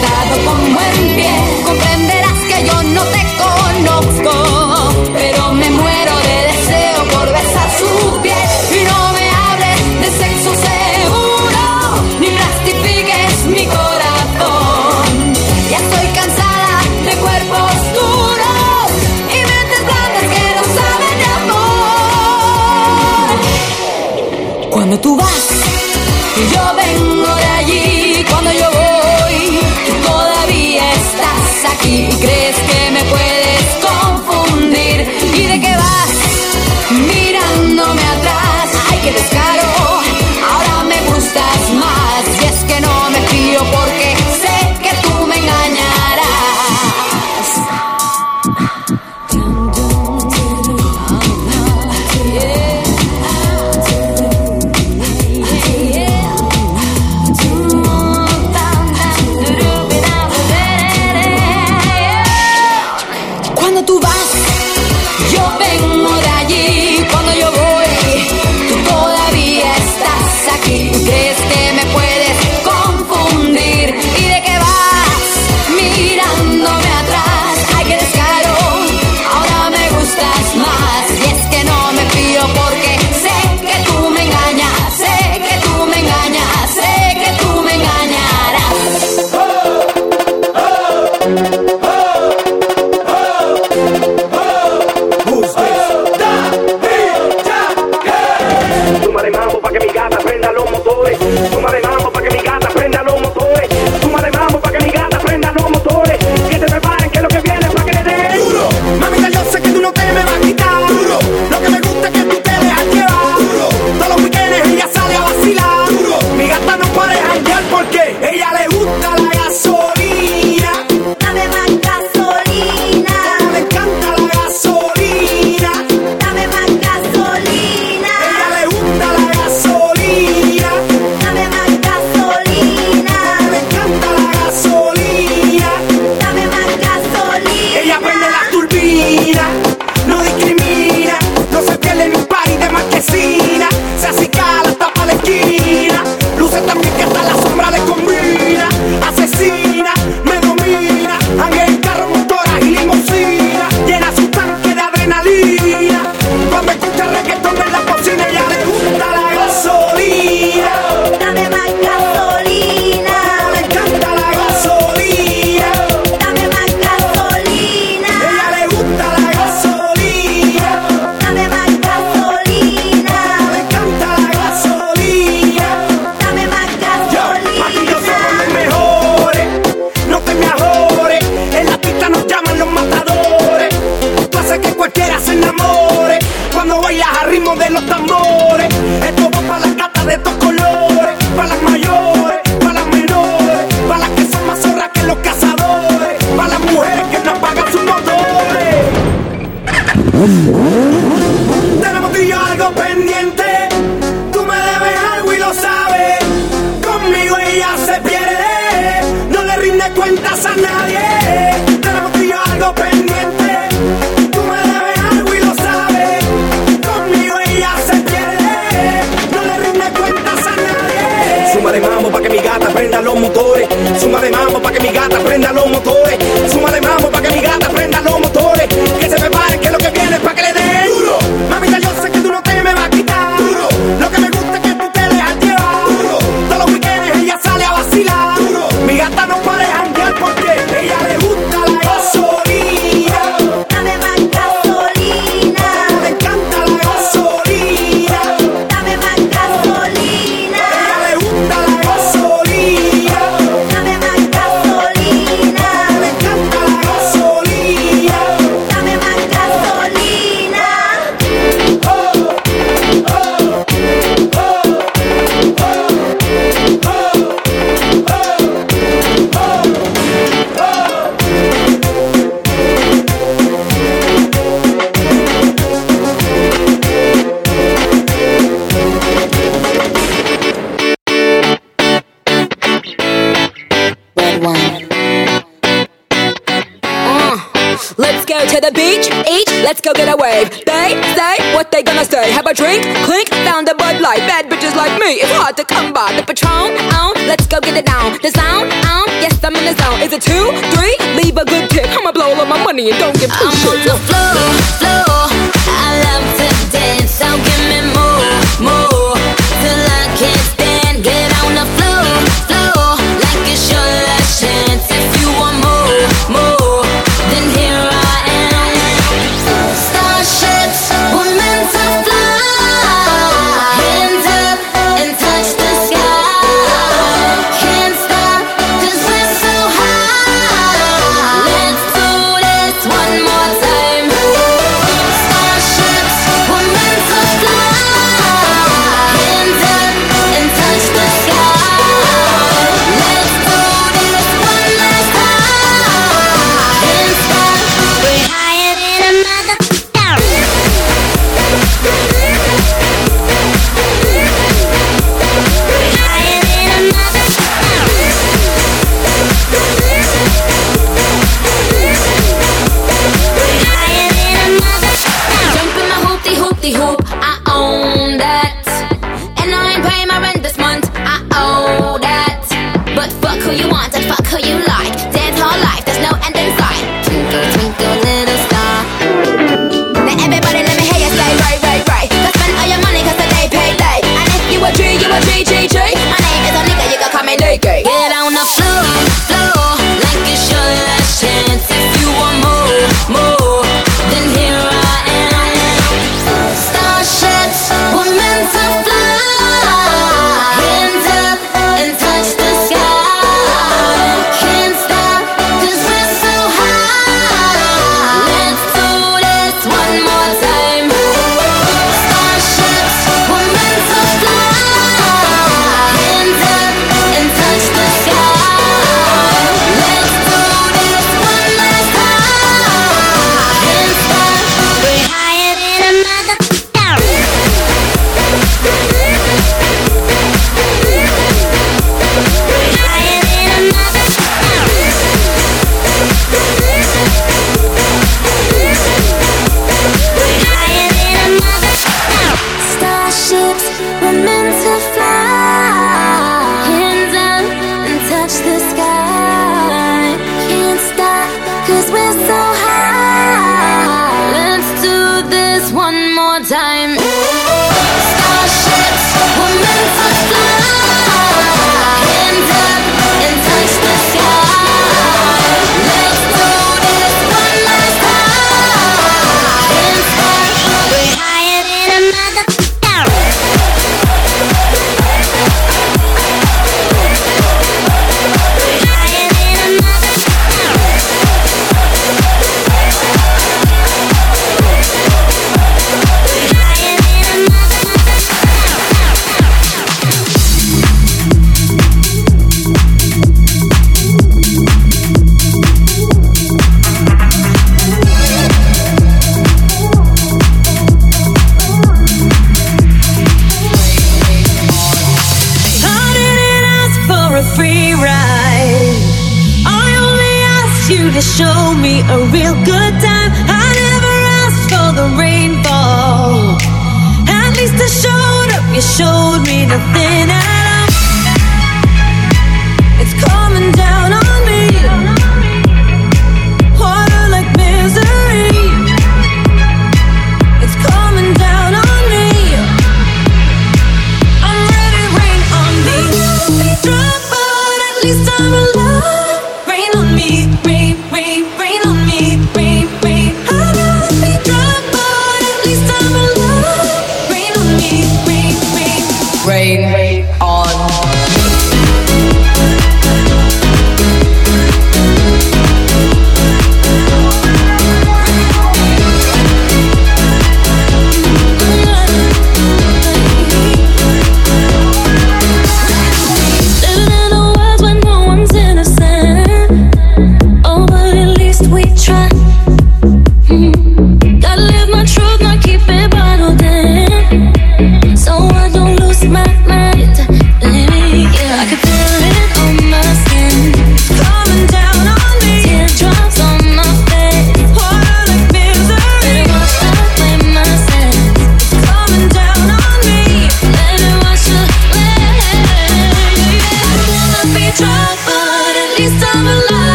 nada 0.00 0.44
comigo. 0.44 0.69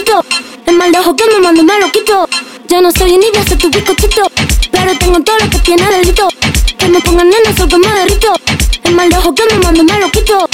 piquito. 0.00 0.24
El 0.66 0.76
maldajo 0.76 1.14
que 1.16 1.24
me 1.26 1.40
mando 1.40 1.62
me 1.62 1.78
lo 1.78 1.90
quito. 1.90 2.28
Yo 2.68 2.80
no 2.80 2.90
soy 2.92 3.14
envidia, 3.14 3.44
soy 3.46 3.56
tu 3.56 3.70
bizcochito. 3.70 4.22
Pero 4.70 4.98
tengo 4.98 5.20
todo 5.20 5.38
lo 5.38 5.50
que 5.50 5.58
tiene 5.58 5.84
delito. 5.90 6.28
Que 6.78 6.88
me 6.88 7.00
pongan 7.00 7.28
nena, 7.28 7.56
soy 7.56 7.68
que 7.68 7.78
me 7.78 7.88
derrito. 7.88 8.32
El 8.84 8.94
maldajo 8.94 9.34
que 9.34 9.42
me 9.44 9.48
Que 9.50 9.56
me 9.56 9.64
mando 9.64 9.84
me 9.84 10.00
lo 10.00 10.10
quito. 10.10 10.46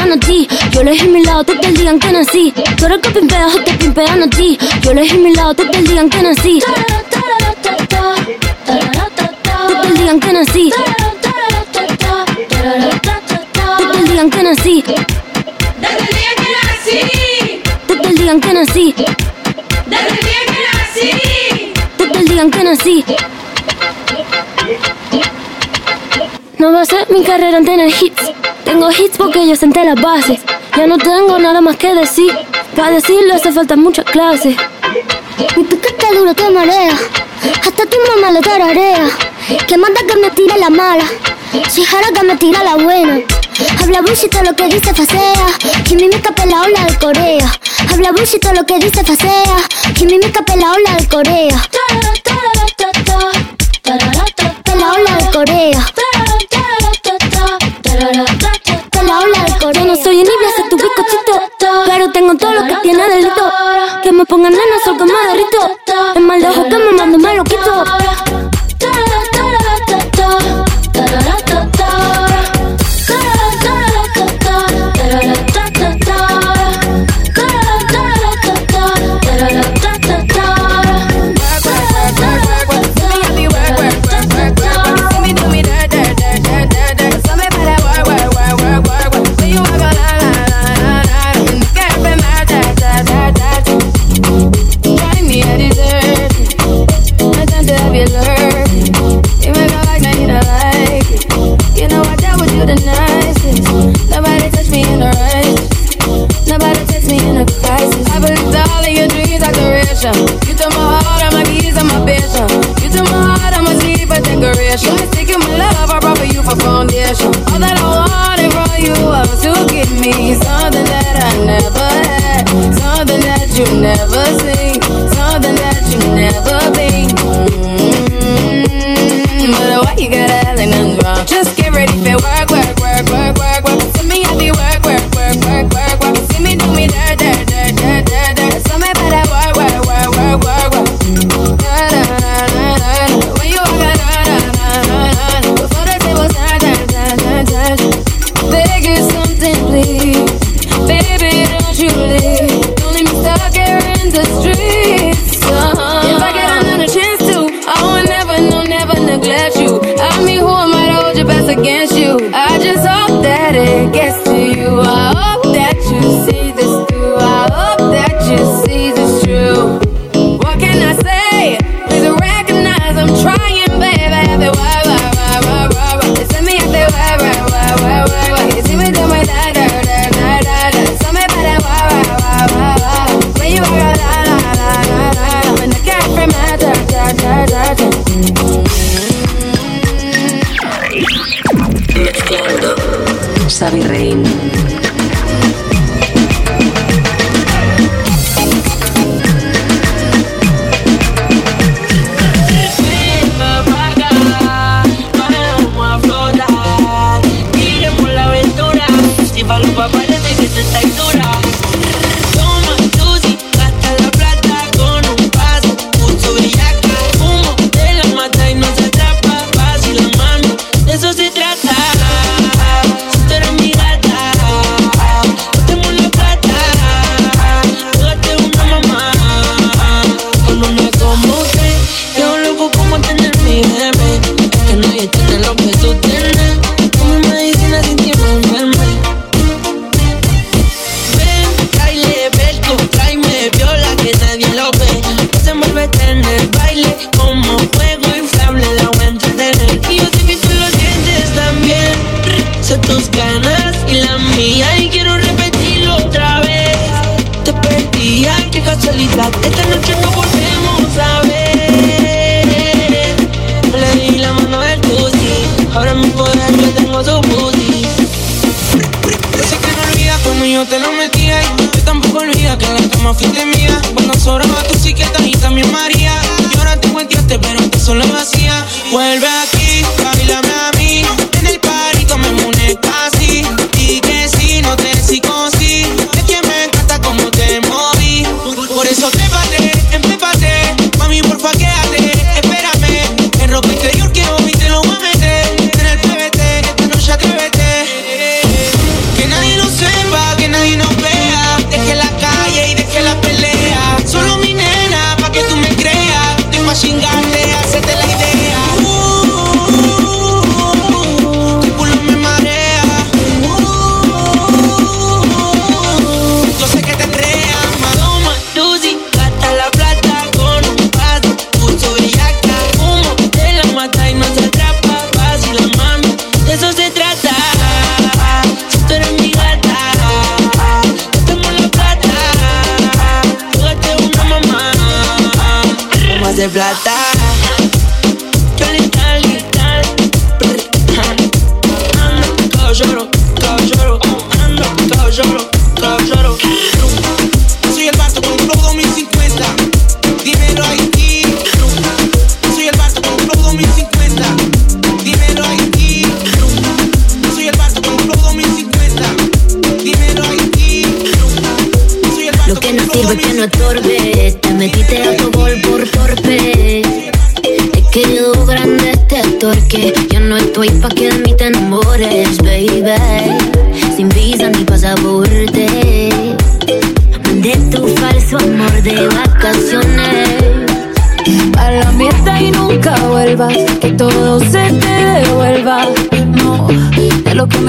A 0.00 0.16
ti. 0.16 0.48
Yo 0.72 0.82
mi 0.82 1.24
lado, 1.24 1.44
te 1.44 1.54
digan 1.72 1.98
que 2.00 2.10
nací. 2.10 2.52
Tú 2.76 2.86
eres 2.86 2.98
que 2.98 3.10
pimpeas 3.10 3.54
o 3.54 3.60
te 3.62 3.74
pimpean 3.74 4.22
a 4.22 4.30
ti. 4.30 4.58
Yo 4.82 4.92
mi 4.94 5.34
lado, 5.34 5.54
te 5.54 5.64
digan 5.82 6.10
que 6.10 6.22
nací 6.22 6.60
que 9.94 10.32
nací. 10.32 10.72
digan 14.04 14.30
que 14.30 14.42
nací. 14.42 14.82
Que 14.82 14.94
digan 16.00 16.30
que 16.30 16.52
nací. 16.62 17.12
Que 17.86 18.12
digan 18.12 18.40
que 18.40 18.52
nací. 18.52 18.94
Que 21.96 22.22
digan 22.24 22.50
que 22.50 22.64
nací. 22.64 23.04
No 26.58 26.72
va 26.72 26.82
a 26.82 26.84
ser 26.84 27.10
mi 27.10 27.24
carrera 27.24 27.58
en 27.58 27.64
tener 27.64 27.88
hits. 27.88 28.30
Tengo 28.64 28.90
hits 28.90 29.16
porque 29.16 29.46
yo 29.48 29.56
senté 29.56 29.84
las 29.84 30.00
bases. 30.00 30.40
Ya 30.76 30.86
no 30.86 30.98
tengo 30.98 31.38
nada 31.38 31.60
más 31.60 31.76
que 31.76 31.94
decir. 31.94 32.32
Para 32.76 32.90
decirlo 32.90 33.34
hace 33.34 33.50
falta 33.52 33.76
mucha 33.76 34.04
clase. 34.04 34.56
Mi 35.56 35.64
piquete 35.64 36.14
duro 36.14 36.34
te 36.34 36.50
marea. 36.50 36.92
Hasta 37.62 37.86
tu 37.86 37.96
mamá 38.14 38.30
lo 38.30 38.40
tararea. 38.40 39.29
Que 39.50 39.76
manda 39.76 40.00
que 40.06 40.16
me 40.16 40.30
tira 40.30 40.56
la 40.58 40.70
mala. 40.70 41.04
Soy 41.68 41.84
jara 41.84 42.06
que 42.14 42.22
me 42.22 42.36
tira 42.36 42.62
la 42.62 42.76
buena. 42.76 43.18
Habla 43.80 44.00
bullshit 44.00 44.32
lo 44.44 44.54
que 44.54 44.68
dice 44.68 44.94
facea. 44.94 45.46
Jimmy 45.86 46.08
me 46.08 46.16
escapé 46.16 46.46
la 46.46 46.62
ola 46.62 46.84
de 46.84 46.96
Corea. 46.98 47.50
Habla 47.90 48.12
bullshit 48.12 48.44
lo 48.54 48.64
que 48.64 48.78
dice 48.78 49.02
facea. 49.02 49.56
Jimmy 49.96 50.18
me 50.18 50.26
escapé 50.26 50.56
la 50.56 50.72
ola 50.72 50.94
de 50.98 51.08
Corea. 51.08 51.68
La 54.78 54.92
ola 54.92 55.16
de 55.18 55.30
Corea. 55.32 55.86
La 59.02 59.18
ola 59.18 59.44
de 59.44 59.58
Corea. 59.58 59.72
Yo 59.74 59.84
no 59.84 59.96
soy 59.96 60.20
enibia, 60.20 60.50
soy 60.56 60.68
tu 60.68 60.76
bizcochito. 60.76 61.42
Pero 61.86 62.12
tengo 62.12 62.36
todo 62.36 62.52
lo 62.52 62.66
que 62.68 62.76
tiene 62.82 63.08
delito. 63.08 63.52
Que 64.04 64.12
me 64.12 64.24
pongan 64.26 64.52
nena, 64.52 64.78
sol 64.84 64.96
como 64.96 65.12
derrito. 65.12 65.76
El 66.14 66.22
mal 66.22 66.40
de 66.40 66.48
ojo 66.48 66.62
que 66.68 66.78
me 66.78 66.92
mando 66.92 67.18
me 67.18 67.34
lo 67.34 67.42
quito. 67.42 67.84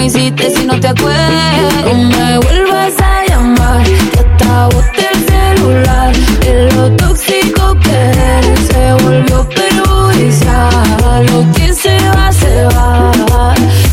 Me 0.01 0.07
hiciste 0.07 0.49
si 0.49 0.65
no 0.65 0.79
te 0.79 0.87
acuerdas. 0.87 1.85
No 1.85 1.93
me 1.93 2.37
vuelvas 2.39 2.93
a 2.99 3.23
llamar, 3.27 3.83
que 3.83 4.19
hasta 4.19 4.65
boté 4.67 5.05
el 5.13 5.19
celular. 5.29 6.15
De 6.39 6.71
lo 6.71 6.91
tóxico 6.95 7.77
que 7.83 7.95
eres, 8.37 8.59
se 8.67 8.93
volvió 9.03 9.47
perjudicial. 9.49 11.25
Lo 11.27 11.39
que 11.53 11.73
se 11.73 11.95
va, 12.15 12.31
se 12.31 12.63
va. 12.75 13.11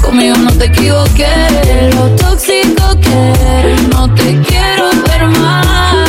Conmigo 0.00 0.36
no 0.38 0.50
te 0.52 0.64
equivoqué, 0.66 1.34
de 1.66 1.92
lo 1.94 2.08
tóxico 2.16 2.84
que 3.00 3.18
eres, 3.58 3.88
no 3.88 4.12
te 4.14 4.40
quiero 4.48 4.88
ver 5.08 5.26
más. 5.40 6.08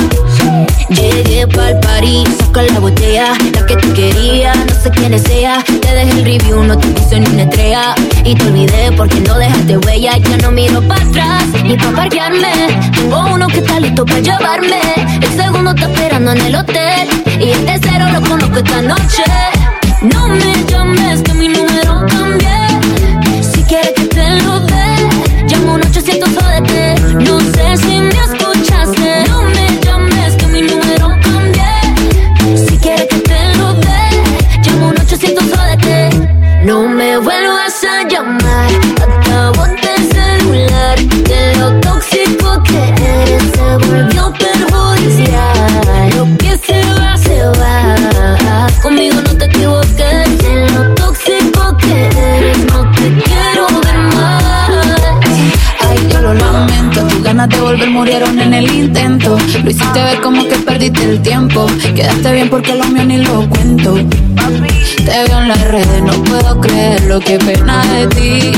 Llegué 0.89 1.45
pa'l 1.47 1.77
party, 1.81 2.23
saca 2.39 2.61
la 2.61 2.79
botella, 2.79 3.33
la 3.53 3.65
que 3.65 3.75
te 3.75 3.93
quería, 3.93 4.53
no 4.55 4.73
sé 4.81 4.91
quién 4.91 5.19
sea. 5.19 5.63
Dejé 6.09 6.19
el 6.19 6.25
review, 6.25 6.63
no 6.63 6.77
te 6.77 6.87
puse 6.87 7.19
ni 7.19 7.27
una 7.27 7.43
estrella. 7.43 7.95
Y 8.23 8.33
te 8.33 8.47
olvidé 8.47 8.91
porque 8.95 9.19
no 9.21 9.37
dejaste 9.37 9.77
huella. 9.77 10.17
Ya 10.17 10.37
no 10.37 10.51
miro 10.51 10.81
para 10.87 11.03
atrás, 11.03 11.43
ni 11.63 11.77
pa' 11.77 11.91
parquearme. 11.91 12.51
Tengo 12.93 13.25
uno 13.33 13.47
que 13.47 13.59
está 13.59 13.79
listo 13.79 14.05
para 14.05 14.19
llevarme. 14.19 14.79
El 15.21 15.35
segundo 15.35 15.71
está 15.71 15.91
esperando 15.91 16.31
en 16.31 16.41
el 16.41 16.55
hotel. 16.55 17.09
Y 17.39 17.51
el 17.51 17.65
tercero 17.65 18.09
lo 18.11 18.21
conozco 18.21 18.57
esta 18.57 18.81
noche. 18.81 19.23
No 20.01 20.29
me 20.29 20.63
llames, 20.67 21.21
que 21.21 21.33
mi 21.33 21.47
número 21.47 22.05
cambié. 22.07 23.43
Si 23.43 23.61
quieres 23.63 23.91
que 23.95 24.05
te 24.05 24.41
lo 24.43 24.59
dé, 24.61 25.09
llamo 25.47 25.73
un 25.75 25.81
800 25.81 26.29
jódete. 26.29 26.95
No 27.13 27.39
sé 27.39 27.77
si 27.77 27.99
me 27.99 28.18
ganas 57.39 57.57
de 57.57 57.61
volver 57.61 57.89
murieron 57.89 58.37
en 58.37 58.53
el 58.53 58.69
intento. 58.69 59.37
Lo 59.63 59.69
hiciste 59.69 60.03
ver 60.03 60.19
como 60.21 60.45
que 60.45 60.55
perdiste 60.57 61.03
el 61.03 61.21
tiempo. 61.21 61.67
Quedaste 61.95 62.33
bien 62.33 62.49
porque 62.49 62.75
lo 62.75 62.83
mío 62.85 63.05
ni 63.05 63.17
lo 63.17 63.47
cuento. 63.49 63.95
Te 65.05 65.23
veo 65.23 65.41
en 65.41 65.47
las 65.47 65.61
redes, 65.61 66.03
no 66.03 66.23
puedo 66.23 66.59
creerlo. 66.59 67.19
Qué 67.21 67.37
pena 67.39 67.85
de 67.85 68.07
ti. 68.07 68.51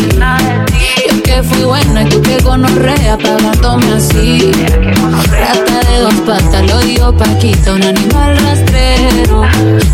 Fui 1.43 1.63
buena 1.63 2.03
y 2.03 2.09
tú 2.09 2.21
que 2.21 2.37
gonorrea 2.39 3.17
pagándome 3.17 3.93
así. 3.93 4.51
Rata 5.31 5.89
de 5.89 5.99
dos 5.99 6.13
patas, 6.25 6.67
lo 6.67 6.79
dio 6.79 7.17
Paquita, 7.17 7.73
un 7.73 7.83
animal 7.83 8.37
rastrero. 8.37 9.41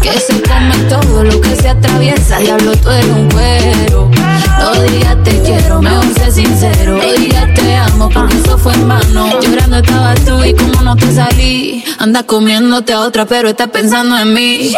Que 0.01 0.19
se 0.19 0.41
come 0.41 0.75
todo 0.89 1.23
lo 1.23 1.39
que 1.41 1.55
se 1.55 1.69
atraviesa. 1.69 2.39
Diablo, 2.39 2.75
tú 2.77 2.89
eres 2.89 3.09
un 3.09 3.29
cuero. 3.29 4.11
No 4.59 4.81
digas 4.81 5.17
te 5.23 5.41
quiero, 5.41 5.81
mejor 5.81 6.05
sé 6.15 6.31
sincero. 6.31 6.97
No 6.97 7.13
digas 7.13 7.53
te 7.53 7.75
amo, 7.75 8.09
porque 8.09 8.37
eso 8.37 8.57
fue 8.57 8.73
en 8.73 8.87
vano. 8.87 9.39
Llorando 9.39 9.77
estabas 9.77 10.19
tú 10.25 10.43
y 10.43 10.53
como 10.53 10.81
no 10.81 10.95
te 10.95 11.11
salí. 11.13 11.83
Andas 11.99 12.23
comiéndote 12.23 12.93
a 12.93 13.01
otra, 13.01 13.25
pero 13.25 13.49
estás 13.49 13.69
pensando 13.69 14.17
en 14.17 14.33
mí. 14.33 14.73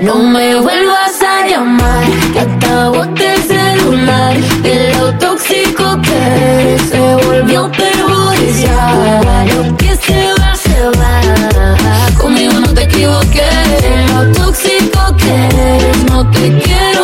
No 0.00 0.16
me 0.16 0.56
vuelvas 0.56 1.22
a 1.22 1.46
llamar, 1.46 2.04
que 2.32 2.40
hasta 2.40 2.88
De 4.04 4.92
lo 4.98 5.12
tóxico 5.14 5.98
que 6.02 6.78
se 6.90 7.14
volvió 7.26 7.70
perjudicial. 7.72 9.46
Lo 9.48 9.76
que 9.78 9.96
se 9.96 10.34
va, 10.38 10.54
se 10.54 10.88
va. 10.98 12.10
Conmigo 12.18 12.52
no 12.60 12.74
te 12.74 12.82
equivoqué. 12.82 13.48
De 13.80 14.06
lo 14.12 14.30
tóxico 14.32 15.16
que 15.16 15.34
eres, 15.46 16.04
no 16.10 16.30
te 16.30 16.52
quiero 16.58 17.03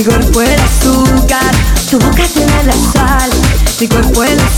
mi 0.00 0.06
cuerpo 0.06 0.40
el 0.40 0.60
azúcar. 0.60 1.54
Tu 1.90 1.98
boca 1.98 2.22
tiene 2.32 2.64
la 2.64 2.72
sal, 2.72 3.30
mi 3.80 3.86
cuerpo 3.86 4.24
el. 4.24 4.49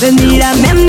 Ven 0.00 0.14
mírame 0.14 0.79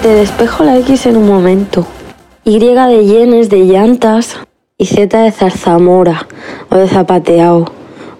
te 0.00 0.08
despejo 0.08 0.64
la 0.64 0.76
X 0.78 1.06
en 1.06 1.16
un 1.16 1.28
momento. 1.28 1.86
Y 2.44 2.58
de 2.58 3.04
yenes 3.04 3.50
de 3.50 3.58
llantas. 3.64 4.38
Y 4.78 4.86
Z 4.86 5.18
de 5.18 5.30
zarzamora. 5.30 6.26
O 6.70 6.76
de 6.76 6.88
zapateado. 6.88 7.70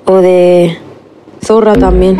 O 0.05 0.17
de 0.17 0.79
zorra 1.45 1.75
también. 1.75 2.19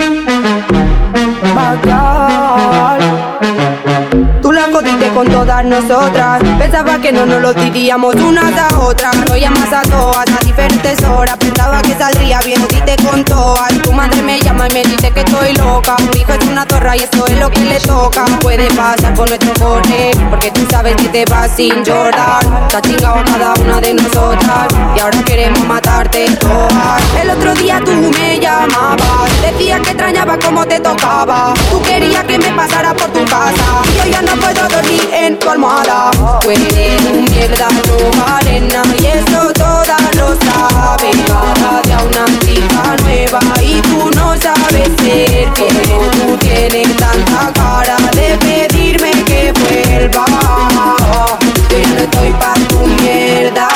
Tú 4.41 4.53
la 4.53 4.63
jodiste 4.73 5.09
con 5.15 5.29
todas 5.29 5.65
nosotras. 5.65 6.43
Pensaba 6.59 6.99
que 6.99 7.13
no 7.13 7.27
nos 7.27 7.43
lo 7.43 7.53
diríamos 7.53 8.15
unas 8.15 8.57
a 8.57 8.79
otras. 8.81 9.15
No 9.29 9.37
llamas 9.37 9.73
a 9.73 9.83
todas 9.83 10.27
a 10.31 10.45
diferentes 10.45 11.05
horas. 11.05 11.37
Pensaba 11.37 11.83
que 11.83 11.95
saldría 11.95 12.41
bien 12.41 12.61
te 12.67 12.97
con 13.05 13.25
todas. 13.25 13.80
Madre 14.01 14.23
me 14.23 14.41
llama 14.41 14.67
y 14.67 14.73
me 14.73 14.83
dice 14.83 15.11
que 15.11 15.21
estoy 15.21 15.53
loca. 15.57 15.95
Mi 16.11 16.23
hijo 16.23 16.33
es 16.33 16.43
una 16.47 16.65
zorra 16.65 16.97
y 16.97 17.01
esto 17.01 17.27
es 17.27 17.39
lo 17.39 17.51
que 17.51 17.61
le 17.61 17.79
toca. 17.81 18.25
Puede 18.41 18.67
pasar 18.71 19.13
con 19.13 19.29
nuestro 19.29 19.53
corte. 19.63 20.13
Porque 20.31 20.51
tú 20.53 20.63
sabes 20.71 20.97
que 20.97 21.09
te 21.09 21.27
vas 21.27 21.51
sin 21.55 21.85
llorar. 21.85 22.41
Has 22.75 22.81
chingado 22.81 23.23
cada 23.27 23.53
una 23.63 23.79
de 23.79 23.93
nosotras. 23.93 24.69
Y 24.97 25.01
ahora 25.01 25.23
queremos 25.23 25.67
matarte 25.67 26.31
todas. 26.37 27.03
El 27.23 27.29
otro 27.29 27.53
día 27.57 27.79
tú 27.85 27.93
me 27.93 28.41
llamabas. 28.41 29.31
Decías 29.43 29.81
que 29.83 29.91
extrañaba 29.91 30.39
cómo 30.39 30.65
te 30.65 30.81
tocaba. 30.81 31.53
Tú 31.71 31.83
querías 31.83 32.25
que 32.25 32.39
me 32.39 32.51
pasara 32.53 32.95
por 32.95 33.11
tu 33.11 33.23
casa. 33.27 33.83
Y 33.85 33.99
yo 33.99 34.13
ya 34.13 34.23
no 34.23 34.33
puedo 34.41 34.67
dormir 34.67 35.11
en 35.13 35.39
tu 35.39 35.51
almohada. 35.51 36.11
Tú 36.41 36.49
mierda, 36.49 37.69
no 37.69 38.25
vale 38.25 38.61
nada. 38.63 38.95
Y 38.99 39.05
eso 39.05 39.53
todas 39.53 40.17
lo 40.17 40.29
saben. 40.47 41.23
Cada 41.27 41.83
día 41.83 41.99
una 41.99 42.39
chica 42.41 42.97
nueva. 43.05 43.41
Tú 45.69 46.37
tienes 46.39 46.97
tanta 46.97 47.53
cara 47.53 47.97
de 48.13 48.39
pedirme 48.39 49.11
que 49.25 49.53
vuelva. 49.53 50.25
Yo 51.71 51.79
no 51.89 51.99
estoy 51.99 52.31
pa' 52.33 52.55
tu 52.69 52.87
mierda. 53.03 53.69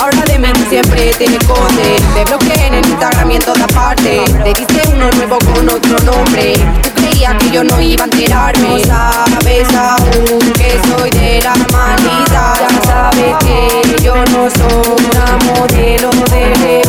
Ahora 0.00 0.22
de 0.26 0.38
mí 0.38 0.48
siempre 0.68 1.12
te 1.18 1.24
escondes. 1.24 2.02
Te 2.14 2.24
bloqueé 2.24 2.66
en 2.66 2.74
el 2.74 2.86
Instagram 2.86 3.30
y 3.30 3.36
en 3.36 3.42
todas 3.42 3.72
partes. 3.72 4.24
Te 4.44 4.54
diste 4.54 4.82
uno 4.94 5.10
nuevo 5.10 5.38
con 5.38 5.68
otro 5.68 5.98
nombre. 6.00 6.54
Tú 6.82 6.90
creías 6.94 7.34
que 7.34 7.50
yo 7.50 7.64
no 7.64 7.80
iba 7.80 8.04
a 8.04 8.06
enterarme. 8.06 8.68
No 8.68 8.84
sabes 8.84 9.68
aún 9.74 10.52
que 10.52 10.80
soy 10.88 11.10
de 11.10 11.42
la 11.42 11.54
manita. 11.72 12.54
Ya 12.60 12.82
sabes 12.86 13.36
que 13.44 14.02
yo 14.02 14.14
no 14.14 14.48
soy 14.50 14.96
una 15.10 15.38
modelo 15.44 16.10
de 16.30 16.87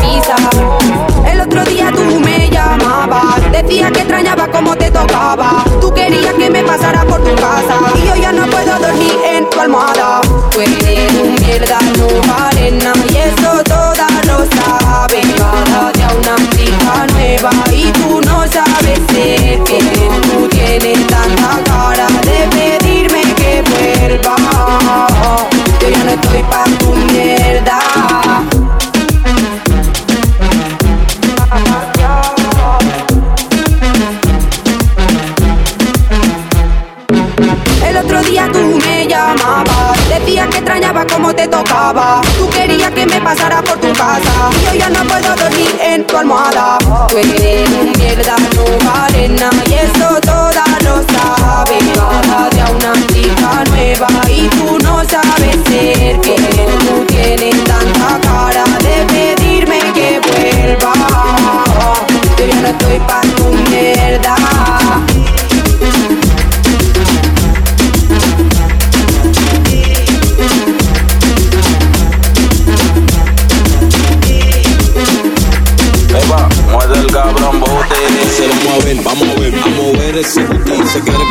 Decías 3.69 3.91
que 3.91 3.99
extrañaba 3.99 4.47
cómo 4.47 4.75
te 4.75 4.89
tocaba. 4.89 5.63
Tú 5.79 5.93
querías 5.93 6.33
que 6.33 6.49
me 6.49 6.63
pasara 6.63 7.05
por 7.05 7.23
tu 7.23 7.35
casa. 7.35 7.77
Y 8.01 8.07
yo 8.07 8.15
ya 8.15 8.31
no 8.31 8.47
puedo 8.47 8.79
dormir 8.79 9.13
en 9.23 9.47
tu 9.47 9.59
almohada. 9.59 10.21
Tú 10.49 10.59
eres 10.59 11.13
un 11.13 11.35
mierda, 11.35 11.77
no 11.99 12.07
vale 12.33 12.71
nada. 12.71 12.97
Y 13.11 13.17
eso 13.17 13.63
todas 13.65 14.25
lo 14.25 14.39
saben. 14.57 15.31
Cada 15.37 15.91
día 15.91 16.09
una 16.17 16.35
chica 16.49 17.05
nueva. 17.13 17.51
Y 17.71 17.91
tú 17.91 18.19
no 18.21 18.39
sabes 18.47 18.99
ser 19.11 19.63
que 19.63 19.79
tú 20.23 20.47
tienes 20.47 21.05
tanta 21.05 21.61
cara 21.65 22.07
de 22.23 22.47
pedirme 22.57 23.21
que 23.35 23.61
vuelva. 23.69 24.35
Yo 25.79 25.89
ya 25.89 26.03
no 26.05 26.09
estoy 26.09 26.41
pa' 26.49 26.68
almohada. 47.19 47.48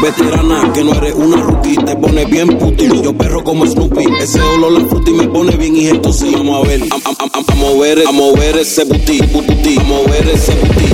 Veterana, 0.02 0.72
que 0.72 0.84
no 0.84 0.94
eres 0.94 1.14
una 1.14 1.36
rookie, 1.42 1.76
te 1.76 1.96
pone 1.96 2.24
bien 2.26 2.58
puti. 2.58 2.88
Yo 3.02 3.16
perro 3.16 3.42
como 3.44 3.66
Snoopy, 3.66 4.04
ese 4.20 4.40
olor 4.40 4.72
la 4.72 4.86
fruta 4.86 5.10
y 5.10 5.14
me 5.14 5.28
pone 5.28 5.56
bien 5.56 5.76
y 5.76 5.86
esto 5.88 6.12
sí, 6.12 6.32
vamos 6.34 6.64
a 6.64 6.68
ver, 6.68 6.82
a, 6.82 6.94
a, 6.94 7.10
a, 7.10 7.52
a 7.52 7.54
mover, 7.56 8.06
a 8.06 8.12
mover 8.12 8.58
ese 8.58 8.84
booty, 8.84 9.20
booty, 9.26 9.78
a 9.78 9.82
mover 9.84 10.28
ese 10.28 10.54
booty. 10.54 10.88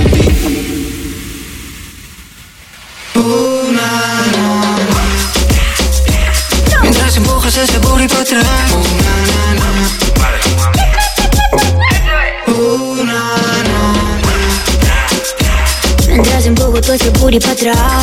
Empujas 7.17 7.55
ese 7.57 7.77
booty 7.79 8.07
para 8.09 8.21
atrás. 8.21 8.45
Mientras 16.09 16.45
empujo 16.45 16.81
todo 16.81 16.93
ese 16.93 17.09
booty 17.11 17.39
para 17.39 17.53
atrás. 17.53 17.94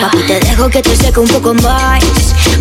Papi, 0.00 0.18
te 0.26 0.40
dejo 0.40 0.68
que 0.68 0.82
te 0.82 0.96
seque 0.96 1.20
un 1.20 1.28
poco 1.28 1.54
más. 1.54 2.04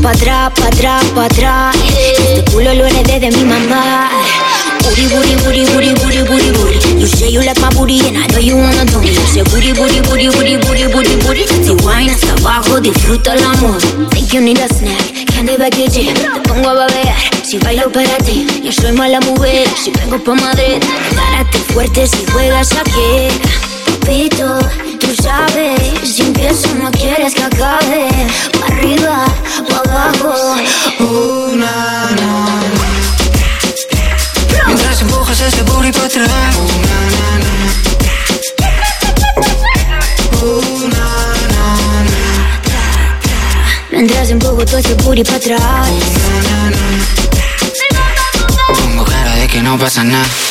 Pa' 0.01 0.11
atrás, 0.11 0.51
pa' 0.55 0.67
atrás, 0.67 1.03
pa' 1.15 1.25
atrás. 1.25 1.75
Este 2.17 2.51
culo 2.51 2.73
lo 2.73 2.85
heredé 2.85 3.19
de 3.19 3.31
mi 3.31 3.43
mamá. 3.43 4.09
Booty, 4.83 5.07
booty, 5.07 5.35
booty, 5.43 5.65
booty, 5.65 5.93
booty, 5.93 6.23
booty, 6.23 6.51
booty. 6.51 6.99
You 6.99 7.07
say 7.07 7.29
you 7.29 7.41
like 7.41 7.59
my 7.59 7.69
booty 7.75 7.99
and 8.07 8.17
I 8.17 8.27
know 8.27 8.39
you 8.39 8.55
wanna 8.55 8.85
do 8.85 8.99
me. 9.01 9.09
You 9.09 9.27
say 9.27 9.43
booty, 9.43 9.73
booty, 9.73 10.01
booty, 10.01 10.29
booty, 10.29 10.57
booty, 10.57 10.87
booty, 10.87 11.15
booty. 11.25 11.47
Si 11.47 11.71
wine 11.85 12.09
hasta 12.09 12.33
abajo, 12.33 12.79
disfruta 12.79 13.33
el 13.33 13.43
amor. 13.43 13.79
Think 14.11 14.33
you 14.33 14.41
need 14.41 14.59
a 14.59 14.67
snack, 14.73 15.27
candy 15.27 15.57
the 15.57 15.69
gym. 15.69 16.13
Te 16.15 16.49
pongo 16.49 16.69
a 16.69 16.73
babear, 16.73 17.15
si 17.43 17.57
bailo 17.59 17.91
para 17.91 18.17
ti. 18.25 18.47
Yo 18.63 18.71
soy 18.71 18.93
mala 18.93 19.19
mujer, 19.21 19.67
si 19.75 19.91
vengo 19.91 20.17
pa' 20.23 20.33
Madrid. 20.35 20.81
Párate 21.15 21.57
fuerte 21.73 22.07
si 22.07 22.25
juegas 22.31 22.71
aquí. 22.73 23.27
Papito, 23.99 24.59
tú 24.97 25.07
sabes, 25.21 25.79
si 26.03 26.21
empiezo 26.23 26.73
no 26.75 26.91
quieres 26.91 27.33
que 27.33 27.43
acabe. 27.43 28.07
Pa' 28.59 28.67
arriba, 28.67 29.25
pa' 29.69 29.77
abajo. 29.77 30.55
Una, 30.99 32.09
Mientras 34.65 35.01
empujas 35.01 35.41
ese 35.41 35.63
booty 35.63 35.91
para 35.91 36.05
atrás. 36.05 36.57
Mientras 43.91 44.29
empujo 44.29 44.65
todo 44.65 44.77
ese 44.77 44.93
booty 44.95 45.23
para 45.23 45.37
atrás. 45.37 45.89
Pongo 48.83 49.05
cara 49.05 49.35
de 49.35 49.47
que 49.47 49.61
no 49.61 49.77
pasa 49.77 50.03
nada. 50.03 50.46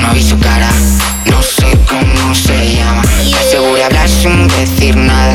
No 0.00 0.14
vi 0.14 0.22
su 0.22 0.38
cara, 0.38 0.70
no 1.26 1.42
sé 1.42 1.66
cómo 1.88 2.34
se 2.34 2.76
llama. 2.76 3.02
Se 3.50 3.58
voy 3.58 3.80
a 3.80 3.86
hablar 3.86 4.08
sin 4.08 4.48
decir 4.48 4.96
nada. 4.96 5.34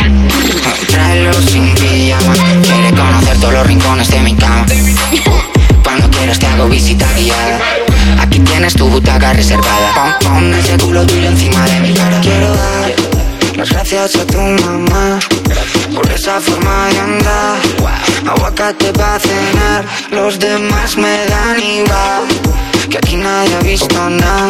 Tráelo 0.87 1.33
sin 1.33 1.73
pijama. 1.75 2.33
Quiere 2.63 2.91
conocer 2.95 3.37
todos 3.39 3.53
los 3.53 3.67
rincones 3.67 4.09
de 4.09 4.19
mi 4.21 4.35
cama. 4.35 4.65
Cuando 5.83 6.09
quieras 6.09 6.39
te 6.39 6.47
hago 6.47 6.67
visita 6.67 7.07
guiada. 7.15 7.59
Aquí 8.19 8.39
tienes 8.39 8.73
tu 8.73 8.87
butaca 8.87 9.33
reservada. 9.33 10.19
Pon, 10.21 10.33
pon 10.33 10.53
ese 10.53 10.77
culo 10.77 11.05
tuyo 11.05 11.27
encima 11.27 11.65
de 11.65 11.79
mi 11.79 11.93
cara. 11.93 12.19
Quiero 12.21 12.55
dar 12.55 13.17
las 13.57 13.69
gracias 13.69 14.15
a 14.15 14.25
tu 14.25 14.37
mamá 14.37 15.19
por 15.93 16.11
esa 16.11 16.39
forma 16.39 16.87
de 16.89 16.99
andar. 16.99 17.57
Aguacate 18.27 18.93
para 18.93 19.19
cenar, 19.19 19.85
los 20.11 20.37
demás 20.37 20.95
me 20.97 21.25
dan 21.25 21.59
igual. 21.59 22.66
Que 22.89 22.97
aquí 22.97 23.17
nadie 23.17 23.53
ha 23.55 23.59
visto 23.59 24.09
nada. 24.09 24.49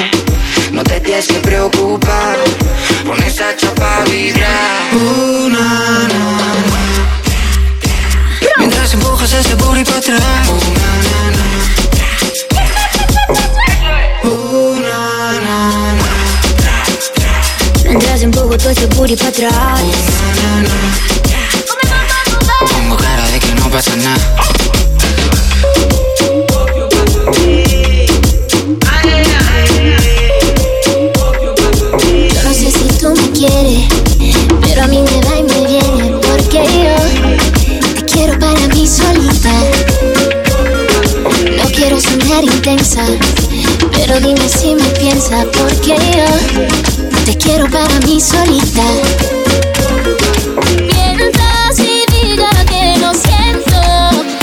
No 0.71 0.83
te 0.83 0.99
tienes 0.99 1.25
que 1.27 1.39
preocupar, 1.39 2.37
pon 3.05 3.21
esa 3.23 3.55
chapa 3.55 4.01
a 4.01 4.03
vibrar. 4.05 4.93
Una, 4.93 6.07
Mientras 8.59 8.93
empujas 8.93 9.33
ese 9.33 9.55
booty 9.55 9.83
para 9.83 9.97
atrás. 9.97 10.49
Mientras 17.85 18.21
empujo 18.21 18.57
todo 18.57 18.69
ese 18.69 18.85
booty 18.87 19.15
para 19.15 19.29
atrás. 19.29 19.81
Pongo 22.71 22.97
cara 22.97 23.27
de 23.29 23.39
que 23.39 23.55
no 23.55 23.69
pasa 23.69 23.95
nada. 23.95 24.56
Pero 34.61 34.83
a 34.83 34.87
mí 34.87 35.01
me 35.01 35.21
va 35.21 35.37
y 35.37 35.43
me 35.43 35.67
viene. 35.67 36.19
Porque 36.21 36.63
yo 36.63 37.95
te 37.95 38.05
quiero 38.05 38.37
para 38.39 38.67
mí 38.67 38.87
solita. 38.87 39.51
No 41.55 41.63
quiero 41.71 41.99
sonar 41.99 42.43
intensa, 42.43 43.03
pero 43.93 44.19
dime 44.19 44.47
si 44.47 44.75
me 44.75 44.89
piensa. 44.99 45.45
Porque 45.57 45.95
yo 46.15 47.25
te 47.25 47.37
quiero 47.37 47.67
para 47.69 47.99
mí 48.01 48.21
solita. 48.21 48.83
Mientras 50.93 51.79
y 51.79 52.03
diga 52.11 52.49
que 52.65 52.97
no 52.99 53.11
siento 53.13 53.81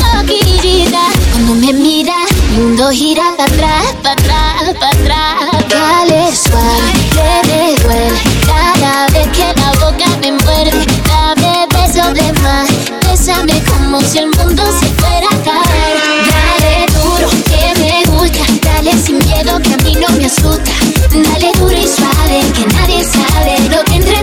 coquillita. 0.02 1.02
Cuando 1.32 1.54
me 1.54 1.72
mira, 1.72 2.16
mundo 2.56 2.90
gira 2.90 3.22
para 3.36 3.48
atrás, 3.48 3.94
para 4.02 4.12
atrás, 4.12 4.74
para 4.80 4.90
atrás. 4.90 5.68
Dale 5.68 6.34
suave, 6.34 6.92
que 7.12 7.48
me 7.48 7.76
duele. 7.82 8.33
Cada 8.46 9.06
vez 9.08 9.28
que 9.28 9.52
la 9.60 9.72
boca 9.84 10.08
me 10.20 10.32
muerde, 10.32 10.86
dame 11.08 11.66
besos 11.74 12.14
de 12.14 12.32
más. 12.42 12.68
Bésame 13.06 13.62
como 13.64 14.00
si 14.00 14.18
el 14.18 14.26
mundo 14.26 14.62
se 14.80 14.86
fuera 15.00 15.26
a 15.26 15.42
caer. 15.42 15.96
Dale 16.30 16.86
duro, 16.92 17.28
que 17.48 17.80
me 17.80 18.04
gusta. 18.12 18.44
Dale 18.62 18.92
sin 19.02 19.18
miedo, 19.18 19.60
que 19.60 19.74
a 19.74 19.76
mí 19.78 19.94
no 19.94 20.08
me 20.16 20.26
asusta. 20.26 20.72
Dale 21.10 21.52
duro 21.58 21.76
y 21.76 21.86
suave, 21.86 22.40
que 22.54 22.66
nadie 22.74 23.04
sabe 23.04 23.58
lo 23.70 23.84
que 23.84 23.94
entre 23.96 24.13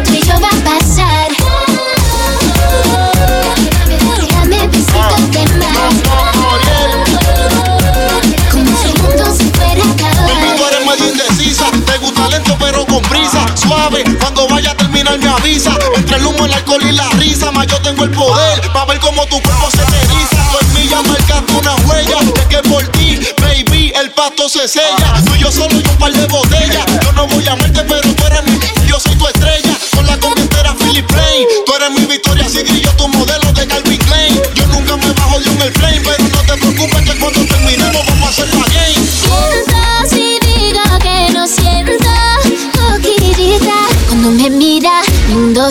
Cuando 14.20 14.48
vaya 14.48 14.72
a 14.72 14.76
terminar 14.76 15.18
me 15.18 15.28
avisa. 15.28 15.72
Entre 15.96 16.18
el 16.18 16.26
humo, 16.26 16.46
el 16.46 16.54
alcohol 16.54 16.82
y 16.84 16.92
la 16.92 17.10
risa, 17.12 17.52
más 17.52 17.66
yo 17.66 17.78
tengo 17.82 18.04
el 18.04 18.12
poder. 18.12 18.62
Pa' 18.72 18.86
ver 18.86 19.00
cómo 19.00 19.26
tu 19.26 19.42
cuerpo 19.42 19.70
se 19.72 19.78
te 19.78 19.98
eriza. 20.06 20.38
Tú 20.52 20.78
en 20.78 20.88
ya 20.88 21.02
marcaste 21.02 21.52
una 21.54 21.76
huella. 21.88 22.18
De 22.20 22.48
que 22.48 22.70
por 22.70 22.88
ti, 22.90 23.20
baby, 23.42 23.92
el 24.00 24.12
pasto 24.12 24.48
se 24.50 24.68
sella. 24.68 25.16
Tú 25.26 25.36
yo 25.36 25.52
solo 25.52 25.74
y 25.74 25.88
un 25.88 25.98
par 25.98 26.14
de 26.14 26.28
botellas. 26.28 26.86
Yo 27.04 27.12
no 27.14 27.28
voy 27.28 27.48
a 27.48 27.54
amarte, 27.54 27.84
pero 27.84 28.02
tú 28.02 28.26
eres 28.28 28.44
mi. 28.44 28.60
Yo 28.88 29.00
soy 29.00 29.16
tu 29.16 29.28
estrella. 29.28 29.76
Con 29.96 30.06
la 30.06 30.18
comentera 30.20 30.76
Philip 30.76 31.08
Plain. 31.08 31.48
Tú 31.66 31.74
eres 31.76 31.90
mi 31.92 32.06
Victoria 32.06 32.46
y 32.48 32.82
yo 32.82 32.92
tu 32.92 33.08
modelo 33.08 33.52
de 33.52 33.66
Calvin 33.66 33.98
Klein. 33.98 34.42
Yo 34.54 34.68
nunca 34.68 34.96
me 34.96 35.12
bajo 35.14 35.40
de 35.40 35.50
un 35.50 35.62
airplane, 35.62 36.02
pero 36.02 36.31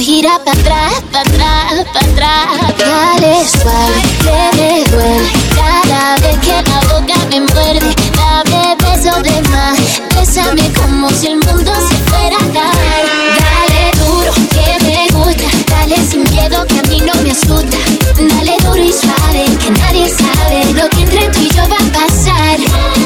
gira 0.01 0.39
para 0.45 0.59
atrás, 0.59 1.03
para 1.13 1.21
atrás, 1.21 1.87
para 1.93 2.69
atrás. 2.69 2.77
Dale 2.79 3.47
suave, 3.47 4.01
que 4.23 4.57
me 4.57 4.85
duele 4.91 5.29
Cada 5.55 6.17
vez 6.17 6.39
que 6.39 6.71
la 6.71 6.81
boca 6.93 7.15
me 7.31 7.41
muerde. 7.41 7.95
Dame 8.17 8.77
besos 8.83 9.23
de 9.23 9.43
más. 9.51 9.79
Bésame 10.17 10.73
como 10.73 11.11
si 11.11 11.27
el 11.29 11.37
mundo 11.37 11.73
se 11.89 11.97
fuera 12.11 12.37
a 12.37 12.53
caer 12.57 13.07
Dale 13.41 13.91
duro, 14.05 14.33
que 14.51 14.85
me 14.85 15.07
gusta. 15.13 15.49
Dale 15.69 15.97
sin 16.09 16.23
miedo, 16.31 16.67
que 16.67 16.79
a 16.79 16.83
mí 16.85 17.01
no 17.01 17.15
me 17.23 17.31
asusta. 17.33 17.79
Dale 18.17 18.57
duro 18.65 18.83
y 18.83 18.93
suave, 18.93 19.45
que 19.59 19.71
nadie 19.71 20.09
sabe 20.09 20.65
Lo 20.75 20.89
que 20.91 21.03
entre 21.03 21.29
tú 21.31 21.41
y 21.41 21.49
yo 21.49 21.63
va 21.69 21.77
a 21.77 21.93
pasar 21.93 23.00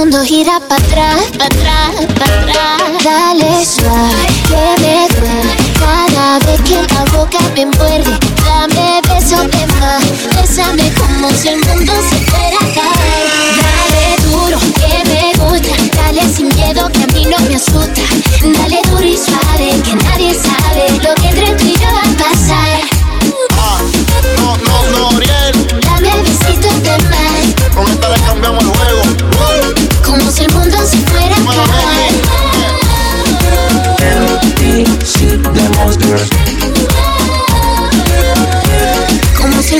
mundo 0.00 0.24
gira 0.24 0.58
para 0.60 0.82
atrás, 0.82 1.24
para 1.36 1.44
atrás, 1.44 2.06
para 2.18 2.40
atrás. 2.40 3.04
Dale 3.04 3.66
suave, 3.66 4.28
que 4.48 4.62
me 4.80 5.08
duele 5.20 5.56
Cada 5.78 6.38
vez 6.38 6.60
que 6.62 6.94
la 6.94 7.04
boca 7.12 7.38
me 7.54 7.66
muerde, 7.66 8.18
dame 8.46 9.02
besos 9.08 9.46
de 9.50 9.66
más, 9.78 10.02
bésame 10.36 10.90
como 10.94 11.30
si 11.32 11.48
el 11.48 11.60
mundo 11.66 11.92
se 12.08 12.19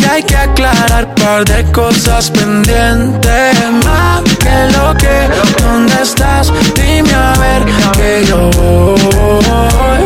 Que 0.00 0.08
hay 0.08 0.22
que 0.22 0.36
aclarar 0.36 1.14
par 1.14 1.44
de 1.44 1.70
cosas 1.72 2.30
pendientes. 2.30 3.54
Más 3.84 4.22
que 4.38 4.56
lo 4.76 4.94
que, 4.94 5.28
¿dónde 5.62 6.02
estás? 6.02 6.52
Dime 6.74 7.12
a 7.14 7.34
ver 7.38 7.64
que 7.96 8.24
yo 8.26 8.50
voy. 8.56 10.02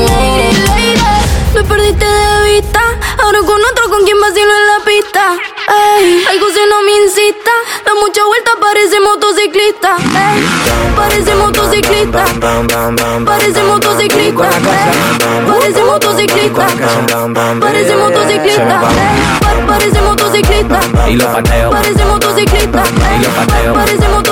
Lady, 0.00 0.50
lady, 0.66 0.94
me 1.54 1.62
perdiste 1.64 2.04
de 2.04 2.52
vista. 2.52 2.80
Ahora 3.22 3.38
con 3.38 3.60
otro 3.70 3.88
con 3.90 4.04
quien 4.04 4.20
vacilo 4.20 4.52
en 4.60 4.66
la 4.66 4.84
pista. 4.84 5.51
Ey, 5.68 6.24
algo 6.28 6.46
si 6.50 6.60
no 6.68 6.82
me 6.82 7.04
incita. 7.04 7.50
Da 7.84 7.92
mucha 7.94 8.24
vuelta, 8.24 8.52
parece 8.60 8.98
motociclista. 9.00 9.96
Ey, 9.96 10.48
parece 10.96 11.34
motociclista. 11.34 12.24
Parece 13.24 13.62
motociclista. 13.62 14.48
Parece 15.46 15.82
motociclista. 15.82 16.60
Parece 17.60 17.96
motociclista. 17.96 18.80
Parece 19.66 20.00
motociclista. 20.00 20.80
Y 21.08 21.16
lo 21.16 21.32
pateo. 21.32 21.70
Parece 21.70 22.04
motociclista. 22.04 22.82
Y 22.84 23.22
lo 23.22 23.30
pateo. 23.30 23.72
Parece 23.74 24.08
motociclista. 24.08 24.31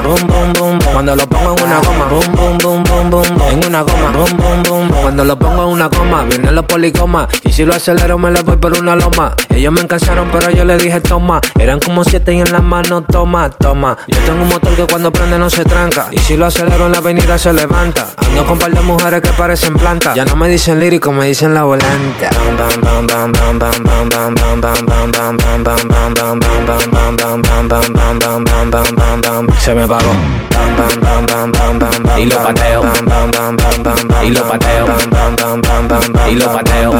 boom, 0.03 0.27
boom, 0.27 0.53
boom, 0.53 0.79
cuando 0.93 1.15
lo 1.15 1.27
pongo 1.27 1.55
en 1.57 1.63
una 1.63 1.79
goma, 1.79 2.05
boom, 2.05 2.31
boom, 2.35 2.57
boom, 2.57 2.83
boom, 2.83 3.09
boom, 3.09 3.41
en 3.51 3.65
una 3.65 3.81
goma, 3.81 4.11
boom, 4.11 4.37
boom, 4.37 4.63
boom, 4.63 5.01
cuando 5.01 5.23
lo 5.23 5.39
pongo 5.39 5.63
en 5.63 5.69
una 5.69 5.87
goma, 5.87 6.23
vienen 6.23 6.55
los 6.55 6.65
policomas, 6.65 7.27
y 7.43 7.51
si 7.51 7.65
lo 7.65 7.73
acelero 7.73 8.17
me 8.17 8.31
lo 8.31 8.43
voy 8.43 8.57
por 8.57 8.77
una 8.77 8.95
loma, 8.95 9.35
ellos 9.49 9.73
me 9.73 9.81
encansaron 9.81 10.29
pero 10.31 10.49
yo 10.51 10.65
le 10.65 10.77
dije 10.77 11.01
toma, 11.01 11.41
eran 11.59 11.79
como 11.79 12.03
siete 12.03 12.33
y 12.33 12.41
en 12.41 12.51
las 12.51 12.63
manos 12.63 13.03
toma, 13.11 13.49
toma, 13.49 13.97
yo 14.07 14.17
tengo 14.19 14.43
un 14.43 14.49
motor 14.49 14.75
que 14.75 14.85
cuando 14.85 15.11
prende 15.11 15.37
no 15.37 15.49
se 15.49 15.63
tranca, 15.63 16.07
y 16.11 16.17
si 16.19 16.37
lo 16.37 16.45
acelero 16.45 16.85
en 16.85 16.91
la 16.91 16.97
avenida 16.99 17.37
se 17.37 17.53
levanta, 17.53 18.07
ando 18.17 18.45
con 18.45 18.57
par 18.57 18.71
de 18.71 18.81
mujeres 18.81 19.21
que 19.21 19.29
parecen 19.29 19.73
plantas, 19.75 20.15
ya 20.15 20.25
no 20.25 20.35
me 20.35 20.47
dicen 20.49 20.79
lírico, 20.79 21.11
me 21.11 21.27
dicen 21.27 21.53
la 21.53 21.63
volante. 21.63 22.29
Se 29.59 29.75
me 29.75 29.85
Y 32.17 32.25
lo 32.25 32.37
pateo. 32.37 32.81
Y 34.23 34.29
lo 34.29 34.47
pateo. 34.47 34.85
Y 36.29 36.35
lo 36.35 36.51
pateo. 36.51 36.93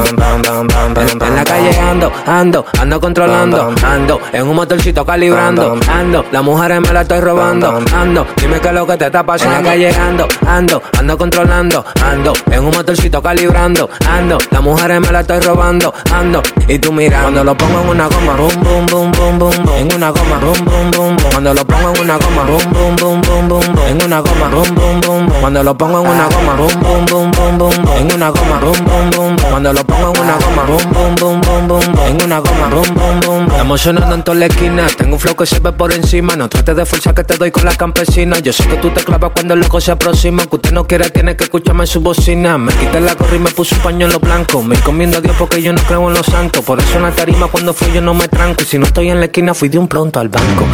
En, 0.94 1.22
en 1.22 1.36
la 1.36 1.44
calle 1.44 1.78
ando, 1.78 2.12
ando, 2.26 2.66
ando 2.78 3.00
controlando, 3.00 3.74
ando, 3.82 4.20
en 4.32 4.46
un 4.46 4.56
motorcito 4.56 5.04
calibrando, 5.06 5.78
ando, 5.88 6.24
las 6.30 6.42
mujeres 6.42 6.80
me 6.80 6.92
la 6.92 7.00
estoy 7.02 7.20
robando, 7.20 7.80
ando, 7.94 8.26
dime 8.36 8.60
qué 8.60 8.68
es 8.68 8.74
lo 8.74 8.86
que 8.86 8.96
te 8.96 9.06
está 9.06 9.24
pasando. 9.24 9.56
En 9.56 9.64
la 9.64 9.70
calle 9.70 9.94
ando, 9.94 10.28
ando, 10.46 10.82
ando 10.98 11.18
controlando, 11.18 11.84
ando, 12.04 12.32
en 12.50 12.64
un 12.64 12.70
motorcito 12.74 13.22
calibrando, 13.22 13.88
ando, 14.08 14.38
las 14.50 14.62
mujeres 14.62 15.00
me 15.00 15.12
la 15.12 15.20
estoy 15.20 15.40
robando, 15.40 15.94
ando, 16.12 16.42
y 16.68 16.78
tú 16.78 16.92
mira, 16.92 17.22
cuando 17.22 17.44
lo 17.44 17.56
pongo 17.56 17.80
en 17.80 17.88
una 17.88 18.06
goma, 18.08 18.34
boom, 18.34 18.62
boom, 18.62 18.86
boom, 18.86 19.12
boom, 19.12 19.38
boom, 19.38 19.68
en 19.76 19.94
una 19.94 20.10
goma, 20.10 20.38
boom, 20.38 20.64
boom, 20.64 20.90
boom, 20.90 21.16
boom, 21.16 21.30
cuando 21.30 21.54
lo 21.54 21.64
pongo 21.64 21.94
en 21.94 22.00
una 22.00 22.16
goma, 22.18 22.42
boom, 22.44 22.72
boom, 22.72 22.81
boom, 22.82 22.96
boom, 22.96 23.20
boom, 23.20 23.48
boom, 23.48 23.78
en 23.88 24.02
una 24.02 24.20
goma, 24.20 24.48
boom, 24.48 24.74
boom, 24.74 25.00
boom, 25.00 25.26
boom, 25.26 25.40
cuando 25.40 25.62
lo 25.62 25.76
pongo 25.76 26.00
en 26.00 26.08
una 26.08 26.26
goma, 26.26 26.54
boom, 26.54 26.80
boom, 26.80 27.06
boom, 27.06 27.30
boom, 27.30 27.58
boom, 27.58 27.72
en 27.98 28.12
una 28.12 28.28
goma, 28.30 28.58
boom, 28.60 28.84
boom, 28.84 29.10
boom, 29.10 29.36
cuando 29.50 29.72
lo 29.72 29.84
pongo 29.84 30.12
en 30.14 30.20
una 30.20 30.36
goma, 30.36 30.62
boom, 30.64 30.92
boom, 30.92 31.14
boom, 31.14 31.40
boom, 31.40 31.68
boom, 31.68 32.06
en 32.06 32.22
una 32.24 32.38
goma, 32.38 32.68
boom, 32.68 32.94
boom, 32.94 33.20
boom. 33.20 33.46
Estamos 33.50 33.80
sonando 33.80 34.14
en 34.14 34.22
toda 34.22 34.38
la 34.38 34.46
esquina, 34.46 34.86
tengo 34.96 35.14
un 35.14 35.20
flow 35.20 35.36
que 35.36 35.46
se 35.46 35.60
ve 35.60 35.72
por 35.72 35.92
encima, 35.92 36.34
no 36.34 36.48
trates 36.48 36.76
de 36.76 36.86
fuerza 36.86 37.14
que 37.14 37.24
te 37.24 37.36
doy 37.36 37.50
con 37.50 37.64
la 37.64 37.74
campesina, 37.74 38.38
yo 38.40 38.52
sé 38.52 38.66
que 38.66 38.76
tú 38.76 38.90
te 38.90 39.04
clavas 39.04 39.30
cuando 39.32 39.54
el 39.54 39.60
loco 39.60 39.80
se 39.80 39.92
aproxima, 39.92 40.46
que 40.46 40.56
usted 40.56 40.72
no 40.72 40.86
quiere, 40.86 41.08
tiene 41.10 41.36
que 41.36 41.44
escucharme 41.44 41.84
en 41.84 41.88
su 41.88 42.00
bocina, 42.00 42.58
me 42.58 42.72
quité 42.72 43.00
la 43.00 43.14
gorra 43.14 43.36
y 43.36 43.38
me 43.38 43.50
puse 43.50 43.74
un 43.76 43.82
pañuelo 43.82 44.18
blanco, 44.18 44.62
me 44.62 44.74
encomiendo 44.74 45.18
a 45.18 45.20
Dios 45.20 45.36
porque 45.38 45.62
yo 45.62 45.72
no 45.72 45.82
creo 45.82 46.08
en 46.08 46.14
los 46.14 46.26
santos, 46.26 46.64
por 46.64 46.80
eso 46.80 46.96
en 46.96 47.02
la 47.02 47.12
tarima 47.12 47.46
cuando 47.46 47.72
fui 47.72 47.92
yo 47.92 48.00
no 48.00 48.14
me 48.14 48.26
tranco, 48.28 48.62
y 48.62 48.66
si 48.66 48.78
no 48.78 48.86
estoy 48.86 49.10
en 49.10 49.20
la 49.20 49.26
esquina 49.26 49.54
fui 49.54 49.68
de 49.68 49.78
un 49.78 49.86
pronto 49.86 50.18
al 50.18 50.28
banco. 50.28 50.64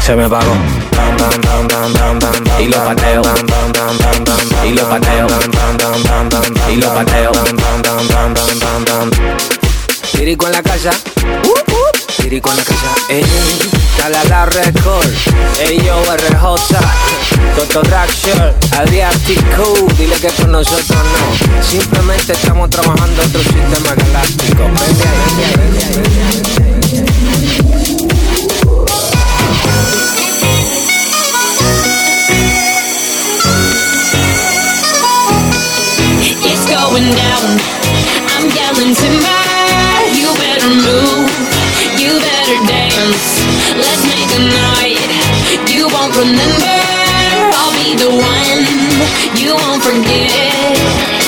Se 0.00 0.16
me 0.16 0.28
pagó. 0.28 0.52
Y 2.58 2.68
lo 2.68 2.84
pateo. 2.84 3.22
Y 4.64 4.72
lo 4.72 4.88
pateo. 4.88 5.26
Y 6.70 6.76
lo 6.76 6.94
pateo. 6.94 7.32
Tirico 10.12 10.46
en 10.46 10.52
la 10.52 10.62
casa. 10.62 10.90
Tirico 12.28 12.50
en 12.50 12.56
la 12.56 12.64
casa. 12.64 12.92
Ey, 13.08 13.24
dale 13.98 14.16
a 14.16 14.24
la 14.24 14.46
record. 14.46 15.06
Ey, 15.60 15.78
yo, 15.78 16.02
RJ. 16.02 16.76
Dragshire. 17.84 18.52
Adriático. 18.76 19.74
Dile 19.96 20.16
que 20.16 20.26
con 20.30 20.50
nosotros 20.50 20.88
no. 20.88 21.62
Simplemente 21.62 22.32
estamos 22.32 22.68
trabajando 22.70 23.22
otro 23.22 23.40
sistema 23.40 23.94
galáctico. 23.94 24.64
It's 36.42 36.66
going 36.66 37.14
down. 37.14 37.60
I'm 38.34 38.50
yelling 38.50 38.96
timber. 38.96 39.46
You 40.12 40.34
better 40.34 40.68
move. 40.74 41.55
You 41.98 42.20
better 42.20 42.58
dance. 42.66 43.40
Let's 43.74 44.04
make 44.04 44.28
a 44.36 44.42
night. 44.52 45.00
You 45.72 45.88
won't 45.88 46.14
remember. 46.16 46.76
I'll 47.56 47.72
be 47.72 47.96
the 47.96 48.10
one. 48.10 49.40
You 49.40 49.54
won't 49.54 49.82
forget. 49.82 51.25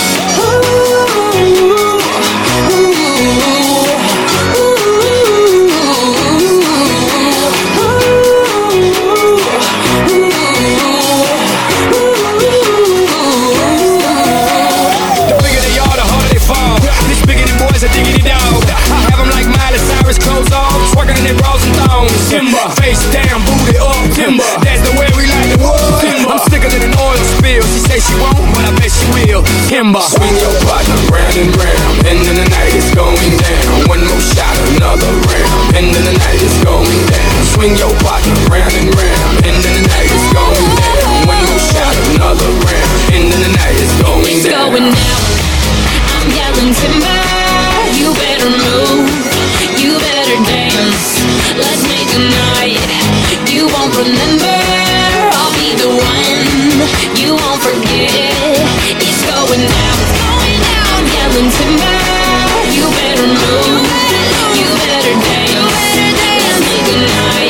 I 17.78 19.07
have 19.07 19.23
them 19.23 19.31
like 19.31 19.47
Miley 19.47 19.78
Cyrus, 19.78 20.18
clothes 20.18 20.50
off, 20.50 20.74
twerking 20.90 21.15
in 21.15 21.31
their 21.31 21.39
bras 21.39 21.62
and 21.62 21.78
thongs. 21.78 22.10
Timber, 22.26 22.58
face 22.74 22.98
down, 23.15 23.39
booty 23.47 23.78
up. 23.78 23.94
Timber, 24.18 24.42
that's 24.66 24.82
the 24.82 24.90
way 24.98 25.07
we 25.15 25.31
like 25.31 25.47
the 25.55 25.62
world. 25.62 26.02
Timber, 26.02 26.26
I'm 26.26 26.42
sicker 26.50 26.66
than 26.66 26.90
an 26.90 26.94
oil 26.98 27.23
spill. 27.39 27.62
She 27.70 27.78
say 27.86 28.02
she 28.02 28.18
won't, 28.18 28.34
but 28.50 28.66
I 28.66 28.74
bet 28.74 28.90
she 28.90 29.07
will. 29.15 29.47
Timber, 29.70 30.02
swing 30.02 30.34
your 30.42 30.50
partner 30.66 30.98
round 31.07 31.39
and 31.39 31.55
round, 31.55 31.94
and 32.02 32.18
then 32.18 32.34
the 32.42 32.48
night 32.50 32.74
is 32.74 32.90
going 32.98 33.31
down. 33.47 33.86
One 33.86 34.02
more 34.10 34.24
shot, 34.26 34.58
another 34.74 35.15
round, 35.31 35.78
and 35.78 35.86
then 35.94 36.02
the 36.02 36.18
night 36.18 36.42
is 36.42 36.58
going 36.66 36.98
down. 37.07 37.36
Swing 37.55 37.78
your 37.78 37.94
partner 38.02 38.34
round 38.50 38.74
and 38.74 38.90
round, 38.90 39.34
and 39.47 39.55
then 39.55 39.73
the 39.78 39.84
night 39.86 40.10
is 40.10 40.26
going 40.34 40.66
down. 40.82 41.31
One 41.31 41.42
more 41.47 41.62
shot, 41.62 41.94
another 42.10 42.50
round, 42.58 42.90
and 43.15 43.23
then 43.31 43.39
the 43.39 43.52
night 43.55 43.78
is 43.78 43.94
going 44.02 44.26
It's 44.34 44.50
going 44.50 44.90
down. 44.90 45.23
I'm 46.10 46.26
yelling 46.34 46.74
timber. 46.74 47.38
You 47.98 48.14
better 48.14 48.50
move. 48.50 49.10
You 49.82 49.98
better 49.98 50.38
dance. 50.46 51.18
Let's 51.58 51.82
make 51.90 52.10
a 52.14 52.22
night. 52.30 52.78
You 53.50 53.66
won't 53.66 53.94
remember. 53.98 54.56
I'll 55.34 55.54
be 55.58 55.74
the 55.74 55.90
one. 55.90 56.38
You 57.18 57.34
won't 57.34 57.60
forget. 57.60 58.14
It's 59.02 59.22
going 59.26 59.66
down. 59.66 59.96
It's 59.98 60.14
going 60.22 60.58
down. 60.70 60.98
Yelling 61.10 61.50
timber. 61.50 61.98
You 62.70 62.86
better 63.02 63.26
move. 63.26 63.82
You 64.54 64.68
better 64.86 65.14
dance. 65.18 65.82
Let's 65.98 66.60
make 66.70 66.88
a 66.94 66.98
night. 67.02 67.47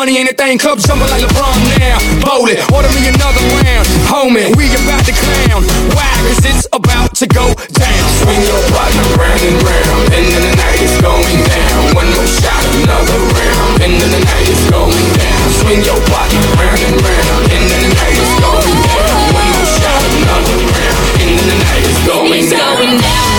Money 0.00 0.16
ain't 0.16 0.32
a 0.32 0.32
thing. 0.32 0.56
Club 0.56 0.80
jumping 0.80 1.12
like 1.12 1.20
LeBron 1.20 1.52
now. 1.76 2.00
Bowl 2.24 2.48
it, 2.48 2.56
order 2.72 2.88
me 2.96 3.04
another 3.12 3.44
round. 3.60 3.84
Homie, 4.08 4.48
we 4.56 4.64
about 4.72 5.04
to 5.04 5.12
clown. 5.12 5.60
Why? 5.92 6.08
Cause 6.24 6.40
it's 6.40 6.64
about 6.72 7.12
to 7.20 7.28
go 7.28 7.52
down. 7.76 8.06
Swing 8.24 8.40
your 8.48 8.64
partner 8.72 9.04
round 9.20 9.42
and 9.44 9.60
round. 9.60 10.00
And 10.16 10.24
then 10.24 10.42
the 10.48 10.54
night 10.56 10.80
is 10.80 10.96
going 11.04 11.40
down. 11.44 11.80
One 11.92 12.08
more 12.16 12.30
shot, 12.32 12.64
another 12.80 13.20
round. 13.28 13.84
And 13.84 13.92
then 14.00 14.08
the 14.08 14.22
night 14.24 14.48
is 14.48 14.64
going 14.72 15.04
down. 15.20 15.44
Swing 15.60 15.84
your 15.84 16.00
partner 16.08 16.48
round 16.56 16.80
and 16.80 16.96
round. 17.04 17.44
And 17.52 17.64
then 17.68 17.80
the 17.84 17.92
night 18.00 18.16
is 18.16 18.32
going 18.40 18.72
down. 18.88 19.20
One 19.36 19.48
more 19.52 19.68
shot, 19.68 20.00
another 20.16 20.56
round. 20.64 21.04
And 21.20 21.28
then 21.36 21.44
the 21.44 21.58
night 21.60 21.84
is 21.84 22.00
going 22.08 22.40
It's 22.40 22.48
down. 22.56 22.72
going 22.72 22.96
down. 23.04 23.36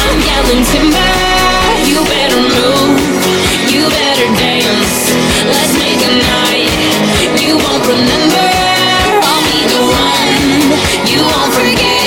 I'm 0.00 0.16
yelling 0.32 0.64
timber. 0.64 1.12
You 1.84 2.00
better 2.08 2.40
move. 2.40 2.96
You 3.68 3.84
better 3.92 4.28
dance. 4.40 5.23
Let's 5.46 5.74
make 5.76 6.00
a 6.00 6.12
night. 6.24 6.72
You 7.40 7.56
won't 7.58 7.84
remember. 7.86 8.48
I'll 9.28 9.44
be 9.44 9.60
the 9.68 9.82
one. 9.92 11.06
You 11.06 11.20
won't 11.22 11.52
forget. 11.52 12.03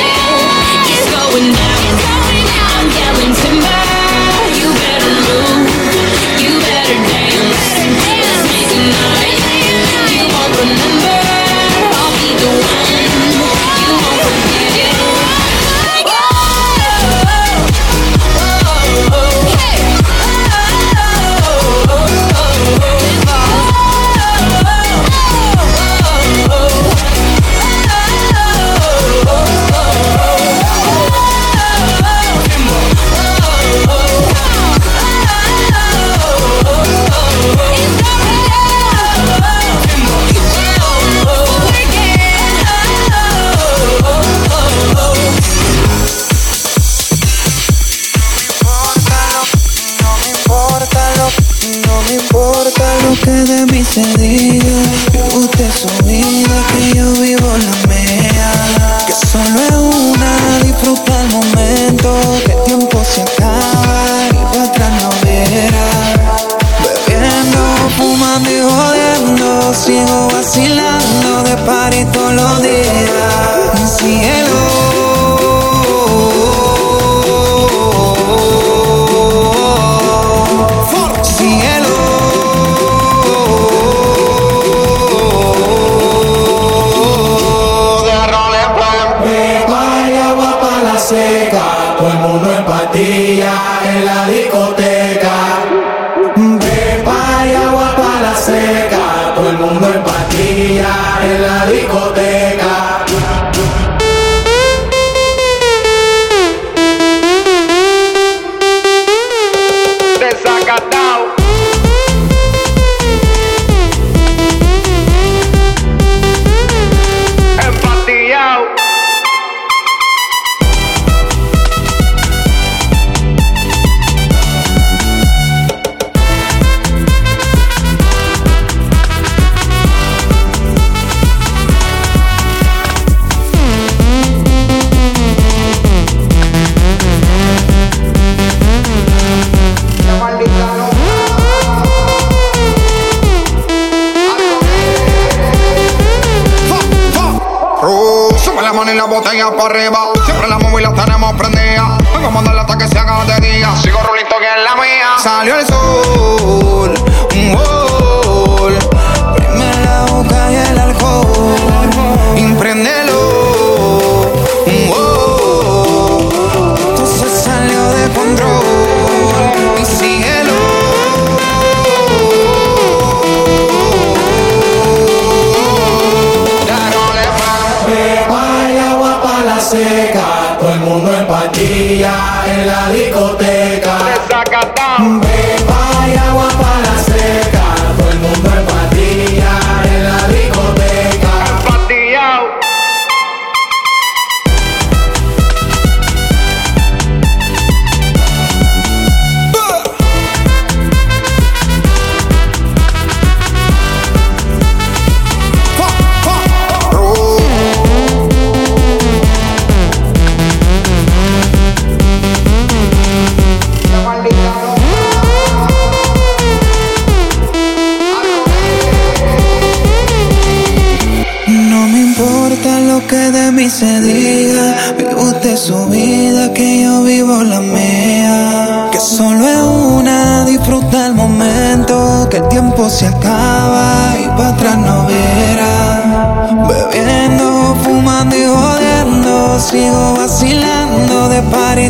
Seca, 179.70 180.58
todo 180.60 180.72
el 180.72 180.80
mundo 180.80 181.14
en 181.14 181.28
patilla 181.28 182.14
en 182.48 182.68
la 182.68 182.90
discoteca. 182.90 183.57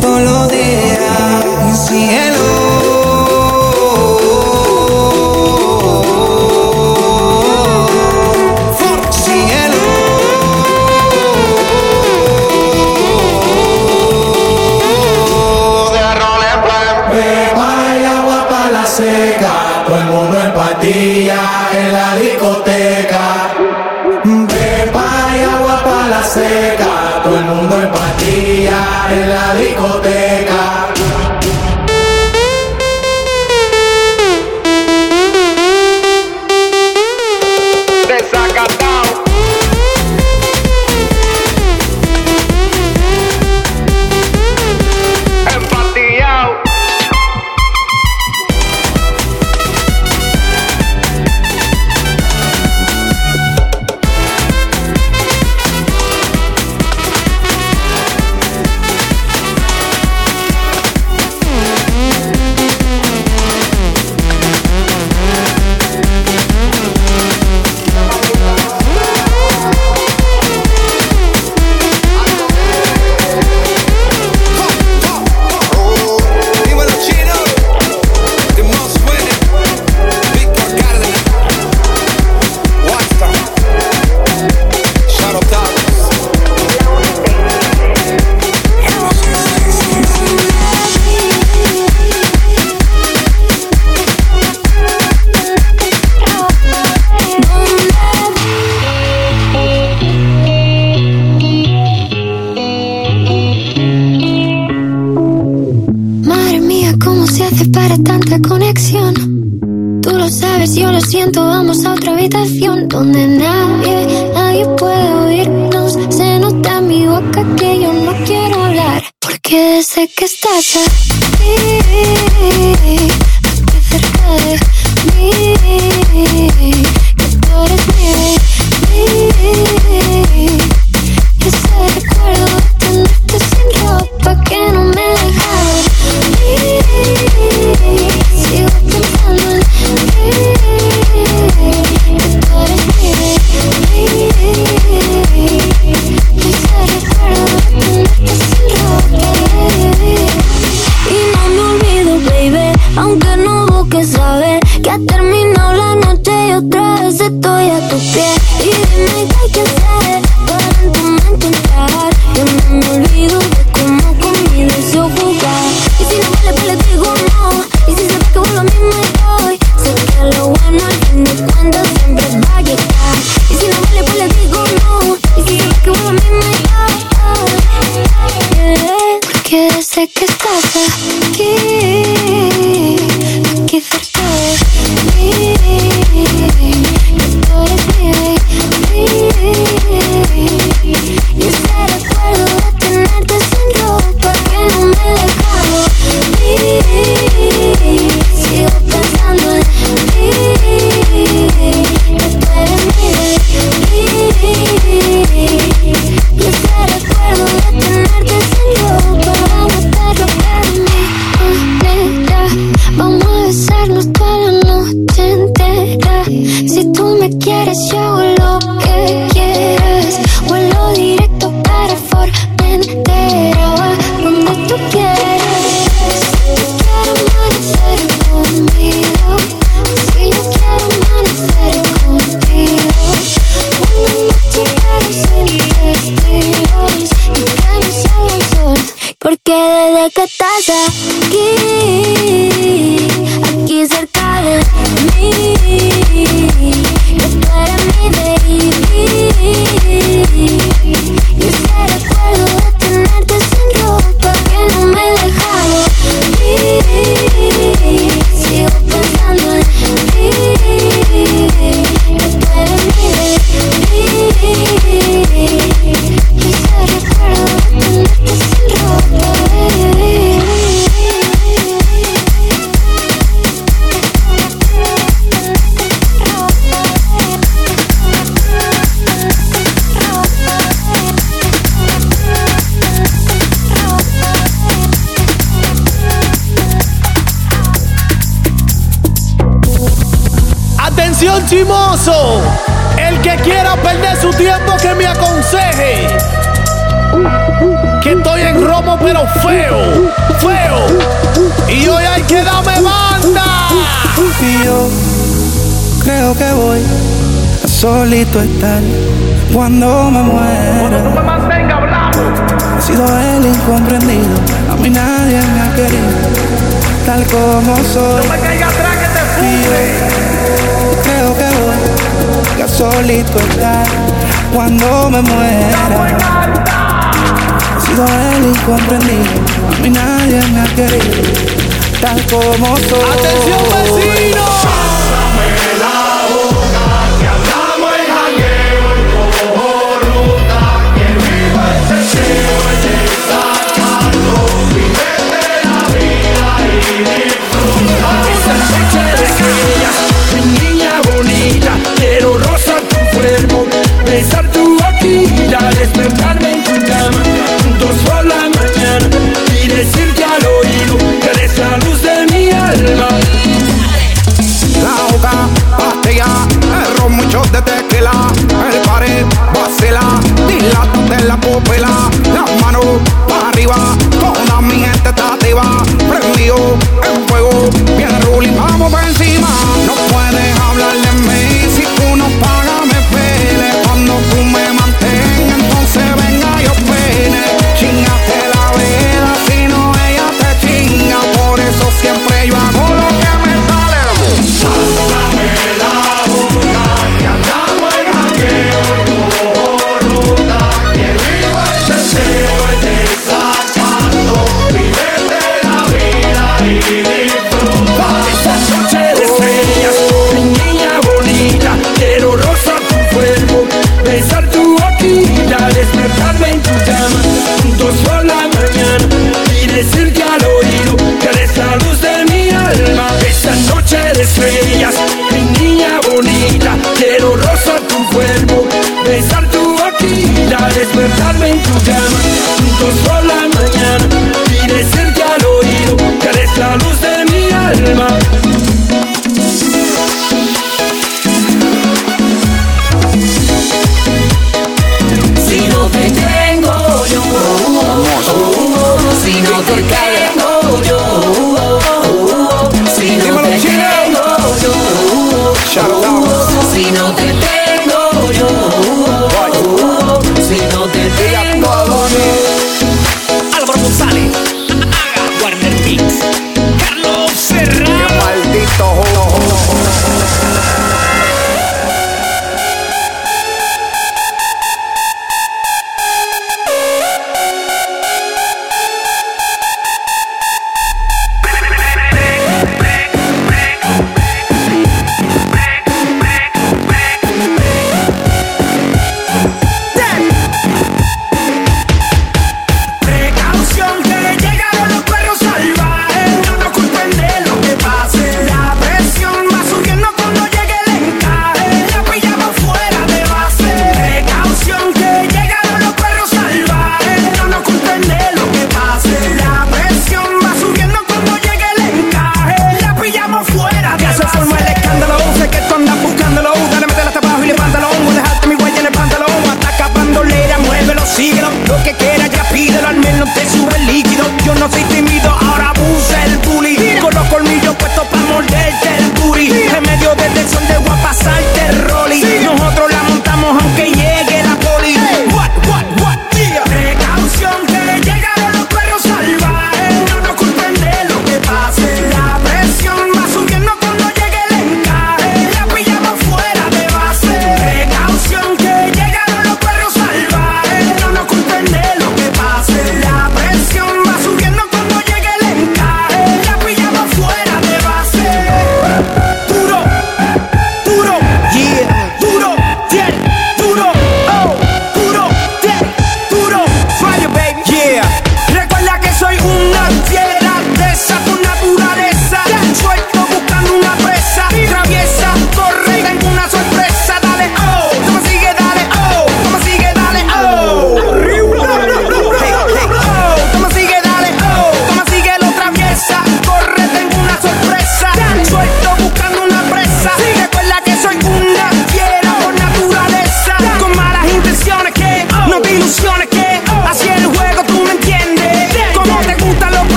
Party 0.00 0.49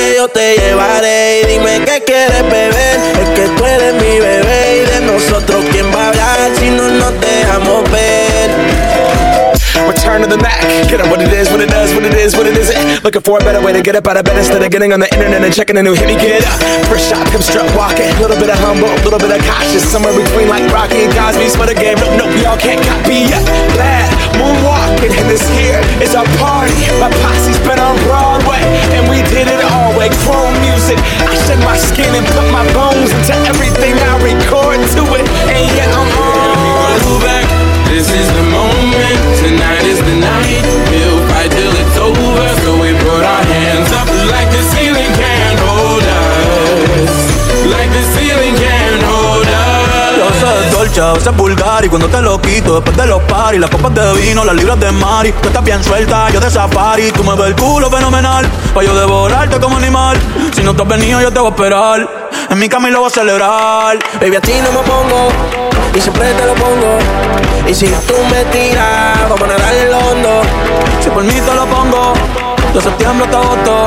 que 0.00 0.16
yo 0.16 0.28
te 0.28 0.56
llevaré. 0.56 1.42
Y 1.42 1.46
dime 1.46 1.84
qué 1.84 2.02
quieres 2.04 2.42
beber, 2.42 2.96
es 3.22 3.28
que 3.36 3.46
tú 3.56 3.64
eres 3.64 3.94
mi 3.94 4.18
bebé. 4.18 4.82
Y 4.82 4.90
de 4.90 5.00
nosotros, 5.12 5.64
¿quién 5.72 5.86
va 5.94 6.06
a 6.06 6.08
hablar 6.08 6.38
si 6.58 6.70
no 6.70 6.88
nos 6.88 7.20
dejamos 7.20 7.90
ver? 7.90 8.50
Return 9.86 10.22
to 10.22 10.28
the 10.28 10.36
Mac. 10.38 10.60
Get 10.88 11.00
up 11.00 11.08
what 11.10 11.20
it 11.20 11.32
is, 11.32 11.50
what 11.50 11.60
it 11.60 11.70
does, 11.70 11.94
what 11.94 12.04
it 12.04 12.14
is, 12.14 12.36
what 12.36 12.46
it 12.46 12.56
isn't. 12.56 13.02
Looking 13.02 13.22
for 13.22 13.38
a 13.38 13.44
better 13.44 13.60
way 13.64 13.72
to 13.72 13.82
get 13.82 13.96
up 13.96 14.06
out 14.06 14.16
of 14.16 14.24
bed 14.24 14.36
instead 14.36 14.62
of 14.62 14.70
getting 14.70 14.92
on 14.92 15.00
the 15.00 15.10
internet 15.12 15.42
and 15.42 15.52
checking 15.52 15.76
a 15.78 15.82
new 15.82 15.94
hit. 15.94 16.06
Me 16.06 16.16
get 16.16 16.44
up. 16.44 16.58
First 16.86 17.10
shot, 17.10 17.26
come 17.32 17.42
strut 17.42 17.66
walking. 17.76 18.08
A 18.08 18.20
little 18.20 18.36
bit 18.36 18.50
of 18.50 18.58
humble, 18.58 18.88
a 18.88 19.00
little 19.02 19.18
bit 19.18 19.32
of 19.32 19.40
cautious. 19.46 19.82
Somewhere 19.90 20.12
between 20.12 20.48
like 20.48 20.64
Rocky 20.72 21.04
and 21.04 21.12
Cosby's 21.14 21.56
for 21.56 21.66
the 21.66 21.74
game. 21.74 21.96
Nope, 21.98 22.28
nope, 22.28 22.34
y'all 22.42 22.60
can't 22.60 22.80
copy 22.84 23.26
yet. 23.32 23.42
Glad 23.74 24.10
moonwalking, 24.40 25.12
and 25.20 25.28
this 25.28 25.44
here 25.54 25.80
is 26.00 26.14
our 26.14 26.26
party. 26.40 26.74
My 26.98 27.12
posse's 27.22 27.58
been 27.60 27.78
on 27.78 27.96
Broadway, 28.08 28.64
and 28.96 29.08
we 29.08 29.22
did 29.30 29.46
it 29.46 29.60
all 29.68 29.69
way. 30.00 30.08
Chrome 30.24 30.56
music. 30.64 30.96
I 31.28 31.36
shed 31.44 31.60
my 31.60 31.76
skin 31.76 32.08
and 32.16 32.26
put 32.32 32.46
my 32.48 32.64
bones 32.72 33.12
into 33.12 33.36
everything 33.52 33.94
I 34.00 34.16
record 34.24 34.80
to 34.96 35.02
it. 35.20 35.24
And 35.52 35.64
yet 35.76 35.90
I'm 35.92 36.10
on. 36.16 37.20
back. 37.20 37.46
This 37.92 38.08
is 38.08 38.28
the 38.32 38.46
moment. 38.48 39.20
Tonight 39.44 39.84
is 39.84 40.00
the 40.00 40.16
night. 40.16 40.64
We'll 40.88 41.20
fight 41.28 41.50
till 41.52 41.74
it's 41.82 41.98
over. 41.98 42.49
Dolce, 50.90 51.00
a 51.00 51.12
veces 51.12 51.36
vulgar 51.36 51.84
y 51.84 51.88
cuando 51.88 52.08
te 52.08 52.20
lo 52.20 52.40
quito 52.40 52.74
después 52.74 52.96
de 52.96 53.06
los 53.06 53.22
paris, 53.22 53.60
las 53.60 53.70
copas 53.70 53.94
de 53.94 54.12
vino, 54.14 54.44
las 54.44 54.54
libras 54.54 54.78
de 54.80 54.90
mari, 54.92 55.32
tú 55.32 55.48
estás 55.48 55.62
bien 55.64 55.82
suelta, 55.82 56.30
yo 56.30 56.40
de 56.40 56.50
safari, 56.50 57.10
tú 57.12 57.22
me 57.22 57.34
ves 57.34 57.48
el 57.48 57.56
culo 57.56 57.90
fenomenal, 57.90 58.46
pa' 58.74 58.82
yo 58.82 58.94
devorarte 58.94 59.60
como 59.60 59.76
animal, 59.76 60.18
si 60.52 60.62
no 60.62 60.74
te 60.74 60.82
has 60.82 60.88
venido 60.88 61.20
yo 61.20 61.32
te 61.32 61.38
voy 61.38 61.48
a 61.48 61.50
esperar. 61.50 62.08
En 62.48 62.58
mi 62.58 62.68
cama 62.68 62.88
y 62.88 62.92
lo 62.92 63.00
voy 63.00 63.08
a 63.08 63.10
celebrar. 63.10 63.98
Baby, 64.20 64.36
a 64.36 64.40
ti 64.40 64.52
no 64.62 64.72
me 64.72 64.86
pongo 64.88 65.28
y 65.94 66.00
siempre 66.00 66.32
te 66.32 66.46
lo 66.46 66.54
pongo. 66.54 66.98
Y 67.68 67.74
si 67.74 67.86
tú 67.86 68.14
me 68.30 68.44
tiras, 68.46 69.28
vamos 69.28 69.42
a 69.42 69.46
nadar 69.46 69.74
en 69.74 69.90
lo 69.90 69.98
hondo. 69.98 70.42
Si 71.00 71.10
por 71.10 71.22
mí 71.22 71.34
te 71.34 71.54
lo 71.54 71.66
pongo, 71.66 72.12
de 72.72 72.80
septiembre 72.80 73.24
hasta 73.26 73.38
agosto. 73.38 73.84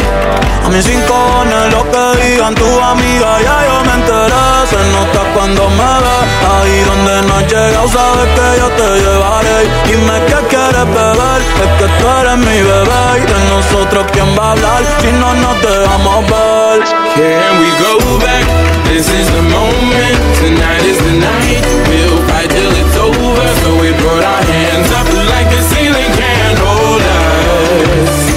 A 0.66 0.70
mis 0.70 0.86
rincones, 0.86 1.72
lo 1.72 1.84
que 1.92 2.06
digan 2.22 2.56
tu 2.56 2.66
amiga, 2.80 3.42
ya 3.42 3.58
yo 3.68 3.84
me 3.86 3.94
enteré. 3.94 4.46
Se 4.70 4.80
nota 4.92 5.22
cuando 5.34 5.70
me 5.70 5.92
ves, 6.04 6.26
ahí 6.52 6.84
donde 6.90 7.28
no 7.28 7.36
has 7.36 7.48
llegado, 7.52 7.88
sabes 7.90 8.28
que 8.36 8.48
yo 8.60 8.68
te 8.80 8.88
llevaré. 9.04 9.58
Dime 9.88 10.16
qué 10.28 10.40
quieres 10.50 10.88
beber, 10.98 11.40
es 11.64 11.72
que 11.80 11.88
tú 11.98 12.08
eres 12.20 12.38
mi 12.38 12.58
bebé. 12.70 13.04
Y 13.18 13.26
de 13.32 13.40
nosotros, 13.54 14.06
¿quién 14.12 14.28
va 14.38 14.50
a 14.50 14.52
hablar 14.52 14.84
si 15.02 15.12
no 15.12 15.34
nos 15.34 15.62
dejamos 15.62 16.26
ver? 16.32 16.84
Can 17.16 17.60
we 17.60 17.70
go 17.80 18.20
back? 18.20 18.46
This 18.88 19.08
is 19.10 19.28
the 19.32 19.42
moment. 19.44 20.18
Tonight 20.40 20.84
is 20.86 20.98
the 20.98 21.14
night. 21.20 21.64
We'll 21.88 22.20
fight 22.28 22.50
till 22.50 22.74
it's 22.82 22.98
over. 22.98 23.48
So 23.64 23.70
we 23.80 23.92
put 23.94 24.24
our 24.24 24.44
hands 24.44 24.92
up 24.92 25.08
like 25.32 25.50
the 25.50 25.62
ceiling 25.72 26.12
can't 26.18 26.60
hold 26.60 27.02
us. 27.02 28.33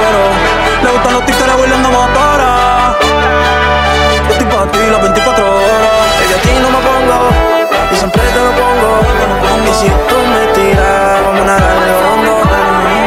Pero 0.00 0.20
le 0.82 0.90
gustan 0.90 1.12
los 1.12 1.26
títeres 1.26 1.54
huirleando 1.56 1.90
motora. 1.90 2.96
Yo 4.26 4.32
estoy 4.32 4.46
pa' 4.46 4.72
ti 4.72 4.78
las 4.90 5.02
24 5.02 5.54
horas. 5.54 5.59
Me 7.10 7.94
y 7.94 7.96
siempre 7.98 8.22
te 8.22 8.40
lo 8.40 8.50
pongo. 8.52 8.92
Y 9.66 9.74
si 9.74 9.88
tú 10.08 10.16
me 10.32 10.42
tiras, 10.54 11.22
vamos 11.24 11.40
a 11.40 11.44
nadar 11.44 11.76
en 11.76 11.86
lo 11.88 11.98
hondo. 12.12 12.34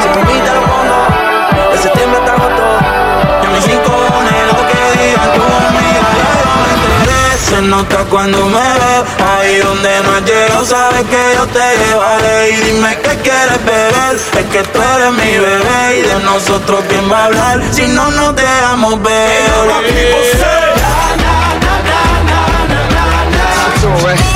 Si 0.01 0.07
por 0.09 0.23
mí 0.27 0.38
te 0.45 0.51
lo 0.57 0.61
pongo, 0.72 0.99
de 1.72 1.77
septiembre 1.77 2.19
hasta 2.19 2.33
agosto. 2.33 2.67
Y 3.41 3.45
a 3.45 3.49
mis 3.49 3.65
rincones, 3.67 4.41
lo 4.51 4.59
que 4.69 4.82
digan 4.99 5.30
tu 5.35 5.43
amiga, 5.67 6.07
ya 6.19 6.32
yo 6.41 6.51
me. 6.64 7.14
Se 7.48 7.61
nota 7.61 7.98
cuando 8.09 8.45
me 8.48 8.67
ves, 8.82 9.03
ahí 9.32 9.57
donde 9.59 9.91
no 10.03 10.09
has 10.15 10.23
llegado, 10.23 10.65
sabes 10.65 11.03
que 11.03 11.23
yo 11.35 11.48
te 11.48 11.65
llevaré. 11.82 12.49
Y 12.49 12.56
dime 12.56 12.98
qué 13.03 13.14
quieres 13.23 13.65
beber, 13.65 14.15
es 14.15 14.45
que 14.51 14.64
tú 14.64 14.80
eres 14.95 15.11
mi 15.11 15.38
bebé. 15.38 15.99
Y 15.99 16.01
de 16.01 16.19
nosotros, 16.25 16.83
¿quién 16.90 17.09
va 17.11 17.19
a 17.19 17.25
hablar 17.25 17.61
si 17.72 17.88
no 17.88 18.11
nos 18.11 18.35
dejamos 18.35 19.01
ver? 19.01 20.82
Can 23.93 24.32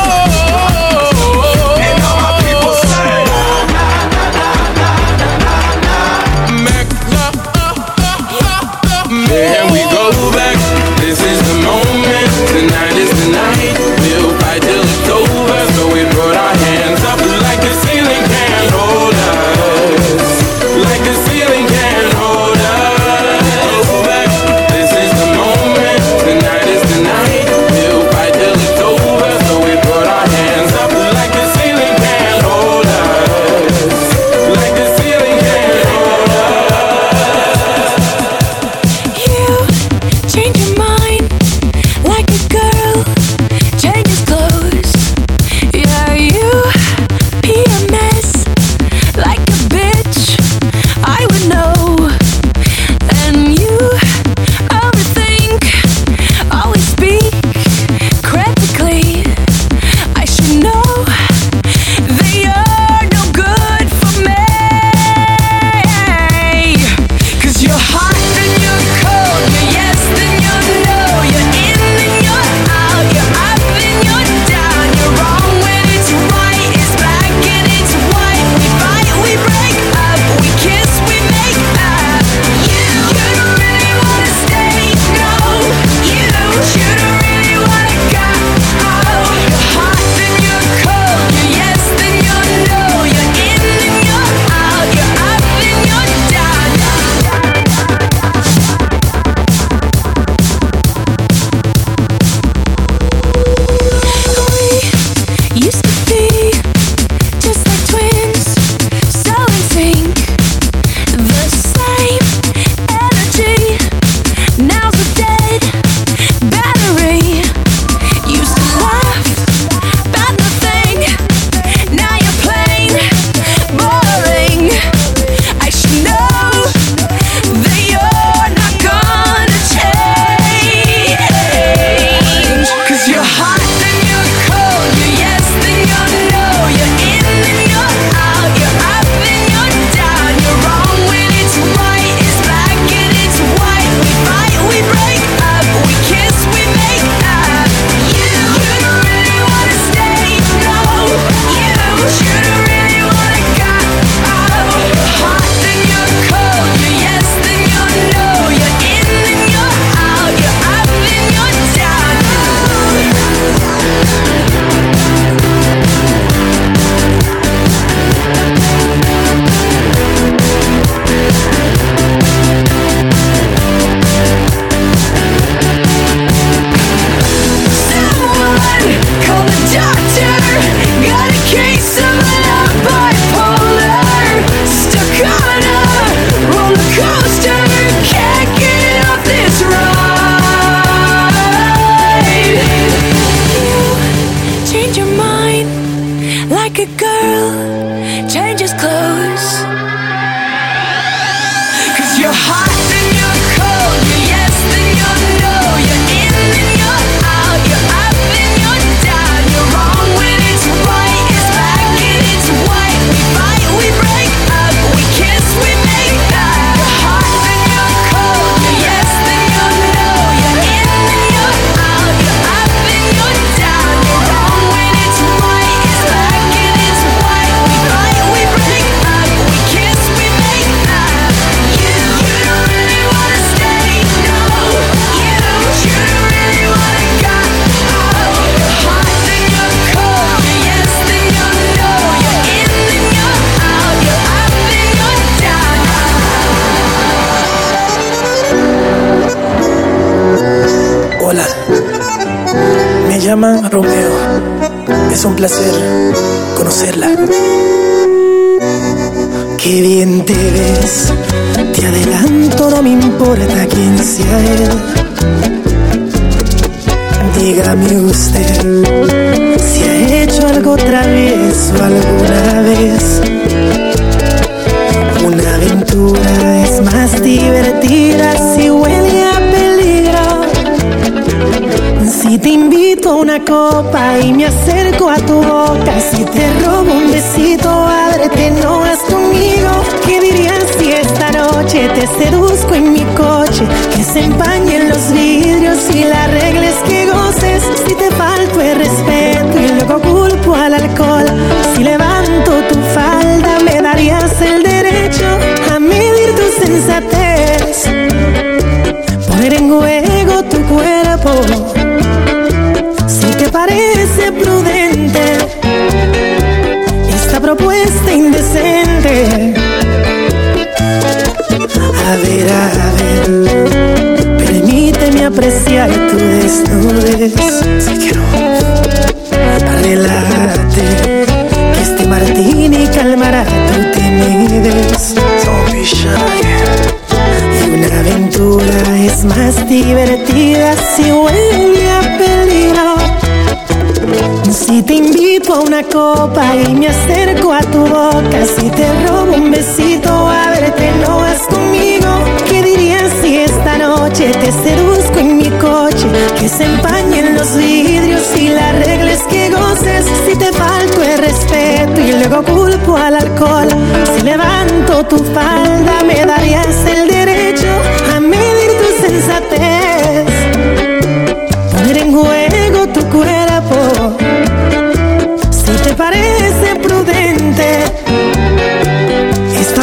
copa 345.84 346.56
y 346.56 346.74
me 346.74 346.88
acerco 346.88 347.54
a 347.54 347.60
tu 347.62 347.80
boca. 347.80 348.46
Si 348.58 348.70
te 348.70 348.88
robo 349.06 349.34
un 349.36 349.52
besito, 349.52 350.10
a 350.10 350.50
verte 350.50 350.92
no 351.06 351.18
vas 351.18 351.42
conmigo. 351.48 352.08
¿Qué 352.50 352.64
dirías 352.64 353.12
si 353.22 353.38
esta 353.38 353.78
noche 353.78 354.32
te 354.32 354.52
seduzco 354.52 355.20
en 355.20 355.38
mi 355.38 355.50
coche? 355.50 356.08
Que 356.40 356.50
se 356.50 356.66
empañen 356.66 357.36
los 357.36 357.56
vidrios 357.56 358.24
y 358.36 358.50
la 358.50 358.72
regla 358.74 359.12
es 359.12 359.24
que 359.24 359.50
goces. 359.50 360.06
Si 360.28 360.36
te 360.38 360.52
falto 360.52 361.04
el 361.04 361.18
respeto 361.20 362.02
y 362.02 362.12
luego 362.14 362.44
culpo 362.44 362.98
al 362.98 363.16
alcohol. 363.16 363.70
Si 364.16 364.24
levanto 364.24 365.06
tu 365.06 365.18
falda, 365.18 366.04
me 366.06 366.26
darías 366.26 366.86
el 366.86 367.08
derecho 367.08 368.07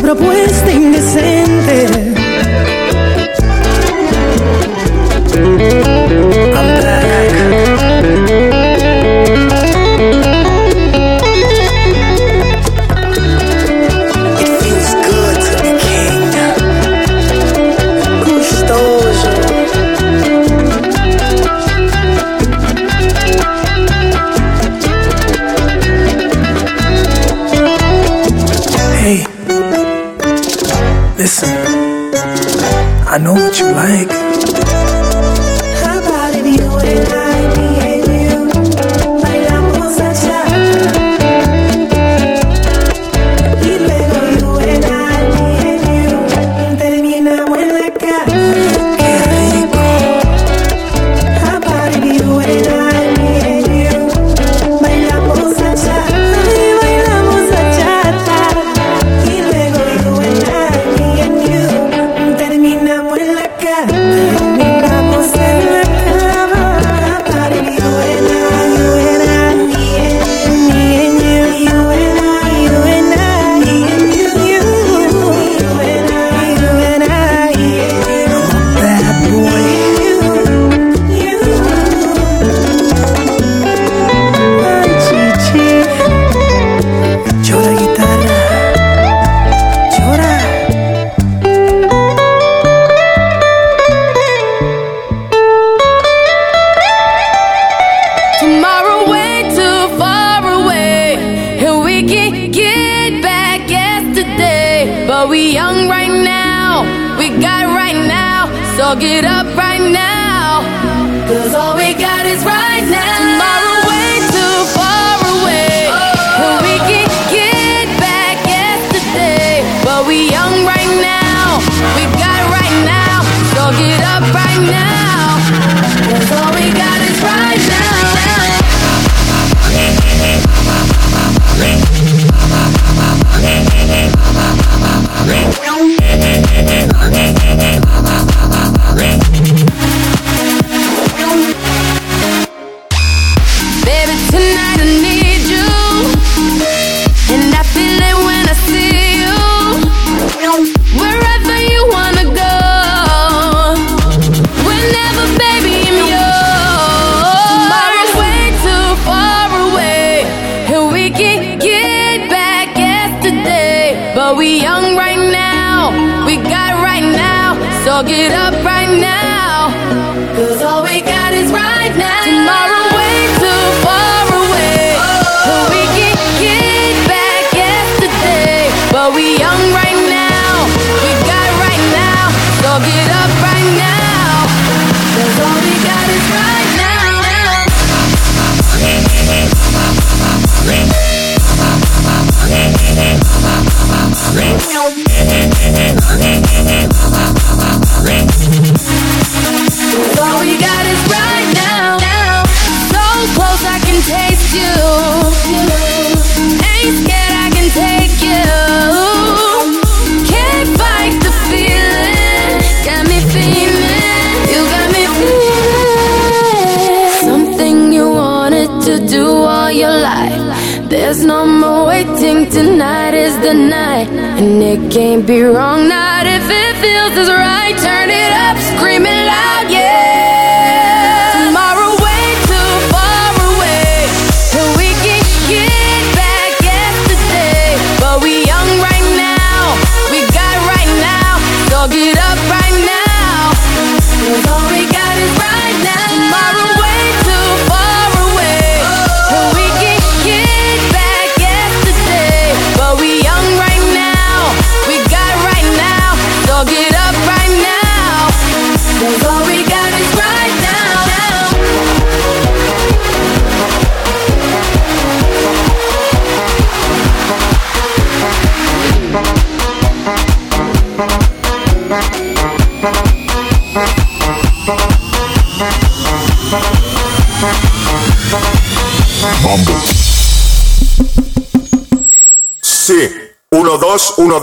propuesta 0.04 0.70
indecente. 0.70 1.43
know 33.24 33.32
what 33.32 33.58
you 33.58 33.72
like. 33.72 34.23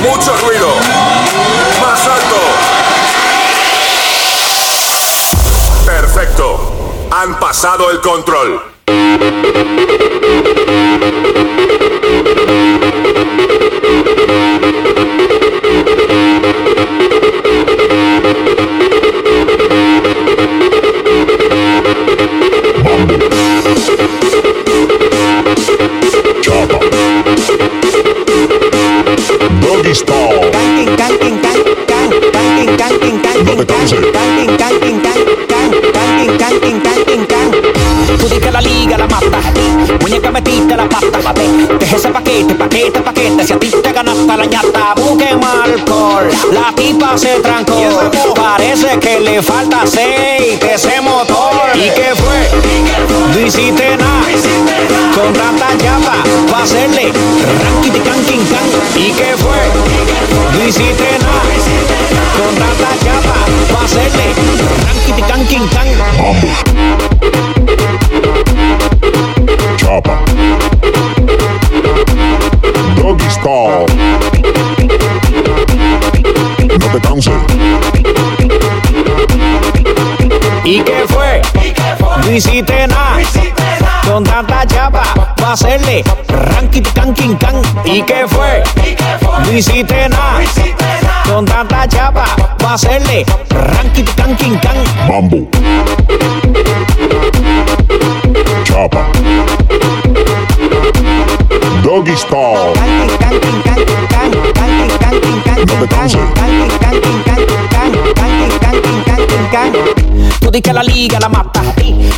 Mucho 0.00 0.36
ruido. 0.38 0.68
Más 1.80 2.06
alto. 2.06 2.36
Perfecto. 5.84 7.08
Han 7.10 7.38
pasado 7.38 7.90
el 7.90 8.00
control. 8.00 8.62
Style. 29.94 30.50
No 33.44 33.56
te 33.56 33.66
canses. 33.66 33.98
Tú 38.20 38.50
la 38.52 38.60
liga 38.60 38.98
la 38.98 39.06
mata, 39.06 39.40
muñeca 40.00 40.30
metiste 40.30 40.76
la 40.76 40.88
pata, 40.88 41.32
deja 41.78 41.96
ese 41.96 42.08
paquete, 42.08 42.54
paquete, 42.54 43.00
paquete, 43.00 43.46
si 43.46 43.52
a 43.52 43.58
ti 43.58 43.70
te 43.70 43.92
ganaste 43.92 44.26
la 44.26 44.44
ñata, 44.44 44.94
busquen 44.96 45.40
alcohol, 45.42 46.28
la 46.52 46.72
tipa 46.74 47.16
se 47.16 47.40
trancó, 47.40 47.74
parece 48.34 48.98
que 48.98 49.20
le 49.20 49.40
falta 49.42 49.82
aceite. 49.82 50.74
Ese 50.74 51.00
motor, 51.00 51.49
¿y 51.74 51.90
qué 51.90 52.14
fue? 52.14 52.48
No 53.32 53.46
hiciste 53.46 53.96
nada, 53.96 54.22
con 55.14 55.32
tanta 55.32 55.68
chapa, 55.78 56.16
va 56.52 56.58
a 56.58 56.62
hacerle 56.62 57.12
ranking 57.62 57.92
king 57.92 58.02
can, 58.02 58.66
¿y 58.96 59.12
qué 59.12 59.36
fue? 59.36 59.60
No 60.58 60.68
hiciste 60.68 61.18
nada, 61.20 61.42
con 62.36 62.54
tanta 62.56 62.90
chapa, 63.04 63.36
va 63.74 63.80
a 63.80 63.84
hacerle 63.84 64.26
ranking 64.86 65.24
can 65.26 65.46
king 65.46 65.68
can. 65.68 65.88
Chapa. 69.76 70.16
Doggy 72.96 73.30
Style. 73.30 73.86
No 76.78 76.86
te 76.92 77.00
canses. 77.00 77.79
No 82.30 82.36
hiciste 82.36 82.86
nada. 82.86 83.18
Con 84.06 84.22
tanta 84.22 84.64
chapa, 84.64 85.02
va 85.42 85.48
a 85.48 85.52
hacerle 85.52 86.04
ranking 86.28 86.84
can. 87.40 87.60
¿Y 87.84 88.02
qué 88.02 88.24
fue? 88.28 88.62
No 89.44 89.52
hiciste 89.52 90.08
nada. 90.08 90.40
Con 91.24 91.44
tanta 91.44 91.88
chapa, 91.88 92.26
va 92.62 92.70
a 92.70 92.74
hacerle 92.74 93.26
ranking 93.50 94.04
can 94.16 94.36
king 94.36 94.56
can. 94.60 94.76
Mambo. 95.08 95.48
Chapa. 98.62 99.08
Doggy 101.82 102.16
Style. 102.16 102.74
No 105.66 105.74
te 105.80 105.88
canses. 105.88 106.20
Di 110.50 110.60
que 110.60 110.72
la 110.72 110.82
liga 110.82 111.20
la 111.20 111.28
mata, 111.28 111.62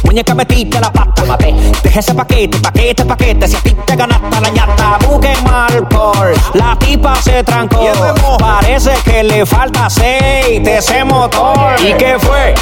muñeca 0.04 0.34
metiste 0.34 0.80
la 0.80 0.90
pata, 0.90 1.36
deja 1.82 2.00
ese 2.00 2.14
paquete, 2.14 2.58
paquete, 2.60 3.04
paquete, 3.04 3.46
si 3.46 3.56
a 3.56 3.60
ti 3.60 3.76
te 3.86 3.94
ganaste 3.94 4.40
la 4.40 4.48
ñata, 4.48 4.98
busquen 5.06 5.46
alcohol, 5.46 6.32
la 6.54 6.74
tipa 6.78 7.14
se 7.16 7.44
trancó, 7.44 7.92
parece 8.38 8.92
que 9.04 9.22
le 9.22 9.44
falta 9.44 9.84
aceite 9.84 10.78
ese 10.78 11.04
motor, 11.04 11.74
¿y 11.80 11.92
qué 11.92 12.16
fue? 12.18 12.54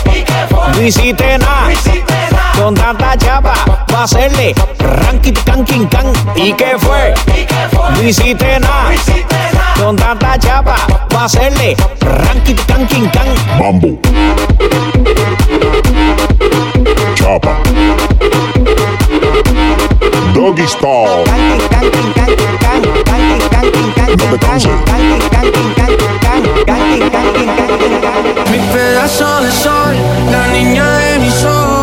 No 0.74 0.82
hiciste 0.82 1.38
nada, 1.38 1.68
con 2.60 2.74
tanta 2.74 3.16
chapa, 3.16 3.54
va 3.92 4.00
a 4.00 4.04
hacerle 4.04 4.54
ranking 4.78 5.32
can 5.46 5.64
king 5.64 5.86
can, 5.86 6.12
¿y 6.36 6.52
qué 6.52 6.76
fue? 6.78 7.14
No 7.94 8.02
hiciste 8.02 8.60
nada, 8.60 8.90
con 9.82 9.96
tanta 9.96 10.38
chapa, 10.38 10.76
va 11.14 11.22
a 11.22 11.24
hacerle 11.24 11.74
ranking 12.00 12.56
can 12.66 12.86
king 12.86 13.08
can. 13.10 13.28
Mambo. 13.58 13.98
Chapa. 17.14 17.56
Doggy 20.34 20.66
Style. 20.66 21.24
No 24.16 24.24
te 24.30 24.38
canses. 24.38 24.70
Mi 28.50 28.58
pedazo 28.72 29.40
de 29.40 29.50
sol, 29.50 29.94
la 30.30 30.46
niña 30.48 30.98
de 30.98 31.18
mis 31.20 31.44
ojos, 31.44 31.79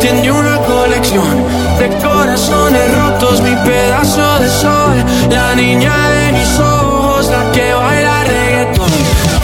tiene 0.00 0.30
una 0.30 0.58
colección 0.58 1.44
de 1.78 1.88
corazones 1.98 2.94
rotos. 2.96 3.40
Mi 3.40 3.54
pedazo 3.56 4.38
de 4.38 4.48
sol, 4.48 5.04
la 5.30 5.54
niña 5.54 5.94
de 6.10 6.32
mis 6.32 6.58
ojos, 6.58 7.28
la 7.28 7.50
que 7.52 7.72
baila 7.72 8.24
reggaetón 8.24 8.90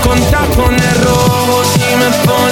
con 0.05 0.19
tacones 0.31 1.05
rojos 1.05 1.67
y 1.77 1.97
me 2.01 2.11
pone 2.27 2.52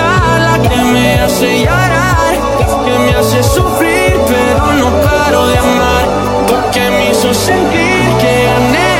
que 0.69 0.77
me 0.93 1.19
hace 1.19 1.59
llorar, 1.59 2.33
que 2.85 2.99
me 2.99 3.13
hace 3.15 3.43
sufrir, 3.43 4.19
pero 4.27 4.73
no 4.73 4.89
paro 5.01 5.47
de 5.47 5.57
amar, 5.57 6.05
porque 6.47 6.89
me 6.91 7.11
hizo 7.11 7.33
sentir 7.33 8.03
que 8.19 8.45
gané 8.45 8.90